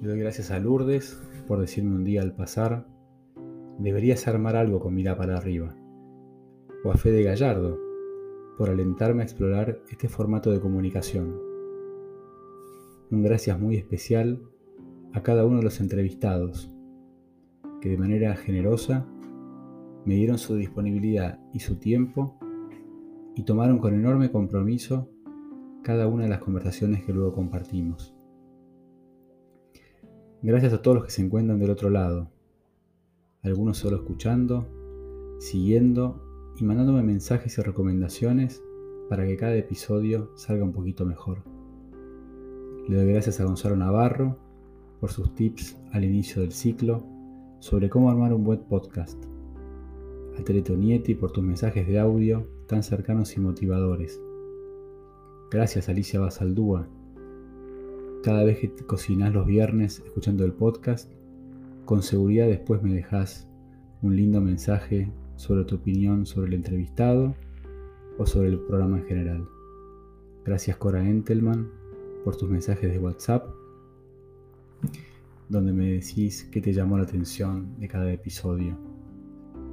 Le 0.01 0.07
doy 0.07 0.19
gracias 0.19 0.51
a 0.51 0.59
Lourdes 0.59 1.21
por 1.47 1.59
decirme 1.59 1.95
un 1.95 2.03
día 2.03 2.21
al 2.21 2.35
pasar, 2.35 2.85
deberías 3.79 4.27
armar 4.27 4.55
algo 4.55 4.79
con 4.79 4.93
Mira 4.93 5.17
para 5.17 5.37
arriba. 5.37 5.75
O 6.83 6.91
a 6.91 6.95
Fede 6.95 7.23
Gallardo 7.23 7.79
por 8.57 8.69
alentarme 8.69 9.21
a 9.21 9.25
explorar 9.25 9.79
este 9.89 10.09
formato 10.09 10.51
de 10.51 10.59
comunicación. 10.59 11.39
Un 13.09 13.23
gracias 13.23 13.57
muy 13.59 13.77
especial 13.77 14.41
a 15.13 15.23
cada 15.23 15.45
uno 15.45 15.57
de 15.57 15.63
los 15.63 15.79
entrevistados, 15.79 16.69
que 17.81 17.89
de 17.89 17.97
manera 17.97 18.35
generosa 18.35 19.07
me 20.07 20.15
dieron 20.15 20.37
su 20.37 20.55
disponibilidad 20.55 21.37
y 21.53 21.59
su 21.59 21.75
tiempo 21.75 22.39
y 23.35 23.43
tomaron 23.43 23.77
con 23.77 23.93
enorme 23.93 24.31
compromiso 24.31 25.09
cada 25.83 26.07
una 26.07 26.23
de 26.23 26.29
las 26.29 26.39
conversaciones 26.39 27.03
que 27.03 27.11
luego 27.11 27.33
compartimos. 27.33 28.15
Gracias 30.41 30.71
a 30.71 30.81
todos 30.81 30.95
los 30.95 31.05
que 31.05 31.11
se 31.11 31.21
encuentran 31.23 31.59
del 31.59 31.71
otro 31.71 31.89
lado, 31.89 32.31
algunos 33.43 33.79
solo 33.79 33.97
escuchando, 33.97 34.65
siguiendo 35.39 36.23
y 36.57 36.63
mandándome 36.63 37.03
mensajes 37.03 37.57
y 37.57 37.61
recomendaciones 37.61 38.63
para 39.09 39.27
que 39.27 39.35
cada 39.35 39.55
episodio 39.55 40.31
salga 40.37 40.63
un 40.63 40.71
poquito 40.71 41.05
mejor. 41.05 41.43
Le 42.87 42.95
doy 42.95 43.07
gracias 43.07 43.41
a 43.41 43.43
Gonzalo 43.43 43.75
Navarro 43.75 44.37
por 45.01 45.11
sus 45.11 45.35
tips 45.35 45.77
al 45.91 46.05
inicio 46.05 46.43
del 46.43 46.53
ciclo 46.53 47.03
sobre 47.59 47.89
cómo 47.89 48.09
armar 48.09 48.33
un 48.33 48.45
buen 48.45 48.61
podcast. 48.61 49.36
A 50.39 50.43
Teleto 50.43 50.77
Nieti 50.77 51.15
por 51.15 51.31
tus 51.31 51.43
mensajes 51.43 51.87
de 51.87 51.97
audio 51.97 52.47
tan 52.67 52.83
cercanos 52.83 53.35
y 53.35 53.39
motivadores. 53.39 54.21
Gracias 55.49 55.89
Alicia 55.89 56.19
Basaldúa. 56.19 56.87
Cada 58.23 58.43
vez 58.43 58.59
que 58.59 58.69
cocinas 58.85 59.33
los 59.33 59.47
viernes 59.47 60.03
escuchando 60.05 60.45
el 60.45 60.53
podcast, 60.53 61.11
con 61.85 62.03
seguridad 62.03 62.45
después 62.45 62.83
me 62.83 62.93
dejas 62.93 63.47
un 64.03 64.15
lindo 64.15 64.39
mensaje 64.39 65.11
sobre 65.37 65.65
tu 65.65 65.75
opinión 65.75 66.27
sobre 66.27 66.49
el 66.49 66.53
entrevistado 66.53 67.33
o 68.19 68.27
sobre 68.27 68.49
el 68.49 68.59
programa 68.59 68.99
en 68.99 69.05
general. 69.05 69.47
Gracias 70.45 70.77
Cora 70.77 71.03
Entelman 71.03 71.67
por 72.23 72.37
tus 72.37 72.47
mensajes 72.47 72.91
de 72.91 72.99
WhatsApp, 72.99 73.49
donde 75.49 75.73
me 75.73 75.93
decís 75.93 76.47
qué 76.51 76.61
te 76.61 76.73
llamó 76.73 76.97
la 76.97 77.05
atención 77.05 77.79
de 77.79 77.87
cada 77.87 78.11
episodio. 78.11 78.86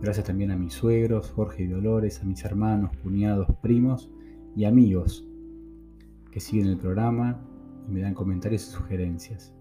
Gracias 0.03 0.27
también 0.27 0.51
a 0.51 0.57
mis 0.57 0.75
suegros, 0.75 1.31
Jorge 1.31 1.63
y 1.63 1.67
Dolores, 1.67 2.21
a 2.21 2.25
mis 2.25 2.45
hermanos, 2.45 2.91
cuñados, 3.03 3.49
primos 3.63 4.11
y 4.55 4.65
amigos 4.65 5.27
que 6.31 6.41
siguen 6.41 6.67
el 6.67 6.77
programa 6.77 7.41
y 7.89 7.93
me 7.93 8.01
dan 8.01 8.15
comentarios 8.15 8.69
y 8.69 8.73
sugerencias. 8.73 9.55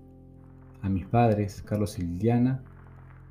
A 0.82 0.90
mis 0.90 1.06
padres, 1.06 1.62
Carlos 1.62 1.98
y 1.98 2.02
Liliana, 2.02 2.64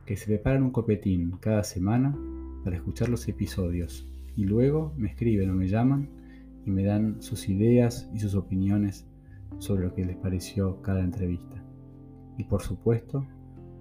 que 0.06 0.16
se 0.16 0.26
preparan 0.26 0.62
un 0.62 0.70
copetín 0.70 1.32
cada 1.40 1.64
semana 1.64 2.16
para 2.64 2.76
escuchar 2.76 3.08
los 3.08 3.28
episodios 3.28 4.08
y 4.36 4.44
luego 4.44 4.94
me 4.96 5.08
escriben 5.08 5.50
o 5.50 5.54
me 5.54 5.68
llaman 5.68 6.08
y 6.64 6.70
me 6.70 6.84
dan 6.84 7.20
sus 7.20 7.48
ideas 7.48 8.08
y 8.14 8.20
sus 8.20 8.34
opiniones 8.34 9.06
sobre 9.58 9.84
lo 9.84 9.94
que 9.94 10.04
les 10.04 10.16
pareció 10.16 10.80
cada 10.80 11.00
entrevista. 11.00 11.62
Y 12.38 12.44
por 12.44 12.62
supuesto, 12.62 13.26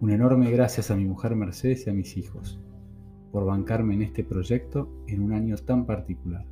un 0.01 0.11
enorme 0.11 0.51
gracias 0.51 0.91
a 0.91 0.95
mi 0.95 1.05
mujer 1.05 1.35
Mercedes 1.35 1.87
y 1.87 1.91
a 1.91 1.93
mis 1.93 2.17
hijos 2.17 2.59
por 3.31 3.45
bancarme 3.45 3.93
en 3.95 4.01
este 4.03 4.23
proyecto 4.23 4.89
en 5.07 5.21
un 5.21 5.33
año 5.33 5.55
tan 5.57 5.85
particular. 5.85 6.45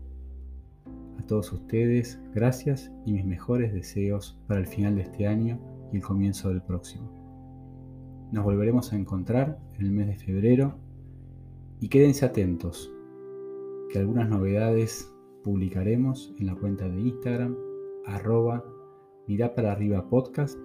A 1.18 1.24
todos 1.24 1.52
ustedes, 1.52 2.20
gracias 2.34 2.92
y 3.06 3.14
mis 3.14 3.26
mejores 3.26 3.74
deseos 3.74 4.40
para 4.48 4.60
el 4.60 4.68
final 4.68 4.96
de 4.96 5.02
este 5.02 5.28
año 5.28 5.60
y 5.92 5.98
el 5.98 6.04
comienzo 6.04 6.50
del 6.50 6.62
próximo. 6.62 7.10
Nos 8.32 8.44
volveremos 8.44 8.94
a 8.94 8.96
encontrar 8.96 9.60
en 9.78 9.86
el 9.86 9.92
mes 9.92 10.08
de 10.08 10.16
febrero 10.16 10.76
y 11.80 11.90
quédense 11.90 12.26
atentos, 12.26 12.92
que 13.92 14.00
algunas 14.00 14.30
novedades 14.30 15.12
publicaremos 15.44 16.34
en 16.40 16.46
la 16.46 16.56
cuenta 16.56 16.88
de 16.88 17.00
Instagram, 17.02 17.56
arroba 18.06 18.64
mirá 19.28 19.54
para 19.56 19.72
arriba 19.72 20.10
podcast 20.10 20.58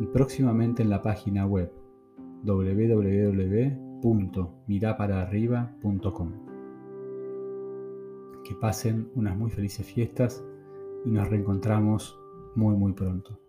y 0.00 0.06
próximamente 0.06 0.82
en 0.82 0.90
la 0.90 1.02
página 1.02 1.46
web 1.46 1.72
www.mirapararriba.com. 4.06 6.32
Que 8.44 8.54
pasen 8.54 9.10
unas 9.16 9.36
muy 9.36 9.50
felices 9.50 9.84
fiestas 9.84 10.44
y 11.04 11.10
nos 11.10 11.28
reencontramos 11.28 12.16
muy 12.54 12.76
muy 12.76 12.92
pronto. 12.92 13.40